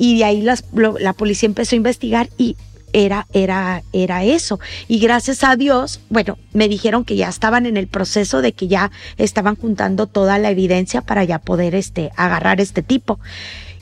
y 0.01 0.17
de 0.17 0.23
ahí 0.23 0.41
las, 0.41 0.63
la 0.99 1.13
policía 1.13 1.45
empezó 1.45 1.75
a 1.75 1.77
investigar 1.77 2.27
y 2.35 2.57
era, 2.91 3.27
era, 3.33 3.83
era 3.93 4.23
eso. 4.23 4.59
Y 4.87 4.97
gracias 4.97 5.43
a 5.43 5.55
Dios, 5.55 5.99
bueno, 6.09 6.39
me 6.53 6.67
dijeron 6.67 7.05
que 7.05 7.15
ya 7.15 7.29
estaban 7.29 7.67
en 7.67 7.77
el 7.77 7.85
proceso 7.85 8.41
de 8.41 8.51
que 8.53 8.67
ya 8.67 8.89
estaban 9.17 9.55
juntando 9.55 10.07
toda 10.07 10.39
la 10.39 10.49
evidencia 10.49 11.01
para 11.01 11.23
ya 11.23 11.37
poder 11.37 11.75
este, 11.75 12.09
agarrar 12.15 12.59
este 12.61 12.81
tipo. 12.81 13.19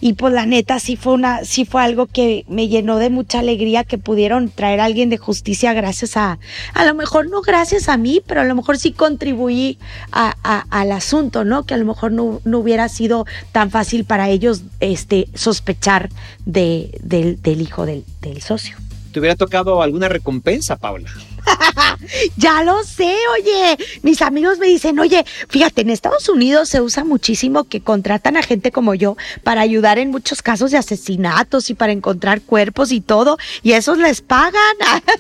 Y 0.02 0.14
pues 0.14 0.34
la 0.34 0.46
neta 0.46 0.80
sí 0.80 0.96
fue 0.96 1.14
una, 1.14 1.44
sí 1.44 1.66
fue 1.66 1.84
algo 1.84 2.08
que 2.08 2.46
me 2.48 2.68
llenó 2.68 2.98
de 2.98 3.10
mucha 3.10 3.40
alegría 3.40 3.84
que 3.84 3.98
pudieron 3.98 4.50
traer 4.50 4.80
a 4.80 4.86
alguien 4.86 5.10
de 5.10 5.18
justicia 5.18 5.74
gracias 5.74 6.18
a, 6.18 6.40
a 6.74 6.86
lo 6.86 6.96
mejor 6.96 7.30
no 7.30 7.42
gracias 7.42 7.90
a 7.90 7.98
mí, 7.98 8.22
pero 8.26 8.42
a 8.42 8.46
lo 8.46 8.56
mejor 8.56 8.78
sí 8.78 8.92
contribuí 8.92 9.78
a, 10.12 10.32
al 10.70 10.92
asunto, 10.92 11.44
¿no? 11.44 11.64
Que 11.64 11.74
a 11.74 11.78
lo 11.78 11.86
mejor 11.86 12.12
no, 12.12 12.42
no, 12.44 12.60
hubiera 12.60 12.90
sido 12.90 13.26
tan 13.52 13.72
fácil 13.72 14.06
para 14.06 14.30
ellos 14.30 14.64
este, 14.80 15.28
sospechar 15.34 16.10
de, 16.46 16.98
del, 17.02 17.42
del 17.42 17.62
hijo 17.62 17.86
del, 17.86 18.04
del 18.22 18.42
socio. 18.42 18.78
¿Te 19.12 19.20
hubiera 19.20 19.36
tocado 19.36 19.82
alguna 19.82 20.08
recompensa, 20.08 20.78
Paula? 20.78 21.10
ya 22.38 22.64
lo 22.64 22.84
sé, 22.84 23.16
oye. 23.34 23.78
Mis 24.02 24.22
amigos 24.22 24.60
me 24.60 24.68
dicen, 24.68 25.00
oye, 25.00 25.26
fíjate, 25.48 25.82
en 25.82 25.90
Estados 25.90 26.30
Unidos 26.30 26.70
se 26.70 26.82
usa 26.82 27.04
muchísimo 27.04 27.64
que 27.64 27.82
contratan 27.82 28.38
a 28.38 28.44
gente 28.44 28.72
como 28.72 28.96
yo 28.96 29.18
para 29.44 29.62
ayudar 29.62 29.98
en 30.00 30.12
muchos 30.12 30.42
casos 30.42 30.72
de 30.72 30.78
asesinatos 30.78 31.70
y 31.70 31.74
para 31.74 31.92
encontrar 31.92 32.42
cuerpos 32.42 32.92
y 32.92 33.02
todo, 33.02 33.38
y 33.64 33.74
esos 33.74 33.98
les 33.98 34.22
pagan. 34.22 34.54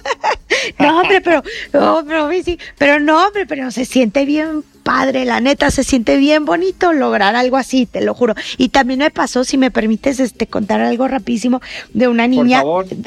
no, 0.79 1.01
hombre, 1.01 1.21
pero, 1.21 1.43
no, 1.73 2.03
pero, 2.05 2.29
sí, 2.43 2.59
pero 2.77 2.99
no, 2.99 3.25
hombre, 3.25 3.45
pero 3.45 3.71
se 3.71 3.85
siente 3.85 4.25
bien 4.25 4.63
padre, 4.89 5.23
la 5.23 5.39
neta, 5.39 5.69
se 5.69 5.83
siente 5.83 6.17
bien 6.17 6.45
bonito 6.45 6.93
lograr 6.93 7.35
algo 7.35 7.57
así, 7.57 7.85
te 7.85 8.01
lo 8.01 8.15
juro. 8.15 8.33
Y 8.57 8.69
también 8.69 8.97
me 8.97 9.11
pasó, 9.11 9.43
si 9.43 9.55
me 9.55 9.69
permites, 9.69 10.19
este, 10.19 10.47
contar 10.47 10.81
algo 10.81 11.07
rapidísimo 11.07 11.61
de 11.93 12.07
una 12.07 12.27
niña, 12.27 12.63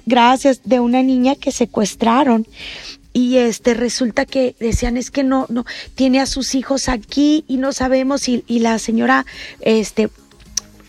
gracias, 0.07 0.61
de 0.63 0.79
una 0.79 1.03
niña 1.03 1.35
que 1.35 1.51
secuestraron 1.51 2.47
y 3.13 3.39
este 3.39 3.75
resulta 3.75 4.27
que 4.27 4.55
decían 4.59 4.97
es 4.97 5.11
que 5.11 5.23
no 5.23 5.45
no 5.51 5.67
tiene 5.97 6.21
a 6.21 6.25
sus 6.25 6.55
hijos 6.55 6.89
aquí 6.89 7.45
y 7.47 7.59
no 7.59 7.73
sabemos 7.73 8.27
y, 8.27 8.43
y 8.47 8.61
la 8.61 8.79
señora 8.79 9.27
este 9.61 10.09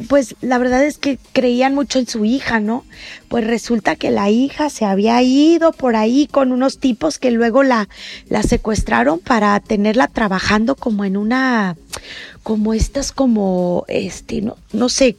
pues 0.04 0.36
la 0.42 0.58
verdad 0.58 0.84
es 0.84 0.98
que 0.98 1.18
creían 1.32 1.76
mucho 1.76 2.00
en 2.00 2.08
su 2.08 2.26
hija, 2.26 2.60
¿no? 2.60 2.86
Pues 3.28 3.46
resulta 3.46 3.96
que 3.96 4.12
la 4.12 4.30
hija 4.30 4.70
se 4.70 4.86
había 4.86 5.22
ido 5.22 5.72
por 5.72 5.96
ahí 5.96 6.28
con 6.28 6.52
unos 6.52 6.80
tipos 6.80 7.20
que 7.20 7.32
luego 7.32 7.64
la, 7.64 7.90
la 8.30 8.44
secuestraron 8.44 9.20
para 9.20 9.60
tenerla 9.60 10.08
trabajando 10.08 10.76
como 10.76 11.06
en 11.06 11.18
una, 11.18 11.76
como 12.44 12.74
estas, 12.74 13.12
como, 13.12 13.86
este, 13.88 14.42
no, 14.42 14.58
no 14.72 14.90
sé, 14.90 15.18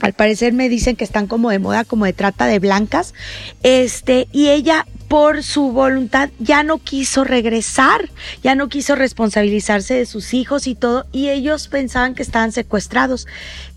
al 0.00 0.12
parecer 0.12 0.52
me 0.52 0.68
dicen 0.68 0.96
que 0.96 1.04
están 1.04 1.26
como 1.26 1.50
de 1.50 1.58
moda, 1.58 1.84
como 1.84 2.04
de 2.04 2.12
trata 2.12 2.46
de 2.46 2.58
blancas, 2.58 3.14
este, 3.62 4.28
y 4.32 4.48
ella 4.48 4.86
por 5.08 5.42
su 5.42 5.72
voluntad 5.72 6.30
ya 6.38 6.62
no 6.62 6.78
quiso 6.78 7.24
regresar, 7.24 8.10
ya 8.42 8.54
no 8.54 8.68
quiso 8.68 8.96
responsabilizarse 8.96 9.94
de 9.94 10.06
sus 10.06 10.34
hijos 10.34 10.66
y 10.66 10.74
todo, 10.74 11.06
y 11.12 11.28
ellos 11.28 11.68
pensaban 11.68 12.14
que 12.14 12.22
estaban 12.22 12.52
secuestrados. 12.52 13.26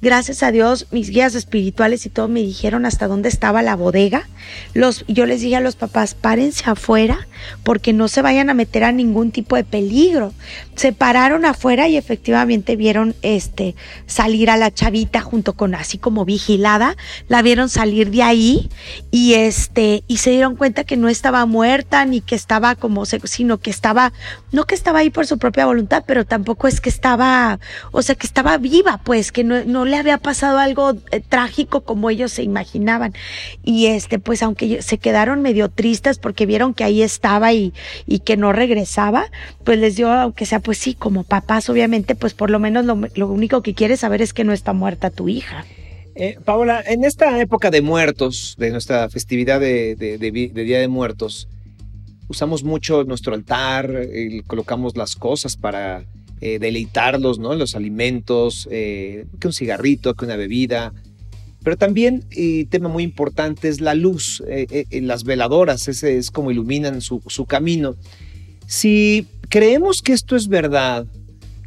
Gracias 0.02 0.44
a 0.44 0.52
Dios, 0.52 0.88
mis 0.92 1.10
guías 1.10 1.36
espirituales 1.36 2.06
y 2.06 2.10
todo 2.10 2.28
me 2.30 2.42
dijeron 2.42 2.86
hasta 2.86 3.08
dónde 3.08 3.30
estaba 3.30 3.62
la 3.62 3.76
bodega. 3.76 4.28
Los, 4.74 5.04
yo 5.08 5.26
les 5.26 5.42
dije 5.42 5.58
a 5.58 5.62
los 5.62 5.76
papás, 5.76 6.16
párense 6.16 6.70
afuera 6.70 7.28
porque 7.64 7.94
no 7.94 8.08
se 8.08 8.22
vayan 8.22 8.50
a 8.50 8.54
meter 8.54 8.84
a 8.84 8.92
ningún 8.92 9.32
tipo 9.32 9.56
de 9.56 9.64
peligro. 9.64 10.34
Se 10.76 10.94
pararon 10.94 11.46
afuera 11.46 11.88
y 11.88 11.98
efectivamente 11.98 12.76
vieron 12.76 13.16
este 13.22 13.76
salir 14.08 14.50
a 14.50 14.58
la 14.58 14.74
chavita 14.74 15.22
junto 15.22 15.54
con 15.54 15.76
así 15.76 15.98
como 15.98 16.24
vigilada, 16.26 16.96
la 17.28 17.42
vieron 17.42 17.70
salir 17.70 18.10
de 18.10 18.24
ahí 18.24 18.70
y 19.12 19.34
este 19.34 20.04
y 20.08 20.18
se 20.18 20.32
dieron 20.32 20.56
cuenta 20.56 20.86
que 20.86 20.98
no 20.98 21.10
estaba 21.20 21.46
muerta 21.46 22.06
ni 22.06 22.22
que 22.22 22.36
estaba 22.36 22.76
como 22.76 23.06
sino 23.06 23.58
que 23.58 23.70
estaba 23.70 24.14
no 24.54 24.64
que 24.64 24.74
estaba 24.74 25.00
ahí 25.00 25.10
por 25.10 25.28
su 25.28 25.38
propia 25.38 25.66
voluntad, 25.66 26.04
pero 26.08 26.26
tampoco 26.26 26.70
es 26.70 26.80
que 26.80 26.90
estaba, 26.90 27.60
o 27.92 28.02
sea, 28.02 28.16
que 28.16 28.26
estaba 28.26 28.58
viva, 28.58 29.02
pues 29.04 29.34
que 29.34 29.44
no, 29.44 29.66
no 29.66 29.84
le 29.84 29.98
había 29.98 30.18
pasado 30.18 30.60
algo 30.60 30.94
eh, 31.12 31.20
trágico 31.20 31.82
como 31.82 32.10
ellos 32.10 32.32
se 32.32 32.44
imaginaban. 32.44 33.14
Y 33.66 33.88
este 33.88 34.18
pues 34.18 34.42
aunque 34.44 34.82
se 34.82 34.98
quedaron 34.98 35.42
medio 35.42 35.68
tristes 35.70 36.20
porque 36.20 36.46
vieron 36.46 36.74
que 36.74 36.86
ahí 36.86 37.02
estaba 37.02 37.52
y, 37.52 37.74
y 38.06 38.20
que 38.20 38.38
no 38.38 38.54
regresaba, 38.54 39.26
pues 39.66 39.78
les 39.78 39.98
dio, 39.98 40.12
aunque 40.12 40.46
sea 40.46 40.62
pues 40.62 40.78
sí, 40.78 40.94
como 40.94 41.24
papás 41.24 41.70
obviamente, 41.70 42.16
pues 42.16 42.34
por 42.34 42.50
lo 42.50 42.60
menos 42.60 42.86
lo, 42.86 43.28
único 43.28 43.62
que 43.62 43.74
quieres 43.74 44.00
saber 44.00 44.22
es 44.22 44.34
que 44.34 44.46
no 44.46 44.54
está 44.54 44.72
muerta 44.72 45.10
tu 45.10 45.28
hija. 45.28 45.66
Eh, 46.22 46.38
Paola, 46.44 46.84
en 46.86 47.06
esta 47.06 47.40
época 47.40 47.72
de 47.72 47.82
muertos, 47.82 48.58
de 48.60 48.72
nuestra 48.72 49.08
festividad 49.08 49.62
de, 49.62 49.96
Día 50.54 50.80
de 50.80 50.88
Muertos, 50.90 51.48
usamos 52.28 52.66
mucho 52.66 53.06
nuestro 53.06 53.34
altar, 53.34 53.90
colocamos 54.46 54.98
las 54.98 55.16
cosas 55.16 55.56
para 55.56 56.04
eh, 56.42 56.60
deleitarlos, 56.60 57.40
¿no? 57.40 57.56
Los 57.56 57.74
alimentos, 57.74 58.68
eh, 58.70 59.28
que 59.40 59.48
un 59.48 59.54
cigarrito, 59.54 60.14
que 60.14 60.26
una 60.26 60.36
bebida. 60.36 60.94
Pero 61.64 61.78
también, 61.78 62.26
y 62.32 62.66
tema 62.66 62.90
muy 62.90 63.04
importante, 63.04 63.70
es 63.70 63.80
la 63.80 63.94
luz, 63.94 64.44
eh, 64.46 64.86
eh, 64.90 65.02
las 65.02 65.24
veladoras, 65.24 65.88
ese 65.88 66.18
es 66.18 66.32
como 66.32 66.52
iluminan 66.52 67.00
su, 67.00 67.22
su 67.28 67.46
camino. 67.46 67.96
Si 68.68 69.26
creemos 69.48 70.02
que 70.02 70.12
esto 70.12 70.36
es 70.36 70.50
verdad 70.50 71.06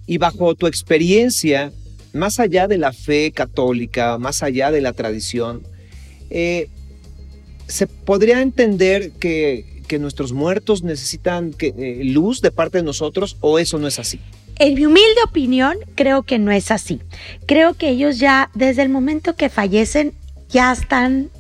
y 0.06 0.18
bajo 0.18 0.54
tu 0.54 0.66
experiencia, 0.66 1.72
más 2.12 2.40
allá 2.40 2.68
de 2.68 2.78
la 2.78 2.92
fe 2.92 3.32
católica, 3.32 4.18
más 4.18 4.42
allá 4.42 4.70
de 4.70 4.80
la 4.80 4.92
tradición, 4.92 5.62
eh, 6.30 6.68
se 7.66 7.86
podría 7.86 8.40
entender 8.42 9.12
que, 9.12 9.82
que, 9.86 9.98
nuestros 9.98 10.32
muertos 10.32 10.82
necesitan 10.82 11.52
que, 11.52 11.74
eh, 11.76 12.04
luz 12.04 12.40
de 12.40 12.50
parte 12.50 12.78
de 12.78 12.84
nosotros 12.84 13.36
o 13.40 13.58
eso 13.58 13.78
no 13.78 13.86
es 13.86 13.98
así. 13.98 14.20
En 14.58 14.74
mi 14.74 14.86
humilde 14.86 15.22
opinión, 15.24 15.76
creo 15.94 16.22
que 16.22 16.38
no 16.38 16.52
es 16.52 16.70
así. 16.70 17.00
Creo 17.46 17.74
que 17.74 17.88
ellos 17.88 18.18
ya, 18.18 18.50
desde 18.54 18.82
el 18.82 18.90
momento 18.90 19.34
que 19.34 19.48
fallecen, 19.48 20.12
ya 20.48 20.72
están 20.72 21.30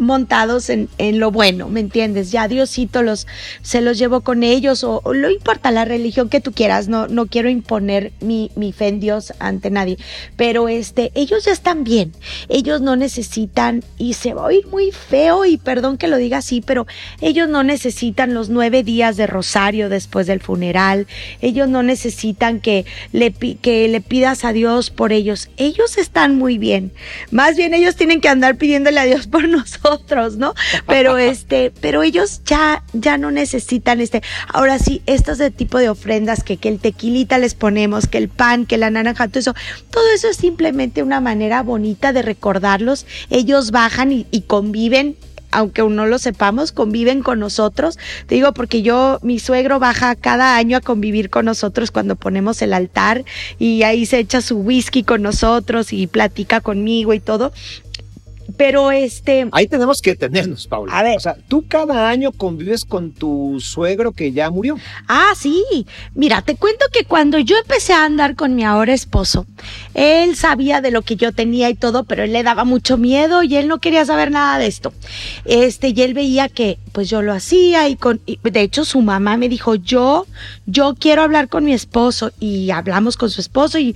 montados 0.00 0.70
en, 0.70 0.88
en, 0.98 1.20
lo 1.20 1.30
bueno, 1.30 1.68
¿me 1.68 1.80
entiendes? 1.80 2.30
Ya 2.32 2.48
Diosito 2.48 3.02
los, 3.02 3.26
se 3.62 3.80
los 3.80 3.98
llevó 3.98 4.22
con 4.22 4.42
ellos 4.42 4.82
o, 4.82 5.00
o, 5.04 5.14
no 5.14 5.30
importa 5.30 5.70
la 5.70 5.84
religión 5.84 6.28
que 6.28 6.40
tú 6.40 6.52
quieras, 6.52 6.88
no, 6.88 7.06
no 7.06 7.26
quiero 7.26 7.48
imponer 7.50 8.12
mi, 8.20 8.50
mi 8.56 8.72
fe 8.72 8.88
en 8.88 9.00
Dios 9.00 9.32
ante 9.38 9.70
nadie, 9.70 9.98
pero 10.36 10.68
este, 10.68 11.12
ellos 11.14 11.44
ya 11.44 11.52
están 11.52 11.84
bien, 11.84 12.12
ellos 12.48 12.80
no 12.80 12.96
necesitan, 12.96 13.84
y 13.98 14.14
se 14.14 14.34
va 14.34 14.46
a 14.46 14.50
muy 14.70 14.90
feo 14.90 15.44
y 15.44 15.58
perdón 15.58 15.98
que 15.98 16.08
lo 16.08 16.16
diga 16.16 16.38
así, 16.38 16.60
pero 16.60 16.86
ellos 17.20 17.48
no 17.48 17.62
necesitan 17.62 18.34
los 18.34 18.48
nueve 18.48 18.82
días 18.82 19.16
de 19.16 19.26
rosario 19.26 19.88
después 19.88 20.26
del 20.26 20.40
funeral, 20.40 21.06
ellos 21.40 21.68
no 21.68 21.82
necesitan 21.82 22.60
que 22.60 22.86
le, 23.12 23.32
que 23.32 23.86
le 23.88 24.00
pidas 24.00 24.44
a 24.44 24.52
Dios 24.52 24.90
por 24.90 25.12
ellos, 25.12 25.50
ellos 25.56 25.98
están 25.98 26.36
muy 26.36 26.58
bien, 26.58 26.92
más 27.30 27.56
bien 27.56 27.74
ellos 27.74 27.96
tienen 27.96 28.20
que 28.20 28.28
andar 28.28 28.56
pidiéndole 28.56 28.98
a 28.98 29.04
Dios 29.04 29.26
por 29.26 29.48
nosotros 29.48 29.89
otros, 29.90 30.36
¿no? 30.36 30.54
Pero 30.86 31.18
este, 31.18 31.72
pero 31.80 32.02
ellos 32.02 32.42
ya, 32.44 32.82
ya 32.92 33.18
no 33.18 33.30
necesitan 33.30 34.00
este. 34.00 34.22
Ahora 34.48 34.78
sí, 34.78 35.02
estos 35.06 35.38
de 35.38 35.50
tipo 35.50 35.78
de 35.78 35.88
ofrendas 35.88 36.42
que, 36.42 36.56
que 36.56 36.68
el 36.68 36.78
tequilita 36.78 37.38
les 37.38 37.54
ponemos, 37.54 38.06
que 38.06 38.18
el 38.18 38.28
pan, 38.28 38.66
que 38.66 38.78
la 38.78 38.90
naranja, 38.90 39.28
todo 39.28 39.40
eso, 39.40 39.54
todo 39.90 40.04
eso 40.14 40.28
es 40.28 40.36
simplemente 40.36 41.02
una 41.02 41.20
manera 41.20 41.62
bonita 41.62 42.12
de 42.12 42.22
recordarlos. 42.22 43.06
Ellos 43.30 43.70
bajan 43.70 44.12
y, 44.12 44.26
y 44.30 44.42
conviven 44.42 45.16
aunque 45.50 45.82
no 45.82 46.06
lo 46.06 46.18
sepamos, 46.18 46.72
conviven 46.72 47.22
con 47.22 47.40
nosotros. 47.40 47.98
Te 48.26 48.36
digo 48.36 48.52
porque 48.52 48.82
yo, 48.82 49.18
mi 49.22 49.38
suegro 49.38 49.78
baja 49.78 50.14
cada 50.14 50.56
año 50.56 50.76
a 50.76 50.80
convivir 50.80 51.30
con 51.30 51.44
nosotros 51.44 51.90
cuando 51.90 52.16
ponemos 52.16 52.62
el 52.62 52.72
altar 52.72 53.24
y 53.58 53.82
ahí 53.82 54.06
se 54.06 54.18
echa 54.18 54.40
su 54.40 54.58
whisky 54.58 55.02
con 55.02 55.22
nosotros 55.22 55.92
y 55.92 56.06
platica 56.06 56.60
conmigo 56.60 57.14
y 57.14 57.20
todo. 57.20 57.52
Pero 58.56 58.90
este. 58.90 59.48
Ahí 59.52 59.66
tenemos 59.66 60.00
que 60.00 60.14
tenernos, 60.14 60.66
Paula. 60.66 60.92
A 60.92 61.02
ver. 61.02 61.16
O 61.16 61.20
sea, 61.20 61.36
tú 61.48 61.64
cada 61.66 62.08
año 62.08 62.32
convives 62.32 62.84
con 62.84 63.12
tu 63.12 63.58
suegro 63.60 64.12
que 64.12 64.32
ya 64.32 64.50
murió. 64.50 64.76
Ah, 65.08 65.32
sí. 65.36 65.64
Mira, 66.14 66.42
te 66.42 66.56
cuento 66.56 66.86
que 66.92 67.04
cuando 67.04 67.38
yo 67.38 67.56
empecé 67.56 67.92
a 67.92 68.04
andar 68.04 68.36
con 68.36 68.54
mi 68.54 68.64
ahora 68.64 68.92
esposo, 68.92 69.46
él 69.94 70.36
sabía 70.36 70.80
de 70.80 70.90
lo 70.90 71.02
que 71.02 71.16
yo 71.16 71.32
tenía 71.32 71.70
y 71.70 71.74
todo, 71.74 72.04
pero 72.04 72.22
él 72.22 72.32
le 72.32 72.42
daba 72.42 72.64
mucho 72.64 72.96
miedo 72.96 73.42
y 73.42 73.56
él 73.56 73.68
no 73.68 73.78
quería 73.78 74.04
saber 74.04 74.30
nada 74.30 74.58
de 74.58 74.66
esto. 74.66 74.92
Este, 75.44 75.88
y 75.88 76.02
él 76.02 76.14
veía 76.14 76.48
que 76.48 76.78
pues 76.92 77.08
yo 77.08 77.22
lo 77.22 77.32
hacía 77.32 77.88
y 77.88 77.96
con, 77.96 78.20
y 78.26 78.38
de 78.42 78.60
hecho 78.60 78.84
su 78.84 79.00
mamá 79.00 79.36
me 79.36 79.48
dijo, 79.48 79.74
yo, 79.74 80.26
yo 80.66 80.94
quiero 80.98 81.22
hablar 81.22 81.48
con 81.48 81.64
mi 81.64 81.72
esposo 81.72 82.32
y 82.40 82.70
hablamos 82.70 83.16
con 83.16 83.30
su 83.30 83.40
esposo 83.40 83.78
y 83.78 83.94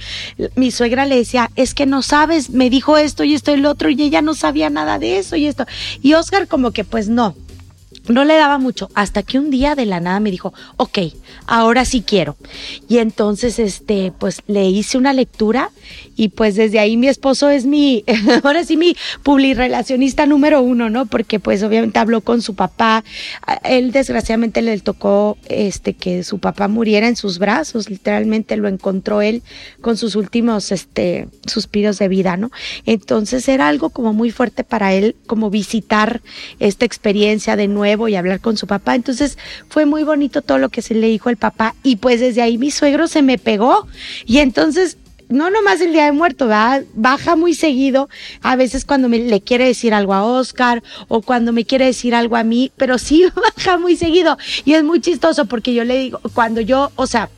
mi 0.55 0.71
suegra 0.71 1.07
le 1.07 1.17
decía, 1.17 1.51
es 1.57 1.75
que 1.75 1.87
no 1.87 2.03
sabes, 2.03 2.51
me 2.51 2.71
dijo 2.71 2.97
esto 2.97 3.25
y 3.25 3.35
esto 3.35 3.51
y 3.51 3.55
el 3.55 3.67
otro 3.67 3.91
y 3.91 4.01
ella 4.01 4.23
no 4.23 4.35
sabía 4.45 4.69
nada 4.69 4.99
de 4.99 5.19
eso 5.19 5.37
y 5.37 5.47
esto. 5.47 5.65
Y 6.03 6.13
Oscar 6.13 6.47
como 6.47 6.71
que 6.71 6.85
pues 6.85 7.09
no, 7.09 7.35
no 8.09 8.25
le 8.25 8.35
daba 8.35 8.59
mucho, 8.59 8.91
hasta 8.95 9.23
que 9.23 9.39
un 9.39 9.51
día 9.51 9.75
de 9.75 9.87
la 9.87 10.01
nada 10.01 10.21
me 10.21 10.31
dijo, 10.31 10.53
ok, 10.77 10.99
ahora 11.47 11.85
sí 11.85 12.03
quiero. 12.03 12.37
Y 12.89 12.99
entonces, 12.99 13.59
este, 13.59 14.13
pues 14.19 14.43
le 14.47 14.69
hice 14.69 14.99
una 14.99 15.13
lectura 15.13 15.71
y 16.17 16.29
pues 16.29 16.55
desde 16.55 16.79
ahí 16.79 16.97
mi 16.97 17.09
esposo 17.09 17.49
es 17.49 17.65
mi, 17.65 18.05
ahora 18.45 18.65
sí 18.65 18.77
mi 18.77 18.97
publirelacionista 19.23 20.27
número 20.27 20.61
uno, 20.61 20.91
¿no? 20.91 21.07
Porque 21.07 21.41
pues 21.41 21.63
obviamente 21.63 21.99
habló 21.99 22.21
con 22.21 22.43
su 22.43 22.55
papá, 22.55 23.05
él 23.65 23.91
desgraciadamente 23.93 24.61
le 24.61 24.79
tocó, 24.81 25.39
este, 25.49 25.95
que 25.95 26.25
su 26.25 26.39
papá 26.39 26.69
muriera 26.69 27.09
en 27.09 27.17
sus 27.17 27.39
brazos, 27.39 27.89
literalmente 27.89 28.57
lo 28.57 28.69
encontró 28.69 29.23
él 29.23 29.43
con 29.81 29.97
sus 29.97 30.15
últimos, 30.15 30.73
este, 30.73 31.29
suspiros 31.47 31.99
de 31.99 32.09
vida, 32.09 32.37
¿no? 32.37 32.51
Entonces 32.85 33.49
era 33.49 33.69
algo 33.69 33.91
como 33.91 34.13
muy 34.13 34.31
fuerte 34.31 34.63
para 34.63 34.93
él, 34.93 35.17
como 35.27 35.49
visitar 35.49 36.21
esta 36.59 36.85
experiencia 36.85 37.57
de 37.57 37.69
nuevo 37.69 37.94
y 38.09 38.17
hablar 38.17 38.41
con 38.41 38.57
su 38.57 38.67
papá. 38.67 38.95
Entonces 38.95 39.39
fue 39.69 39.87
muy 39.87 40.03
bonito 40.03 40.43
todo 40.43 40.59
lo 40.59 40.69
que 40.69 40.83
se 40.83 40.95
le 40.95 41.09
dijo 41.09 41.31
el 41.31 41.37
papá 41.37 41.75
y 41.83 41.97
pues 41.97 42.21
desde 42.21 42.43
ahí 42.43 42.59
mi 42.59 42.71
suegro 42.71 43.09
se 43.09 43.23
me 43.23 43.39
pegó. 43.39 43.87
Y 44.27 44.39
entonces 44.39 44.99
no 45.29 45.51
nomás 45.51 45.81
el 45.81 45.93
día 45.93 46.05
de 46.05 46.13
muerto, 46.13 46.49
baja 46.95 47.37
muy 47.37 47.55
seguido, 47.55 48.09
a 48.43 48.57
veces 48.57 48.85
cuando 48.85 49.09
me, 49.09 49.19
le 49.19 49.41
quiere 49.41 49.67
decir 49.67 49.95
algo 49.95 50.15
a 50.15 50.25
Oscar 50.25 50.83
o 51.09 51.23
cuando 51.23 51.53
me 51.53 51.65
quiere 51.65 51.87
decir 51.87 52.15
algo 52.15 52.37
a 52.37 52.45
mí, 52.45 52.73
pero 52.77 52.99
sí 52.99 53.25
baja 53.57 53.79
muy 53.79 53.97
seguido. 53.97 54.39
Y 54.65 54.75
es 54.75 54.85
muy 54.85 55.01
chistoso 55.01 55.47
porque 55.47 55.75
yo 55.75 55.85
le 55.85 55.99
digo, 55.99 56.21
cuando 56.35 56.61
yo, 56.61 56.93
o 56.97 57.07
sea, 57.07 57.31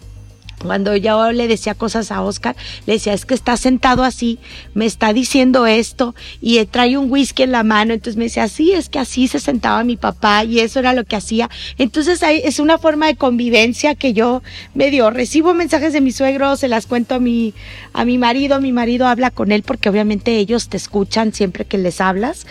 cuando 0.66 0.96
yo 0.96 1.32
le 1.32 1.48
decía 1.48 1.74
cosas 1.74 2.12
a 2.12 2.22
Oscar, 2.22 2.56
le 2.86 2.94
decía, 2.94 3.12
es 3.12 3.24
que 3.24 3.34
está 3.34 3.56
sentado 3.56 4.04
así, 4.04 4.38
me 4.74 4.86
está 4.86 5.12
diciendo 5.12 5.66
esto 5.66 6.14
y 6.40 6.64
trae 6.66 6.98
un 6.98 7.10
whisky 7.10 7.44
en 7.44 7.52
la 7.52 7.62
mano. 7.62 7.94
Entonces 7.94 8.16
me 8.16 8.24
decía, 8.24 8.48
sí, 8.48 8.72
es 8.72 8.88
que 8.88 8.98
así 8.98 9.28
se 9.28 9.40
sentaba 9.40 9.84
mi 9.84 9.96
papá 9.96 10.44
y 10.44 10.60
eso 10.60 10.78
era 10.78 10.92
lo 10.92 11.04
que 11.04 11.16
hacía. 11.16 11.48
Entonces 11.78 12.20
es 12.22 12.58
una 12.58 12.78
forma 12.78 13.06
de 13.06 13.16
convivencia 13.16 13.94
que 13.94 14.12
yo 14.12 14.42
me 14.74 14.90
dio. 14.90 15.10
Recibo 15.10 15.54
mensajes 15.54 15.92
de 15.92 16.00
mi 16.00 16.12
suegro, 16.12 16.56
se 16.56 16.68
las 16.68 16.86
cuento 16.86 17.14
a 17.14 17.20
mi, 17.20 17.54
a 17.92 18.04
mi 18.04 18.18
marido, 18.18 18.60
mi 18.60 18.72
marido 18.72 19.06
habla 19.06 19.30
con 19.30 19.52
él 19.52 19.62
porque 19.62 19.88
obviamente 19.88 20.36
ellos 20.36 20.68
te 20.68 20.76
escuchan 20.76 21.32
siempre 21.32 21.64
que 21.64 21.78
les 21.78 22.00
hablas 22.00 22.46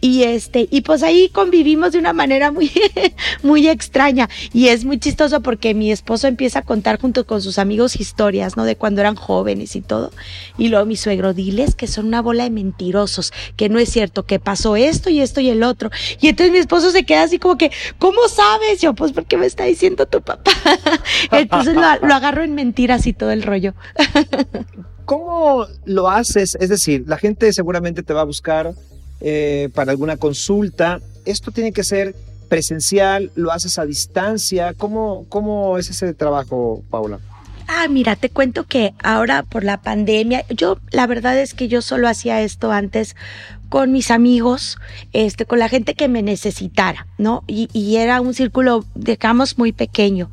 y 0.00 0.22
este 0.22 0.68
y 0.70 0.82
pues 0.82 1.02
ahí 1.02 1.28
convivimos 1.28 1.92
de 1.92 1.98
una 1.98 2.12
manera 2.12 2.52
muy 2.52 2.70
muy 3.42 3.68
extraña. 3.68 4.28
Y 4.52 4.68
es 4.68 4.84
muy 4.84 4.98
chistoso 4.98 5.40
porque 5.40 5.74
mi 5.74 5.90
esposo 5.90 6.26
empieza 6.26 6.60
a 6.60 6.62
contar 6.62 7.00
junto 7.00 7.26
con 7.26 7.42
sus 7.42 7.58
amigos 7.58 7.96
historias 7.96 8.56
no 8.56 8.64
de 8.64 8.76
cuando 8.76 9.00
eran 9.00 9.16
jóvenes 9.16 9.76
y 9.76 9.80
todo. 9.80 10.10
Y 10.56 10.68
luego 10.68 10.86
mi 10.86 10.96
suegro 10.96 11.34
diles 11.34 11.74
que 11.74 11.86
son 11.86 12.06
una 12.06 12.22
bola 12.22 12.44
de 12.44 12.50
mentirosos 12.50 13.32
que 13.56 13.68
no 13.68 13.78
es 13.78 13.88
cierto 13.88 14.24
que 14.24 14.38
pasó 14.38 14.76
esto 14.76 15.10
y 15.10 15.20
esto 15.20 15.40
y 15.40 15.50
el 15.50 15.62
otro. 15.62 15.90
Y 16.20 16.28
entonces 16.28 16.52
mi 16.52 16.58
esposo 16.58 16.90
se 16.90 17.04
queda 17.04 17.24
así 17.24 17.38
como 17.38 17.58
que 17.58 17.70
cómo 17.98 18.28
sabes 18.28 18.80
yo 18.80 18.94
pues 18.94 19.12
porque 19.12 19.36
me 19.36 19.46
está 19.46 19.64
diciendo 19.64 20.06
tu 20.06 20.22
papá 20.22 20.50
entonces 21.32 21.74
lo, 21.74 21.80
lo 22.06 22.14
agarro 22.14 22.42
en 22.42 22.54
mentiras 22.54 23.06
y 23.06 23.12
todo 23.12 23.30
el 23.30 23.42
rollo. 23.42 23.74
¿Cómo 25.04 25.66
lo 25.86 26.10
haces? 26.10 26.54
Es 26.60 26.68
decir, 26.68 27.04
la 27.06 27.16
gente 27.16 27.50
seguramente 27.54 28.02
te 28.02 28.12
va 28.12 28.20
a 28.20 28.24
buscar 28.24 28.74
eh, 29.20 29.68
para 29.74 29.92
alguna 29.92 30.16
consulta. 30.16 31.00
Esto 31.24 31.50
tiene 31.50 31.72
que 31.72 31.84
ser 31.84 32.14
presencial, 32.48 33.30
lo 33.34 33.52
haces 33.52 33.78
a 33.78 33.86
distancia. 33.86 34.74
¿Cómo, 34.74 35.26
cómo 35.28 35.78
es 35.78 35.90
ese 35.90 36.14
trabajo, 36.14 36.82
Paula? 36.90 37.20
Ah, 37.70 37.86
mira, 37.88 38.16
te 38.16 38.30
cuento 38.30 38.64
que 38.64 38.94
ahora 39.02 39.42
por 39.42 39.62
la 39.62 39.82
pandemia, 39.82 40.46
yo 40.48 40.78
la 40.90 41.06
verdad 41.06 41.38
es 41.38 41.52
que 41.52 41.68
yo 41.68 41.82
solo 41.82 42.08
hacía 42.08 42.40
esto 42.40 42.72
antes 42.72 43.14
con 43.68 43.92
mis 43.92 44.10
amigos, 44.10 44.78
este, 45.12 45.44
con 45.44 45.58
la 45.58 45.68
gente 45.68 45.92
que 45.92 46.08
me 46.08 46.22
necesitara, 46.22 47.06
¿no? 47.18 47.44
Y, 47.46 47.68
y 47.74 47.96
era 47.96 48.22
un 48.22 48.32
círculo, 48.32 48.86
digamos, 48.94 49.58
muy 49.58 49.72
pequeño. 49.72 50.30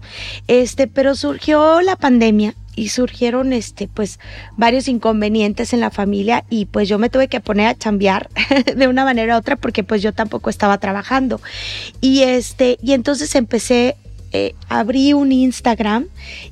Este, 0.47 0.87
pero 0.87 1.13
surgió 1.15 1.81
la 1.81 1.97
pandemia 1.97 2.55
y 2.75 2.89
surgieron 2.89 3.53
este 3.53 3.87
pues 3.87 4.19
varios 4.57 4.87
inconvenientes 4.87 5.73
en 5.73 5.79
la 5.79 5.89
familia 5.89 6.43
y 6.49 6.65
pues 6.65 6.87
yo 6.89 6.99
me 6.99 7.09
tuve 7.09 7.27
que 7.27 7.39
poner 7.39 7.67
a 7.67 7.75
chambear 7.75 8.29
de 8.75 8.87
una 8.87 9.05
manera 9.05 9.35
u 9.35 9.39
otra 9.39 9.55
porque 9.55 9.83
pues 9.83 10.01
yo 10.01 10.13
tampoco 10.13 10.49
estaba 10.49 10.77
trabajando. 10.77 11.41
Y 12.01 12.23
este 12.23 12.77
y 12.81 12.93
entonces 12.93 13.35
empecé 13.35 13.95
eh, 14.31 14.53
abrí 14.67 15.13
un 15.13 15.31
Instagram 15.31 16.07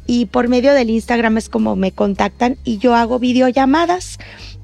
y 0.07 0.27
por 0.27 0.47
medio 0.47 0.73
del 0.73 0.89
Instagram 0.89 1.37
es 1.37 1.49
como 1.49 1.75
me 1.75 1.91
contactan 1.91 2.57
y 2.63 2.77
yo 2.77 2.95
hago 2.95 3.19
videollamadas 3.19 4.19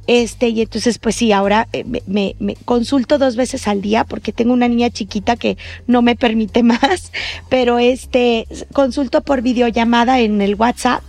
este, 0.10 0.50
y 0.50 0.62
entonces, 0.62 0.98
pues 0.98 1.18
sí, 1.18 1.32
ahora 1.32 1.68
eh, 1.72 1.86
me, 2.08 2.36
consulto 2.66 3.20
dos 3.20 3.36
veces 3.36 3.68
al 3.68 3.80
día 3.80 4.06
porque 4.06 4.34
tengo 4.34 4.54
una 4.54 4.68
niña 4.68 4.90
chiquita 4.90 5.36
que 5.36 5.56
no 5.86 6.02
me 6.02 6.16
permite 6.16 6.64
más, 6.64 7.12
pero 7.48 7.78
este, 7.78 8.48
consulto 8.74 9.22
por 9.22 9.44
videollamada 9.44 10.20
en 10.20 10.42
el 10.42 10.56
WhatsApp 10.56 11.04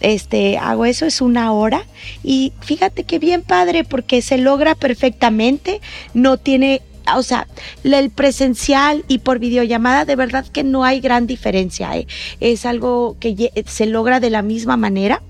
este, 0.00 0.56
hago 0.56 0.86
eso, 0.86 1.04
es 1.04 1.20
una 1.20 1.52
hora 1.52 1.84
y 2.24 2.54
fíjate 2.60 3.04
que 3.04 3.18
bien 3.18 3.42
padre 3.42 3.84
porque 3.84 4.22
se 4.22 4.38
logra 4.38 4.74
perfectamente, 4.74 5.82
no 6.14 6.38
tiene, 6.38 6.80
o 7.14 7.22
sea, 7.22 7.48
el 7.84 8.08
presencial 8.08 9.04
y 9.08 9.18
por 9.18 9.40
videollamada 9.40 10.06
de 10.06 10.16
verdad 10.16 10.46
que 10.46 10.64
no 10.64 10.84
hay 10.84 11.00
gran 11.00 11.26
diferencia, 11.26 11.94
¿eh? 11.98 12.06
es 12.40 12.64
algo 12.64 13.18
que 13.20 13.52
se 13.66 13.84
logra 13.84 14.20
de 14.20 14.30
la 14.30 14.40
misma 14.40 14.78
manera 14.78 15.20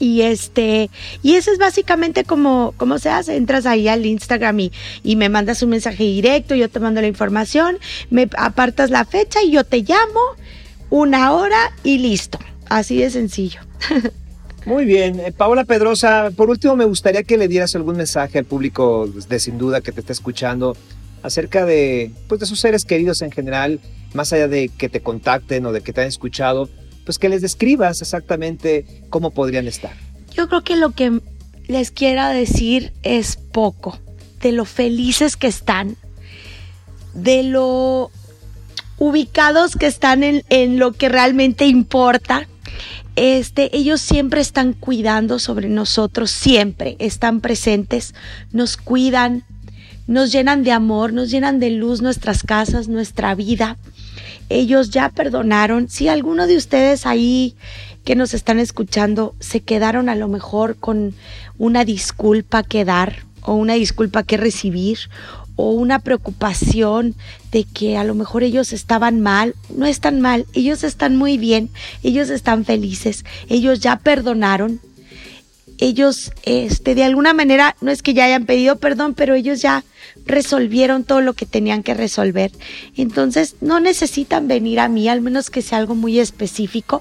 Y 0.00 0.22
este, 0.22 0.90
y 1.22 1.34
eso 1.34 1.52
es 1.52 1.58
básicamente 1.58 2.24
como, 2.24 2.74
se 2.98 3.10
hace. 3.10 3.36
Entras 3.36 3.66
ahí 3.66 3.86
al 3.86 4.04
Instagram 4.06 4.58
y, 4.58 4.72
y 5.04 5.14
me 5.14 5.28
mandas 5.28 5.62
un 5.62 5.70
mensaje 5.70 6.02
directo, 6.02 6.54
yo 6.54 6.68
te 6.68 6.80
mando 6.80 7.00
la 7.00 7.06
información, 7.06 7.78
me 8.10 8.28
apartas 8.36 8.90
la 8.90 9.04
fecha 9.04 9.42
y 9.42 9.52
yo 9.52 9.62
te 9.62 9.82
llamo 9.82 10.20
una 10.88 11.32
hora 11.32 11.72
y 11.84 11.98
listo. 11.98 12.38
Así 12.68 12.98
de 12.98 13.10
sencillo. 13.10 13.60
Muy 14.66 14.84
bien. 14.84 15.20
Eh, 15.20 15.32
Paola 15.32 15.64
Pedrosa, 15.64 16.30
por 16.36 16.50
último 16.50 16.76
me 16.76 16.84
gustaría 16.84 17.22
que 17.22 17.38
le 17.38 17.48
dieras 17.48 17.74
algún 17.76 17.96
mensaje 17.96 18.38
al 18.38 18.44
público 18.44 19.06
de 19.06 19.38
Sin 19.38 19.58
Duda 19.58 19.80
que 19.80 19.92
te 19.92 20.00
está 20.00 20.12
escuchando 20.12 20.76
acerca 21.22 21.64
de, 21.64 22.10
pues, 22.28 22.40
de 22.40 22.46
sus 22.46 22.60
seres 22.60 22.84
queridos 22.84 23.22
en 23.22 23.30
general, 23.30 23.80
más 24.14 24.32
allá 24.32 24.48
de 24.48 24.68
que 24.68 24.88
te 24.88 25.00
contacten 25.00 25.66
o 25.66 25.72
de 25.72 25.80
que 25.80 25.92
te 25.92 26.00
hayan 26.00 26.08
escuchado, 26.08 26.68
pues 27.10 27.18
que 27.18 27.28
les 27.28 27.42
describas 27.42 28.02
exactamente 28.02 29.02
cómo 29.10 29.32
podrían 29.32 29.66
estar. 29.66 29.90
Yo 30.32 30.48
creo 30.48 30.62
que 30.62 30.76
lo 30.76 30.92
que 30.92 31.20
les 31.66 31.90
quiera 31.90 32.28
decir 32.28 32.92
es 33.02 33.34
poco, 33.34 33.98
de 34.40 34.52
lo 34.52 34.64
felices 34.64 35.36
que 35.36 35.48
están, 35.48 35.96
de 37.12 37.42
lo 37.42 38.12
ubicados 38.98 39.74
que 39.74 39.88
están 39.88 40.22
en, 40.22 40.44
en 40.50 40.78
lo 40.78 40.92
que 40.92 41.08
realmente 41.08 41.66
importa 41.66 42.46
este, 43.16 43.76
ellos 43.76 44.00
siempre 44.00 44.40
están 44.40 44.72
cuidando 44.72 45.40
sobre 45.40 45.68
nosotros, 45.68 46.30
siempre 46.30 46.94
están 47.00 47.40
presentes, 47.40 48.14
nos 48.52 48.76
cuidan, 48.76 49.42
nos 50.06 50.30
llenan 50.30 50.62
de 50.62 50.70
amor, 50.70 51.12
nos 51.12 51.28
llenan 51.28 51.58
de 51.58 51.70
luz 51.70 52.02
nuestras 52.02 52.44
casas, 52.44 52.86
nuestra 52.86 53.34
vida. 53.34 53.78
Ellos 54.48 54.90
ya 54.90 55.08
perdonaron. 55.08 55.88
Si 55.88 56.08
alguno 56.08 56.46
de 56.46 56.56
ustedes 56.56 57.06
ahí 57.06 57.54
que 58.04 58.14
nos 58.14 58.34
están 58.34 58.58
escuchando 58.58 59.34
se 59.40 59.60
quedaron 59.60 60.08
a 60.08 60.14
lo 60.14 60.28
mejor 60.28 60.76
con 60.76 61.14
una 61.58 61.84
disculpa 61.84 62.62
que 62.62 62.84
dar 62.84 63.24
o 63.42 63.54
una 63.54 63.74
disculpa 63.74 64.22
que 64.22 64.36
recibir 64.36 64.98
o 65.56 65.72
una 65.72 65.98
preocupación 65.98 67.14
de 67.52 67.64
que 67.64 67.98
a 67.98 68.04
lo 68.04 68.14
mejor 68.14 68.42
ellos 68.42 68.72
estaban 68.72 69.20
mal, 69.20 69.54
no 69.74 69.84
están 69.84 70.20
mal, 70.20 70.46
ellos 70.54 70.84
están 70.84 71.16
muy 71.16 71.36
bien, 71.36 71.68
ellos 72.02 72.30
están 72.30 72.64
felices, 72.64 73.26
ellos 73.48 73.80
ya 73.80 73.96
perdonaron, 73.96 74.80
ellos 75.80 76.32
este 76.44 76.94
de 76.94 77.04
alguna 77.04 77.32
manera 77.32 77.74
no 77.80 77.90
es 77.90 78.02
que 78.02 78.14
ya 78.14 78.26
hayan 78.26 78.46
pedido 78.46 78.76
perdón, 78.76 79.14
pero 79.14 79.34
ellos 79.34 79.60
ya 79.60 79.84
resolvieron 80.24 81.04
todo 81.04 81.20
lo 81.20 81.34
que 81.34 81.46
tenían 81.46 81.82
que 81.82 81.94
resolver. 81.94 82.52
Entonces, 82.96 83.56
no 83.60 83.80
necesitan 83.80 84.48
venir 84.48 84.80
a 84.80 84.88
mí, 84.88 85.08
al 85.08 85.20
menos 85.20 85.50
que 85.50 85.62
sea 85.62 85.78
algo 85.78 85.94
muy 85.94 86.18
específico. 86.18 87.00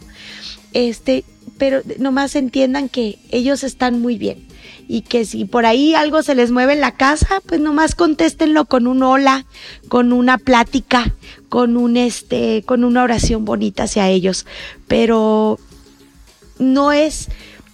Este, 0.73 1.23
pero 1.57 1.82
nomás 1.97 2.36
entiendan 2.36 2.89
que 2.89 3.19
ellos 3.32 3.63
están 3.63 3.99
muy 3.99 4.17
bien 4.17 4.47
y 4.88 5.01
que 5.01 5.25
si 5.25 5.45
por 5.45 5.65
ahí 5.65 5.93
algo 5.93 6.23
se 6.23 6.36
les 6.36 6.51
mueve 6.51 6.73
en 6.73 6.82
la 6.82 6.95
casa, 6.95 7.41
pues 7.45 7.59
nomás 7.59 7.95
contéstenlo 7.95 8.65
con 8.65 8.88
un 8.88 9.03
hola, 9.03 9.45
con 9.88 10.13
una 10.13 10.38
plática, 10.38 11.15
con 11.47 11.77
un 11.77 11.97
este, 11.97 12.63
con 12.65 12.84
una 12.84 13.03
oración 13.03 13.45
bonita 13.45 13.84
hacia 13.84 14.09
ellos. 14.09 14.45
Pero 14.88 15.59
no 16.57 16.91
es, 16.91 17.30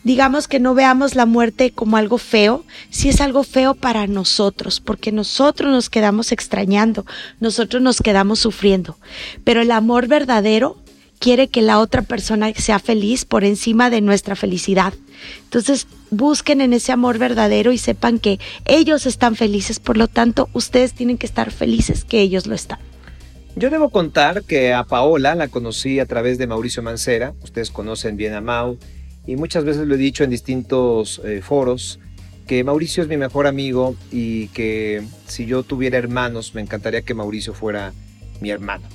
digamos 0.05 0.47
que 0.47 0.59
no 0.59 0.75
veamos 0.75 1.15
la 1.15 1.25
muerte 1.25 1.71
como 1.71 1.97
algo 1.97 2.19
feo, 2.19 2.63
si 2.91 3.09
es 3.09 3.19
algo 3.19 3.43
feo 3.43 3.73
para 3.73 4.07
nosotros, 4.07 4.79
porque 4.79 5.11
nosotros 5.11 5.71
nos 5.71 5.89
quedamos 5.89 6.31
extrañando, 6.31 7.05
nosotros 7.41 7.81
nos 7.81 8.01
quedamos 8.01 8.39
sufriendo. 8.39 8.97
Pero 9.43 9.61
el 9.61 9.71
amor 9.71 10.07
verdadero 10.07 10.77
quiere 11.17 11.47
que 11.47 11.63
la 11.63 11.79
otra 11.79 12.03
persona 12.03 12.53
sea 12.53 12.77
feliz 12.77 13.25
por 13.25 13.43
encima 13.43 13.89
de 13.89 14.01
nuestra 14.01 14.35
felicidad. 14.35 14.93
Entonces, 15.45 15.87
busquen 16.11 16.61
en 16.61 16.73
ese 16.73 16.91
amor 16.91 17.17
verdadero 17.17 17.71
y 17.71 17.79
sepan 17.79 18.19
que 18.19 18.39
ellos 18.65 19.07
están 19.07 19.35
felices, 19.35 19.79
por 19.79 19.97
lo 19.97 20.07
tanto, 20.07 20.49
ustedes 20.53 20.93
tienen 20.93 21.17
que 21.17 21.25
estar 21.25 21.49
felices 21.49 22.05
que 22.05 22.21
ellos 22.21 22.45
lo 22.45 22.53
están. 22.53 22.77
Yo 23.55 23.71
debo 23.71 23.89
contar 23.89 24.43
que 24.43 24.73
a 24.73 24.83
Paola 24.83 25.33
la 25.33 25.47
conocí 25.47 25.99
a 25.99 26.05
través 26.05 26.37
de 26.37 26.45
Mauricio 26.45 26.83
Mancera, 26.83 27.33
ustedes 27.41 27.71
conocen 27.71 28.17
bien 28.17 28.33
a 28.33 28.41
Mau, 28.41 28.77
y 29.27 29.35
muchas 29.35 29.63
veces 29.63 29.87
lo 29.87 29.95
he 29.95 29.97
dicho 29.97 30.23
en 30.23 30.29
distintos 30.29 31.21
eh, 31.23 31.41
foros, 31.41 31.99
que 32.47 32.63
Mauricio 32.63 33.01
es 33.01 33.09
mi 33.09 33.17
mejor 33.17 33.47
amigo 33.47 33.95
y 34.11 34.49
que 34.49 35.03
si 35.25 35.45
yo 35.45 35.63
tuviera 35.63 35.97
hermanos, 35.97 36.53
me 36.53 36.61
encantaría 36.61 37.01
que 37.01 37.13
Mauricio 37.13 37.53
fuera 37.53 37.93
mi 38.39 38.51
hermano. 38.51 38.87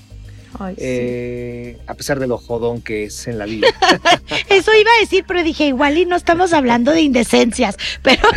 Eh, 0.76 1.78
a 1.86 1.94
pesar 1.94 2.18
de 2.18 2.26
lo 2.26 2.36
jodón 2.36 2.82
que 2.82 3.04
es 3.04 3.26
en 3.28 3.38
la 3.38 3.46
vida. 3.46 3.68
Eso 4.48 4.72
iba 4.78 4.90
a 4.98 5.00
decir, 5.00 5.24
pero 5.26 5.42
dije, 5.42 5.66
igual 5.66 5.96
y 5.96 6.06
no 6.06 6.16
estamos 6.16 6.52
hablando 6.52 6.92
de 6.92 7.02
indecencias, 7.02 7.76
pero... 8.02 8.22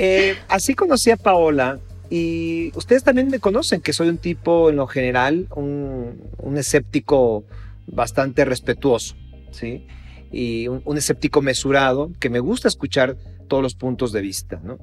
Eh, 0.00 0.36
así 0.48 0.74
conocí 0.74 1.10
a 1.10 1.16
Paola 1.16 1.80
y 2.08 2.70
ustedes 2.76 3.02
también 3.02 3.28
me 3.28 3.40
conocen 3.40 3.80
que 3.80 3.92
soy 3.92 4.08
un 4.08 4.18
tipo 4.18 4.70
en 4.70 4.76
lo 4.76 4.86
general, 4.86 5.48
un, 5.56 6.56
escéptico 6.56 7.42
bastante 7.88 8.44
respetuoso, 8.44 9.16
¿sí? 9.50 9.88
Y 10.30 10.68
un, 10.68 10.82
un, 10.84 10.98
escéptico 10.98 11.40
mesurado, 11.42 12.10
que 12.20 12.30
me 12.30 12.40
gusta 12.40 12.68
escuchar 12.68 13.16
todos 13.48 13.62
los 13.62 13.74
puntos 13.74 14.12
de 14.12 14.20
vista, 14.20 14.60
¿no? 14.62 14.78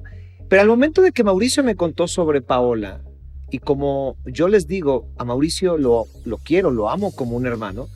Pero 0.48 0.62
al 0.62 0.68
momento 0.68 1.02
de 1.02 1.12
que 1.12 1.24
Mauricio 1.24 1.62
me 1.62 1.76
contó 1.76 2.08
sobre 2.08 2.40
Paola, 2.40 3.00
y 3.50 3.58
como 3.58 4.16
yo 4.24 4.48
les 4.48 4.66
digo, 4.66 5.08
a 5.18 5.24
Mauricio 5.24 5.76
lo, 5.78 6.06
lo 6.24 6.38
quiero, 6.38 6.70
lo 6.70 6.90
amo 6.90 7.14
como 7.14 7.36
un 7.36 7.46
hermano, 7.46 7.88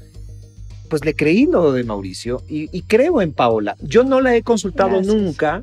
pues 0.90 1.04
le 1.04 1.14
creí 1.14 1.46
lo 1.46 1.72
de 1.72 1.84
Mauricio 1.84 2.42
y, 2.48 2.82
creo 2.82 3.22
en 3.22 3.32
Paola. 3.32 3.76
Yo 3.80 4.04
no 4.04 4.20
la 4.20 4.34
he 4.34 4.42
consultado 4.42 5.00
nunca. 5.00 5.62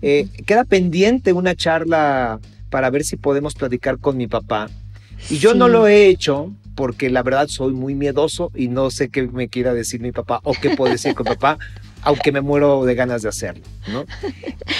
Eh, 0.00 0.28
queda 0.46 0.64
pendiente 0.64 1.32
una 1.32 1.56
charla 1.56 2.38
para 2.70 2.88
ver 2.88 3.04
si 3.04 3.16
podemos 3.16 3.54
platicar 3.54 3.98
con 3.98 4.16
mi 4.16 4.28
papá. 4.28 4.70
Y 5.30 5.38
yo 5.38 5.54
no 5.54 5.68
lo 5.68 5.86
he 5.86 6.06
hecho 6.06 6.52
porque 6.78 7.10
la 7.10 7.24
verdad 7.24 7.48
soy 7.48 7.72
muy 7.72 7.96
miedoso 7.96 8.52
y 8.54 8.68
no 8.68 8.90
sé 8.92 9.08
qué 9.08 9.26
me 9.26 9.48
quiera 9.48 9.74
decir 9.74 10.00
mi 10.00 10.12
papá 10.12 10.40
o 10.44 10.52
qué 10.52 10.76
puede 10.76 10.92
decir 10.92 11.12
con 11.14 11.26
papá, 11.26 11.58
aunque 12.02 12.30
me 12.30 12.40
muero 12.40 12.84
de 12.84 12.94
ganas 12.94 13.22
de 13.22 13.28
hacerlo, 13.28 13.64
¿no? 13.88 14.04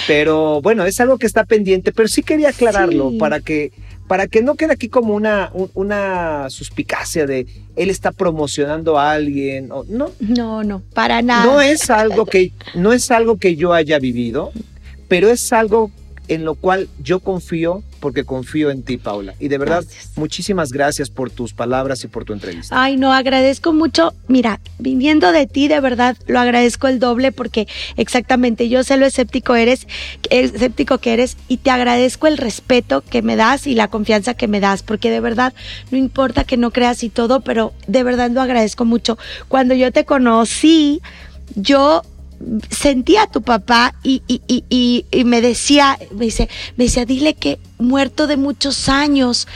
Pero 0.07 0.61
bueno, 0.61 0.85
es 0.85 0.97
algo 1.01 1.17
que 1.17 1.27
está 1.27 1.43
pendiente, 1.43 1.91
pero 1.91 2.07
sí 2.07 2.23
quería 2.23 2.49
aclararlo 2.49 3.17
para 3.17 3.41
que 3.41 3.73
para 4.07 4.27
que 4.27 4.41
no 4.41 4.55
quede 4.55 4.73
aquí 4.73 4.89
como 4.89 5.13
una, 5.13 5.51
una 5.75 6.49
suspicacia 6.49 7.27
de 7.27 7.45
él 7.75 7.91
está 7.91 8.11
promocionando 8.11 8.97
a 8.97 9.11
alguien 9.11 9.71
o 9.71 9.83
no. 9.87 10.09
No, 10.19 10.63
no, 10.63 10.81
para 10.95 11.21
nada. 11.21 11.45
No 11.45 11.61
es 11.61 11.91
algo 11.91 12.25
que 12.25 12.51
no 12.73 12.91
es 12.91 13.11
algo 13.11 13.37
que 13.37 13.55
yo 13.55 13.71
haya 13.71 13.99
vivido, 13.99 14.51
pero 15.09 15.29
es 15.29 15.53
algo 15.53 15.91
en 16.29 16.45
lo 16.45 16.55
cual 16.55 16.87
yo 17.01 17.19
confío 17.19 17.83
porque 17.99 18.23
confío 18.23 18.71
en 18.71 18.83
ti, 18.83 18.97
Paula. 18.97 19.33
Y 19.39 19.49
de 19.49 19.57
verdad, 19.57 19.83
muchísimas 20.15 20.71
gracias 20.71 21.09
por 21.09 21.29
tus 21.29 21.53
palabras 21.53 22.03
y 22.03 22.07
por 22.07 22.23
tu 22.23 22.33
entrevista. 22.33 22.81
Ay, 22.81 22.95
no, 22.95 23.11
agradezco 23.11 23.73
mucho. 23.73 24.13
Mira, 24.27 24.61
viniendo 24.77 25.31
de 25.31 25.47
ti, 25.47 25.67
de 25.67 25.81
verdad, 25.81 26.15
lo 26.27 26.39
agradezco 26.39 26.87
el 26.87 26.99
doble 26.99 27.31
porque 27.31 27.67
exactamente 27.97 28.69
yo 28.69 28.83
sé 28.83 28.95
lo 28.95 29.05
escéptico 29.05 29.55
eres, 29.55 29.87
escéptico 30.29 30.99
que 30.99 31.13
eres 31.13 31.35
y 31.47 31.57
te 31.57 31.71
agradezco 31.71 32.27
el 32.27 32.37
respeto 32.37 33.01
que 33.01 33.21
me 33.21 33.35
das 33.35 33.67
y 33.67 33.73
la 33.73 33.89
confianza 33.89 34.35
que 34.35 34.47
me 34.47 34.59
das 34.59 34.83
porque 34.83 35.09
de 35.09 35.19
verdad 35.19 35.53
no 35.91 35.97
importa 35.97 36.43
que 36.43 36.57
no 36.57 36.71
creas 36.71 37.03
y 37.03 37.09
todo, 37.09 37.41
pero 37.41 37.73
de 37.87 38.03
verdad 38.03 38.31
lo 38.31 38.41
agradezco 38.41 38.85
mucho. 38.85 39.17
Cuando 39.47 39.73
yo 39.73 39.91
te 39.91 40.05
conocí, 40.05 41.01
yo 41.55 42.03
sentía 42.69 43.23
a 43.23 43.31
tu 43.31 43.41
papá 43.41 43.95
y, 44.03 44.21
y, 44.27 44.41
y, 44.47 45.05
y, 45.11 45.23
me 45.23 45.41
decía, 45.41 45.97
me 46.11 46.25
dice, 46.25 46.49
me 46.77 46.85
decía, 46.85 47.05
dile 47.05 47.33
que 47.33 47.59
muerto 47.79 48.27
de 48.27 48.37
muchos 48.37 48.89
años. 48.89 49.47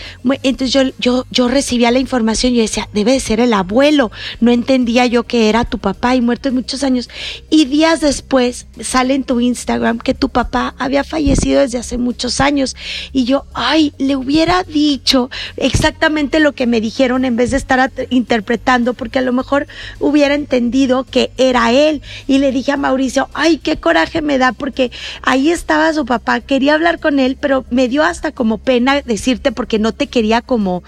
Entonces 0.41 0.71
yo, 0.71 0.81
yo, 0.97 1.25
yo 1.29 1.47
recibía 1.47 1.91
la 1.91 1.99
información 1.99 2.53
y 2.53 2.59
decía, 2.59 2.89
debe 2.93 3.11
de 3.11 3.19
ser 3.19 3.39
el 3.39 3.53
abuelo. 3.53 4.11
No 4.39 4.51
entendía 4.51 5.05
yo 5.05 5.23
que 5.23 5.49
era 5.49 5.65
tu 5.65 5.77
papá 5.77 6.15
y 6.15 6.21
muerto 6.21 6.49
de 6.49 6.55
muchos 6.55 6.83
años. 6.83 7.09
Y 7.49 7.65
días 7.65 8.01
después 8.01 8.67
sale 8.81 9.13
en 9.13 9.23
tu 9.23 9.39
Instagram 9.39 9.99
que 9.99 10.13
tu 10.13 10.29
papá 10.29 10.73
había 10.79 11.03
fallecido 11.03 11.61
desde 11.61 11.77
hace 11.77 11.97
muchos 11.97 12.39
años. 12.41 12.75
Y 13.11 13.25
yo, 13.25 13.45
ay, 13.53 13.93
le 13.97 14.15
hubiera 14.15 14.63
dicho 14.63 15.29
exactamente 15.57 16.39
lo 16.39 16.53
que 16.53 16.65
me 16.65 16.81
dijeron 16.81 17.25
en 17.25 17.35
vez 17.35 17.51
de 17.51 17.57
estar 17.57 17.91
interpretando, 18.09 18.93
porque 18.93 19.19
a 19.19 19.23
lo 19.23 19.33
mejor 19.33 19.67
hubiera 19.99 20.33
entendido 20.33 21.03
que 21.03 21.31
era 21.37 21.71
él. 21.71 22.01
Y 22.27 22.37
le 22.37 22.51
dije 22.51 22.71
a 22.71 22.77
Mauricio, 22.77 23.29
ay, 23.33 23.57
qué 23.57 23.77
coraje 23.77 24.21
me 24.21 24.37
da, 24.37 24.53
porque 24.53 24.91
ahí 25.21 25.49
estaba 25.49 25.91
su 25.93 26.05
papá, 26.05 26.39
quería 26.39 26.75
hablar 26.75 26.99
con 26.99 27.19
él, 27.19 27.37
pero 27.39 27.65
me 27.69 27.89
dio 27.89 28.03
hasta 28.13 28.31
como 28.31 28.59
pena 28.59 29.01
decirte 29.01 29.51
porque 29.51 29.79
no 29.79 29.91
te 29.91 30.07
quería 30.07 30.41
como, 30.41 30.83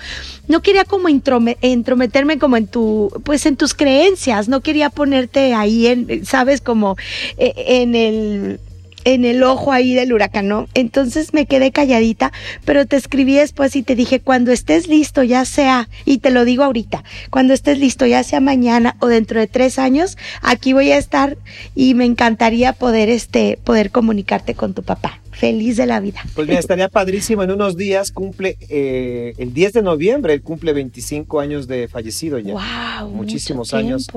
no 0.47 0.61
quería 0.61 0.85
como 0.85 1.09
entrometerme 1.09 2.39
como 2.39 2.55
en 2.55 2.67
tu, 2.67 3.11
pues 3.25 3.45
en 3.45 3.57
tus 3.57 3.73
creencias, 3.73 4.47
no 4.47 4.61
quería 4.61 4.89
ponerte 4.89 5.53
ahí 5.53 5.87
en, 5.87 6.25
sabes, 6.25 6.61
como 6.61 6.95
eh, 7.37 7.53
en 7.81 7.95
el 7.95 8.59
en 9.05 9.23
el 9.23 9.43
ojo 9.43 9.71
ahí 9.71 9.93
del 9.93 10.11
huracán, 10.11 10.47
¿no? 10.47 10.67
Entonces 10.73 11.33
me 11.33 11.45
quedé 11.45 11.71
calladita, 11.71 12.33
pero 12.65 12.85
te 12.85 12.97
escribí 12.97 13.35
después 13.35 13.75
y 13.75 13.83
te 13.83 13.95
dije, 13.95 14.19
cuando 14.19 14.51
estés 14.51 14.87
listo, 14.87 15.23
ya 15.23 15.45
sea, 15.45 15.87
y 16.03 16.17
te 16.17 16.31
lo 16.31 16.43
digo 16.43 16.63
ahorita, 16.63 17.03
cuando 17.29 17.53
estés 17.53 17.77
listo, 17.77 18.05
ya 18.05 18.23
sea 18.23 18.39
mañana 18.39 18.97
o 18.99 19.07
dentro 19.07 19.39
de 19.39 19.47
tres 19.47 19.79
años, 19.79 20.17
aquí 20.41 20.73
voy 20.73 20.91
a 20.91 20.97
estar 20.97 21.37
y 21.75 21.93
me 21.93 22.05
encantaría 22.05 22.73
poder, 22.73 23.09
este, 23.09 23.59
poder 23.63 23.91
comunicarte 23.91 24.55
con 24.55 24.73
tu 24.73 24.83
papá. 24.83 25.21
Feliz 25.31 25.75
de 25.75 25.85
la 25.85 25.99
vida. 25.99 26.21
Pues 26.33 26.47
mira, 26.47 26.61
estaría 26.61 26.87
padrísimo. 26.87 27.43
En 27.43 27.51
unos 27.51 27.75
días 27.75 28.11
cumple, 28.11 28.57
eh, 28.69 29.33
el 29.37 29.53
10 29.53 29.73
de 29.73 29.81
noviembre, 29.81 30.33
él 30.33 30.41
cumple 30.41 30.71
25 30.71 31.41
años 31.41 31.67
de 31.67 31.89
fallecido 31.89 32.39
ya. 32.39 32.53
¡Wow! 32.53 33.09
Muchísimos 33.09 33.73
años, 33.73 34.07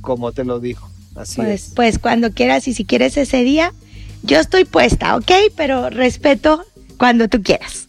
como 0.00 0.32
te 0.32 0.44
lo 0.44 0.58
dijo. 0.58 0.90
Así 1.14 1.36
pues, 1.36 1.48
es. 1.68 1.72
Pues 1.74 1.98
cuando 1.98 2.32
quieras 2.32 2.68
y 2.68 2.72
si 2.72 2.86
quieres 2.86 3.18
ese 3.18 3.42
día, 3.44 3.74
yo 4.22 4.38
estoy 4.38 4.64
puesta, 4.64 5.16
¿ok? 5.16 5.30
Pero 5.56 5.90
respeto 5.90 6.64
cuando 6.98 7.28
tú 7.28 7.42
quieras. 7.42 7.86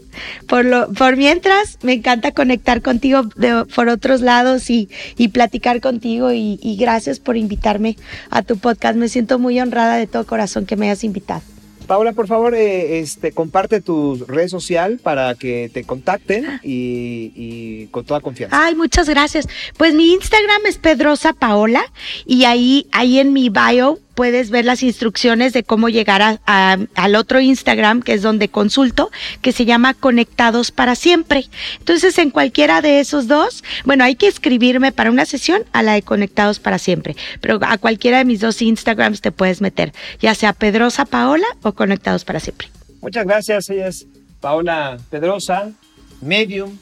Por, 0.47 0.65
lo, 0.65 0.91
por 0.93 1.15
mientras, 1.15 1.77
me 1.83 1.93
encanta 1.93 2.31
conectar 2.31 2.81
contigo 2.81 3.23
de, 3.35 3.65
por 3.65 3.87
otros 3.89 4.21
lados 4.21 4.69
y, 4.69 4.89
y 5.15 5.27
platicar 5.29 5.79
contigo 5.79 6.31
y, 6.31 6.59
y 6.61 6.75
gracias 6.77 7.19
por 7.19 7.37
invitarme 7.37 7.97
a 8.29 8.41
tu 8.41 8.57
podcast. 8.57 8.97
Me 8.97 9.09
siento 9.09 9.39
muy 9.39 9.59
honrada 9.59 9.97
de 9.97 10.07
todo 10.07 10.25
corazón 10.25 10.65
que 10.65 10.75
me 10.75 10.87
hayas 10.87 11.03
invitado. 11.03 11.41
Paula, 11.87 12.11
por 12.11 12.27
favor, 12.27 12.53
eh, 12.53 12.99
este, 12.99 13.31
comparte 13.31 13.79
tu 13.79 14.25
red 14.27 14.49
social 14.49 14.99
para 15.01 15.35
que 15.35 15.71
te 15.73 15.85
contacten 15.85 16.59
y, 16.61 17.31
y, 17.33 17.87
con 17.87 18.03
toda 18.03 18.19
confianza. 18.19 18.61
Ay, 18.61 18.75
muchas 18.75 19.07
gracias. 19.07 19.47
Pues 19.77 19.93
mi 19.93 20.11
Instagram 20.11 20.65
es 20.65 20.77
Pedrosa 20.77 21.31
Paola 21.31 21.81
y 22.25 22.43
ahí, 22.43 22.87
ahí 22.91 23.19
en 23.19 23.31
mi 23.31 23.49
bio 23.49 23.99
puedes 24.17 24.49
ver 24.49 24.65
las 24.65 24.81
instrucciones 24.81 25.53
de 25.53 25.61
cómo 25.61 25.89
llegar 25.89 26.23
a, 26.23 26.77
al 26.95 27.15
otro 27.15 27.39
Instagram, 27.39 28.01
que 28.01 28.13
es 28.13 28.23
donde 28.23 28.49
consulto, 28.49 29.11
que 29.43 29.51
se 29.51 29.63
llama 29.63 29.93
Conectados 29.93 30.71
para 30.71 30.95
Siempre. 30.95 31.45
Entonces, 31.77 32.17
en 32.17 32.31
cualquiera 32.31 32.81
de 32.81 32.99
esos 32.99 33.27
dos, 33.27 33.63
bueno, 33.85 34.03
hay 34.03 34.15
que 34.15 34.25
escribirme 34.25 34.91
para 34.91 35.11
una 35.11 35.27
sesión 35.27 35.61
a 35.71 35.83
la 35.83 35.93
de 35.93 36.01
Conectados 36.01 36.57
para 36.57 36.79
Siempre, 36.79 37.15
pero 37.41 37.59
a 37.61 37.77
cualquiera 37.77 38.17
de 38.17 38.25
mis 38.25 38.39
dos 38.39 38.59
Instagrams 38.63 39.21
te 39.21 39.31
puedes 39.31 39.61
meter, 39.61 39.93
ya 40.19 40.33
sea 40.33 40.51
Pedrosa 40.53 41.05
Paola 41.05 41.45
o 41.61 41.73
Conectados 41.73 42.25
para 42.25 42.39
Siempre. 42.39 42.69
Muchas 43.01 43.23
gracias, 43.23 43.69
ella 43.69 43.87
es 43.87 44.07
Paola 44.41 44.97
Pedrosa, 45.11 45.73
medium, 46.21 46.75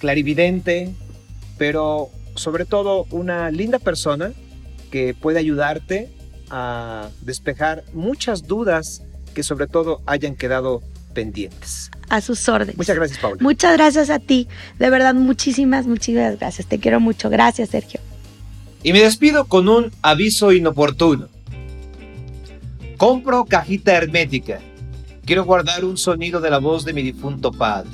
clarividente, 0.00 0.90
pero 1.56 2.10
sobre 2.34 2.66
todo 2.66 3.06
una 3.10 3.50
linda 3.50 3.78
persona 3.78 4.32
que 4.90 5.14
puede 5.14 5.38
ayudarte 5.38 6.17
a 6.50 7.08
despejar 7.22 7.84
muchas 7.92 8.46
dudas 8.46 9.02
que 9.34 9.42
sobre 9.42 9.66
todo 9.66 10.02
hayan 10.06 10.34
quedado 10.34 10.82
pendientes. 11.14 11.90
A 12.08 12.20
sus 12.20 12.48
órdenes. 12.48 12.76
Muchas 12.76 12.96
gracias, 12.96 13.18
Paula. 13.18 13.38
Muchas 13.40 13.72
gracias 13.74 14.10
a 14.10 14.18
ti. 14.18 14.48
De 14.78 14.90
verdad, 14.90 15.14
muchísimas, 15.14 15.86
muchísimas 15.86 16.38
gracias. 16.38 16.66
Te 16.66 16.78
quiero 16.78 17.00
mucho. 17.00 17.28
Gracias, 17.28 17.70
Sergio. 17.70 18.00
Y 18.82 18.92
me 18.92 19.00
despido 19.00 19.46
con 19.46 19.68
un 19.68 19.90
aviso 20.02 20.52
inoportuno. 20.52 21.28
Compro 22.96 23.44
cajita 23.44 23.96
hermética. 23.96 24.60
Quiero 25.24 25.44
guardar 25.44 25.84
un 25.84 25.96
sonido 25.96 26.40
de 26.40 26.50
la 26.50 26.58
voz 26.58 26.84
de 26.84 26.92
mi 26.92 27.02
difunto 27.02 27.52
padre, 27.52 27.90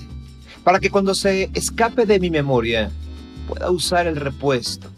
para 0.62 0.78
que 0.78 0.90
cuando 0.90 1.14
se 1.14 1.50
escape 1.52 2.06
de 2.06 2.20
mi 2.20 2.30
memoria 2.30 2.90
pueda 3.48 3.70
usar 3.70 4.06
el 4.06 4.16
repuesto. 4.16 4.88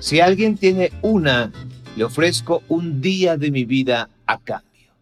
Si 0.00 0.20
alguien 0.20 0.56
tiene 0.56 0.92
una 1.02 1.52
le 1.96 2.04
ofrezco 2.04 2.62
un 2.68 3.00
día 3.00 3.36
de 3.36 3.50
mi 3.50 3.64
vida 3.64 4.08
a 4.26 4.38
cambio. 4.38 4.92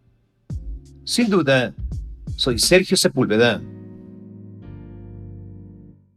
Sin 1.03 1.29
duda, 1.29 1.73
soy 2.35 2.59
Sergio 2.59 2.97
Sepúlveda 2.97 3.61